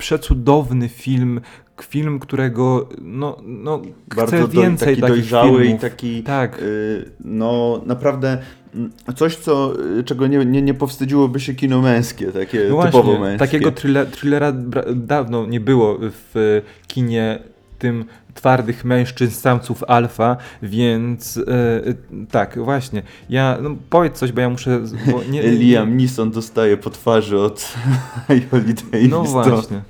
przecudowny 0.02 0.88
film, 0.88 1.40
film, 1.82 2.18
którego 2.18 2.88
no, 3.02 3.36
no 3.42 3.82
Bardzo 4.16 4.36
chcę 4.36 4.48
do, 4.48 4.62
więcej 4.62 4.88
taki 4.88 5.00
takich 5.00 5.16
dojrzały 5.16 5.60
filmów. 5.62 5.78
i 5.78 5.80
taki 5.80 6.22
Tak. 6.22 6.58
y, 6.62 7.10
no 7.24 7.80
naprawdę 7.86 8.38
mm, 8.74 8.90
coś, 9.16 9.36
co, 9.36 9.72
y, 9.98 10.04
czego 10.04 10.26
nie, 10.26 10.44
nie, 10.44 10.62
nie 10.62 10.74
powstydziłoby 10.74 11.40
się 11.40 11.54
kino 11.54 11.80
męskie, 11.82 12.26
takie 12.32 12.58
No 12.70 12.82
typowo 12.82 13.02
właśnie, 13.02 13.20
męskie. 13.20 13.38
takiego 13.38 13.72
thriller, 13.72 14.06
thrillera 14.06 14.52
bra- 14.52 14.94
dawno 14.94 15.46
nie 15.46 15.60
było 15.60 15.98
w 16.00 16.62
kinie 16.86 17.38
tym 17.82 18.04
twardych 18.34 18.84
mężczyzn, 18.84 19.40
samców 19.40 19.84
alfa, 19.84 20.36
więc 20.62 21.36
e, 21.36 22.22
tak, 22.30 22.58
właśnie. 22.58 23.02
Ja, 23.28 23.58
no 23.62 23.70
powiedz 23.90 24.18
coś, 24.18 24.32
bo 24.32 24.40
ja 24.40 24.48
muszę... 24.48 24.80
Bo 25.12 25.24
nie, 25.24 25.42
Liam 25.60 25.96
Neeson 25.96 26.30
dostaje 26.30 26.76
po 26.76 26.90
twarzy 26.90 27.38
od 27.38 27.74
Joli 28.52 28.74
Davis. 28.74 29.10
No 29.10 29.22
właśnie. 29.22 29.80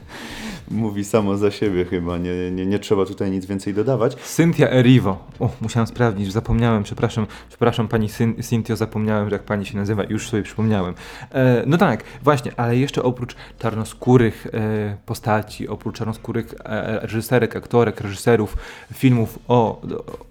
Mówi 0.72 1.04
samo 1.04 1.36
za 1.36 1.50
siebie 1.50 1.84
chyba, 1.84 2.18
nie, 2.18 2.50
nie, 2.50 2.66
nie 2.66 2.78
trzeba 2.78 3.06
tutaj 3.06 3.30
nic 3.30 3.46
więcej 3.46 3.74
dodawać. 3.74 4.14
Cynthia 4.14 4.70
Erivo. 4.70 5.18
O, 5.40 5.50
musiałem 5.60 5.86
sprawdzić, 5.86 6.32
zapomniałem, 6.32 6.82
przepraszam, 6.82 7.26
przepraszam 7.48 7.88
pani 7.88 8.08
Cyn- 8.08 8.42
Cynthio, 8.42 8.76
zapomniałem, 8.76 9.30
jak 9.30 9.42
pani 9.42 9.66
się 9.66 9.76
nazywa, 9.76 10.04
już 10.04 10.28
sobie 10.28 10.42
przypomniałem. 10.42 10.94
E, 11.32 11.62
no 11.66 11.78
tak, 11.78 12.04
właśnie, 12.22 12.52
ale 12.56 12.76
jeszcze 12.76 13.02
oprócz 13.02 13.36
czarnoskórych 13.58 14.46
e, 14.52 14.96
postaci, 15.06 15.68
oprócz 15.68 15.98
czarnoskórych 15.98 16.54
e, 16.64 17.00
reżyserek, 17.02 17.56
aktorek, 17.56 18.00
reżyserów 18.00 18.56
filmów 18.94 19.38
o, 19.48 19.82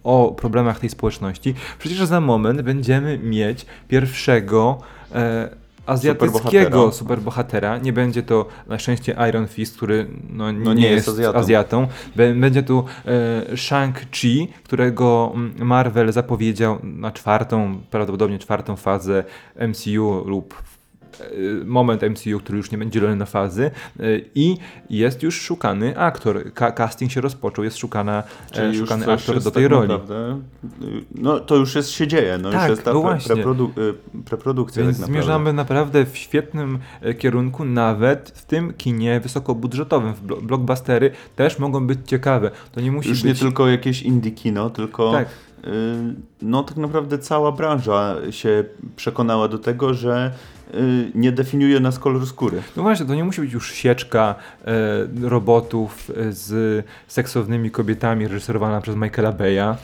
o 0.03 0.31
problemach 0.31 0.79
tej 0.79 0.89
społeczności, 0.89 1.55
przecież 1.79 2.05
za 2.05 2.21
moment 2.21 2.61
będziemy 2.61 3.17
mieć 3.17 3.65
pierwszego 3.87 4.79
e, 5.15 5.60
azjatyckiego 5.85 6.39
Superbohatera. 6.39 6.91
superbohatera. 6.91 7.77
Nie 7.77 7.93
będzie 7.93 8.23
to 8.23 8.45
na 8.67 8.79
szczęście 8.79 9.15
Iron 9.29 9.47
Fist, 9.47 9.77
który 9.77 10.07
no, 10.29 10.51
No 10.51 10.73
nie, 10.73 10.81
nie 10.81 10.89
jest 10.89 11.09
Azjatą. 11.09 11.39
Azjatą. 11.39 11.87
Bę- 12.17 12.39
Będzie 12.39 12.63
tu 12.63 12.85
e, 13.05 13.55
Shang-Chi, 13.55 14.47
którego 14.63 15.31
mm, 15.35 15.53
Marvel 15.67 16.11
zapowiedział 16.11 16.79
na 16.83 17.11
czwartą, 17.11 17.81
prawdopodobnie 17.91 18.39
czwartą 18.39 18.75
fazę 18.75 19.23
MCU 19.67 20.23
lub 20.25 20.55
moment 21.65 22.01
MCU, 22.01 22.39
który 22.39 22.57
już 22.57 22.71
nie 22.71 22.77
będzie 22.77 22.99
dzielony 22.99 23.15
na 23.15 23.25
fazy 23.25 23.71
e, 23.99 24.03
i 24.35 24.57
jest 24.89 25.23
już 25.23 25.41
szukany 25.41 25.97
aktor. 25.97 26.53
Ka 26.53 26.71
casting 26.71 27.11
się 27.11 27.21
rozpoczął, 27.21 27.63
jest 27.63 27.77
szukana, 27.77 28.23
e, 28.51 28.55
Czyli 28.55 28.77
szukany 28.77 29.11
aktor 29.11 29.41
do 29.41 29.51
tej 29.51 29.63
tak 29.63 29.71
roli. 29.71 29.89
Naprawdę, 29.89 30.41
y, 30.83 31.03
no 31.15 31.39
to 31.39 31.55
już 31.55 31.75
jest, 31.75 31.89
się 31.89 32.07
dzieje, 32.07 32.37
no 32.37 32.51
Tak, 32.51 32.61
już 32.61 32.69
jest 32.69 32.83
ta 32.83 32.93
no 32.93 33.01
pre, 33.01 33.17
preprodu, 33.35 33.71
y, 33.77 34.23
preprodukcja 34.23 34.83
Więc 34.83 34.97
tak 34.97 35.01
naprawdę. 35.01 35.23
zmierzamy 35.23 35.53
naprawdę 35.53 36.05
w 36.05 36.17
świetnym 36.17 36.79
e, 37.01 37.13
kierunku, 37.13 37.65
nawet 37.65 38.29
w 38.35 38.45
tym 38.45 38.73
kinie 38.73 39.19
wysokobudżetowym. 39.19 40.13
Blockbustery 40.41 41.11
też 41.35 41.59
mogą 41.59 41.87
być 41.87 41.99
ciekawe. 42.05 42.51
To 42.71 42.81
nie 42.81 42.91
musi 42.91 43.09
Już 43.09 43.23
być... 43.23 43.33
nie 43.33 43.35
tylko 43.35 43.67
jakieś 43.67 44.01
indie 44.01 44.31
kino, 44.31 44.69
tylko 44.69 45.11
Tak. 45.11 45.27
y, 45.27 45.69
no 46.41 46.63
tak 46.63 46.77
naprawdę 46.77 47.17
cała 47.17 47.51
branża 47.51 48.15
się 48.31 48.63
przekonała 48.95 49.47
do 49.47 49.57
tego, 49.57 49.93
że 49.93 50.31
y, 50.31 50.60
nie 51.15 51.31
definiuje 51.31 51.79
nas 51.79 51.99
kolor 51.99 52.27
skóry. 52.27 52.61
No 52.77 52.83
właśnie, 52.83 53.05
to 53.05 53.15
nie 53.15 53.23
musi 53.23 53.41
być 53.41 53.53
już 53.53 53.73
sieczka 53.73 54.35
e, 54.65 54.71
robotów 55.21 56.09
e, 56.09 56.31
z 56.33 56.85
seksownymi 57.07 57.71
kobietami 57.71 58.27
reżyserowana 58.27 58.81
przez 58.81 58.95
Michaela 58.95 59.31
Beya. 59.31 59.77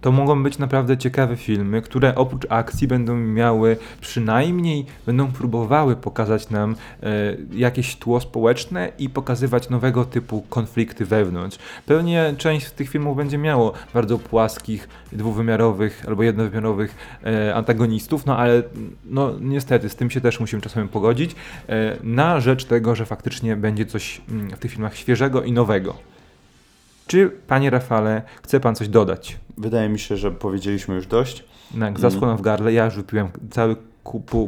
To 0.00 0.12
mogą 0.12 0.42
być 0.42 0.58
naprawdę 0.58 0.98
ciekawe 0.98 1.36
filmy, 1.36 1.82
które 1.82 2.14
oprócz 2.14 2.46
akcji 2.48 2.88
będą 2.88 3.16
miały 3.16 3.76
przynajmniej, 4.00 4.86
będą 5.06 5.32
próbowały 5.32 5.96
pokazać 5.96 6.50
nam 6.50 6.76
e, 7.02 7.06
jakieś 7.52 7.96
tło 7.96 8.20
społeczne 8.20 8.92
i 8.98 9.10
pokazywać 9.10 9.68
nowego 9.70 10.04
typu 10.04 10.42
konflikty 10.48 11.04
wewnątrz. 11.04 11.58
Pewnie 11.86 12.34
część 12.38 12.66
z 12.66 12.72
tych 12.72 12.88
filmów 12.88 13.16
będzie 13.16 13.38
miało 13.38 13.72
bardzo 13.94 14.18
płaskich, 14.18 14.88
dwuwymiarowych 15.12 16.04
albo 16.08 16.22
jednowymiarowych 16.22 16.94
e, 17.24 17.54
antagonistów, 17.54 18.26
no 18.26 18.36
ale 18.36 18.62
no 19.04 19.32
niestety 19.40 19.88
z 19.88 19.96
tym 19.96 20.10
się 20.10 20.20
też 20.20 20.40
musimy 20.40 20.62
czasami 20.62 20.88
pogodzić, 20.88 21.34
e, 21.68 21.96
na 22.02 22.40
rzecz 22.40 22.64
tego, 22.64 22.94
że 22.94 23.06
faktycznie 23.06 23.56
będzie 23.56 23.86
coś 23.86 24.20
mm, 24.30 24.50
w 24.50 24.58
tych 24.58 24.70
filmach 24.70 24.96
świeżego 24.96 25.42
i 25.42 25.52
nowego. 25.52 26.10
Czy, 27.10 27.30
panie 27.46 27.70
Rafale, 27.70 28.22
chce 28.42 28.60
pan 28.60 28.74
coś 28.74 28.88
dodać? 28.88 29.38
Wydaje 29.58 29.88
mi 29.88 29.98
się, 29.98 30.16
że 30.16 30.30
powiedzieliśmy 30.32 30.94
już 30.94 31.06
dość. 31.06 31.44
Tak, 31.80 32.00
zaschłonął 32.00 32.36
w 32.36 32.40
gardle, 32.40 32.72
ja 32.72 32.84
już 32.84 32.96
wypiłem 32.96 33.28
cały 33.50 33.76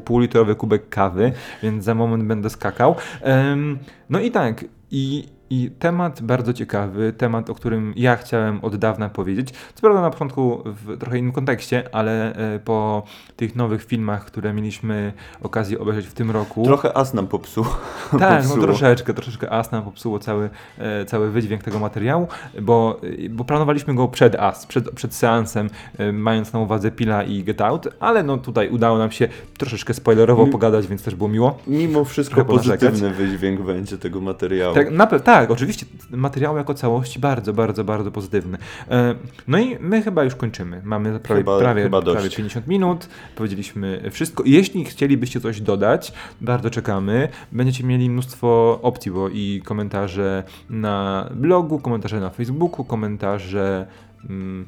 półlitrowy 0.05 0.55
kubek 0.55 0.89
kawy, 0.89 1.33
więc 1.63 1.85
za 1.85 1.95
moment 1.95 2.25
będę 2.25 2.51
skakał. 2.51 2.95
Em, 3.21 3.79
no 4.11 4.21
i 4.21 4.31
tak, 4.31 4.65
i, 4.91 5.29
i 5.53 5.71
temat 5.79 6.23
bardzo 6.23 6.53
ciekawy, 6.53 7.13
temat, 7.13 7.51
o 7.51 7.55
którym 7.55 7.93
ja 7.97 8.17
chciałem 8.17 8.65
od 8.65 8.77
dawna 8.77 9.09
powiedzieć. 9.09 9.51
Co 9.75 9.81
prawda 9.81 10.01
na 10.01 10.11
początku 10.11 10.63
w 10.65 10.99
trochę 10.99 11.19
innym 11.19 11.33
kontekście, 11.33 11.95
ale 11.95 12.35
e, 12.35 12.59
po 12.59 13.03
tych 13.37 13.57
nowych 13.57 13.85
filmach, 13.85 14.25
które 14.25 14.53
mieliśmy 14.53 15.13
okazję 15.43 15.79
obejrzeć 15.79 16.07
w 16.07 16.13
tym 16.13 16.31
roku. 16.31 16.65
Trochę 16.65 16.97
as 16.97 17.15
nam 17.15 17.27
popsuł. 17.27 17.65
Tak, 18.11 18.21
no 18.21 18.37
popsuło. 18.37 18.63
troszeczkę, 18.63 19.15
troszeczkę 19.15 19.51
AS 19.51 19.73
nam 19.73 19.83
popsuło 19.83 20.19
cały, 20.19 20.51
e, 20.79 21.05
cały 21.05 21.31
wydźwięk 21.31 21.63
tego 21.63 21.79
materiału, 21.79 22.29
bo, 22.61 23.01
e, 23.25 23.29
bo 23.29 23.45
planowaliśmy 23.45 23.95
go 23.95 24.09
przed 24.09 24.35
AS, 24.35 24.67
przed, 24.67 24.91
przed 24.91 25.15
seansem, 25.15 25.71
mając 26.13 26.53
na 26.53 26.59
uwadze 26.59 26.91
Pila 26.91 27.23
i 27.23 27.45
Get 27.45 27.61
Out, 27.61 27.89
ale 28.01 28.23
no 28.23 28.39
tutaj 28.39 28.69
udało 28.69 28.99
nam 28.99 29.11
się 29.11 29.29
troszeczkę 29.59 29.95
spoilerowo 29.95 30.47
Mi- 30.47 30.53
pogadać, 30.53 30.87
więc 30.87 31.03
też 31.03 31.15
było 31.15 31.29
miło. 31.29 31.59
Mimo 31.67 32.05
wszystko 32.05 32.35
Trochę 32.35 32.51
pozytywny 32.51 33.11
wydźwięk 33.11 33.61
będzie 33.61 33.99
tego 33.99 34.21
materiału. 34.21 34.75
Tak, 34.75 34.91
na, 34.91 35.07
pe- 35.07 35.42
tak, 35.43 35.51
oczywiście 35.51 35.87
materiał 36.11 36.57
jako 36.57 36.75
całości 36.75 37.19
bardzo, 37.19 37.53
bardzo, 37.53 37.85
bardzo 37.85 38.11
pozytywny. 38.11 38.59
E, 38.91 39.15
no 39.49 39.59
i 39.59 39.79
my 39.81 40.03
chyba 40.03 40.25
już 40.25 40.35
kończymy. 40.35 40.81
Mamy 40.85 41.21
prawie, 41.21 41.41
Chyba- 41.41 41.59
prawie, 41.59 41.83
chyba 41.83 42.03
prawie 42.03 42.31
50 42.31 42.67
minut, 42.67 43.09
powiedzieliśmy 43.37 44.11
wszystko. 44.11 44.43
Jeśli 44.47 44.85
chcielibyście 44.85 45.41
coś 45.41 45.61
dodać, 45.61 46.13
bardzo 46.41 46.71
czekamy. 46.71 47.29
Będziecie 47.53 47.85
mieli 47.85 48.11
mnóstwo 48.11 48.79
opcji, 48.83 49.13
bo 49.13 49.29
i 49.29 49.63
komentarze 49.65 50.43
na 50.71 51.29
blogu, 51.35 51.79
komentarze 51.79 52.21
na 52.21 52.31
Facebooku, 52.31 52.85
komentarze 52.85 53.87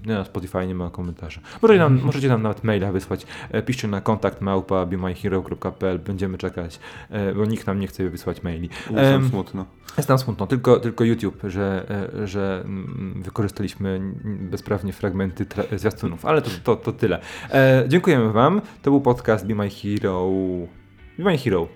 Nie, 0.07 0.14
na 0.14 0.24
Spotify 0.24 0.66
nie 0.66 0.74
ma 0.74 0.90
komentarzy. 0.90 1.40
Możecie 1.62 1.78
nam, 1.78 2.00
możecie 2.05 2.28
nam 2.28 2.42
nawet 2.42 2.64
maila 2.64 2.92
wysłać. 2.92 3.26
E, 3.50 3.62
Piszcie 3.62 3.88
na 3.88 4.00
kontakt 4.00 4.40
małpa 4.40 4.86
bemyhero.pl. 4.86 5.98
Będziemy 5.98 6.38
czekać, 6.38 6.80
e, 7.11 7.34
bo 7.34 7.44
nikt 7.44 7.66
nam 7.66 7.80
nie 7.80 7.86
chce 7.86 8.09
wysłać 8.11 8.42
maili. 8.42 8.68
Jest 8.90 8.94
nam 8.94 9.28
smutno. 9.28 9.66
jest 9.96 10.09
nam 10.09 10.18
smutno, 10.18 10.46
tylko, 10.46 10.80
tylko 10.80 11.05
YouTube, 11.05 11.42
że, 11.48 11.86
e, 12.20 12.26
że 12.26 12.62
mm, 12.64 13.22
wykorzystaliśmy 13.24 14.00
bezprawnie 14.24 14.92
fragmenty 14.92 15.46
zwiastunów, 15.76 16.26
ale 16.26 16.42
to, 16.42 16.50
to, 16.64 16.76
to 16.76 16.92
tyle. 16.92 17.20
Dziękujemy 17.88 18.32
Wam. 18.32 18.61
To 18.82 18.90
był 18.90 19.00
podcast 19.00 19.46
Be 19.46 19.55
My 19.55 19.70
Hero. 19.70 20.30
Be 21.18 21.24
My 21.24 21.38
Hero. 21.38 21.68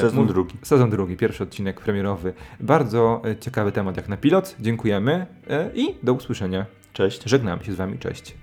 Sezon 0.00 0.26
drugi. 0.26 0.54
Sezon 0.62 0.90
drugi, 0.90 1.16
pierwszy 1.16 1.42
odcinek 1.42 1.80
premierowy. 1.80 2.32
Bardzo 2.60 3.22
ciekawy 3.40 3.72
temat 3.72 3.96
jak 3.96 4.08
na 4.08 4.16
pilot. 4.16 4.56
Dziękujemy 4.60 5.26
i 5.74 5.94
do 6.02 6.12
usłyszenia. 6.12 6.66
Cześć. 6.92 7.22
Żegnamy 7.24 7.64
się 7.64 7.72
z 7.72 7.76
Wami, 7.76 7.98
cześć. 7.98 8.34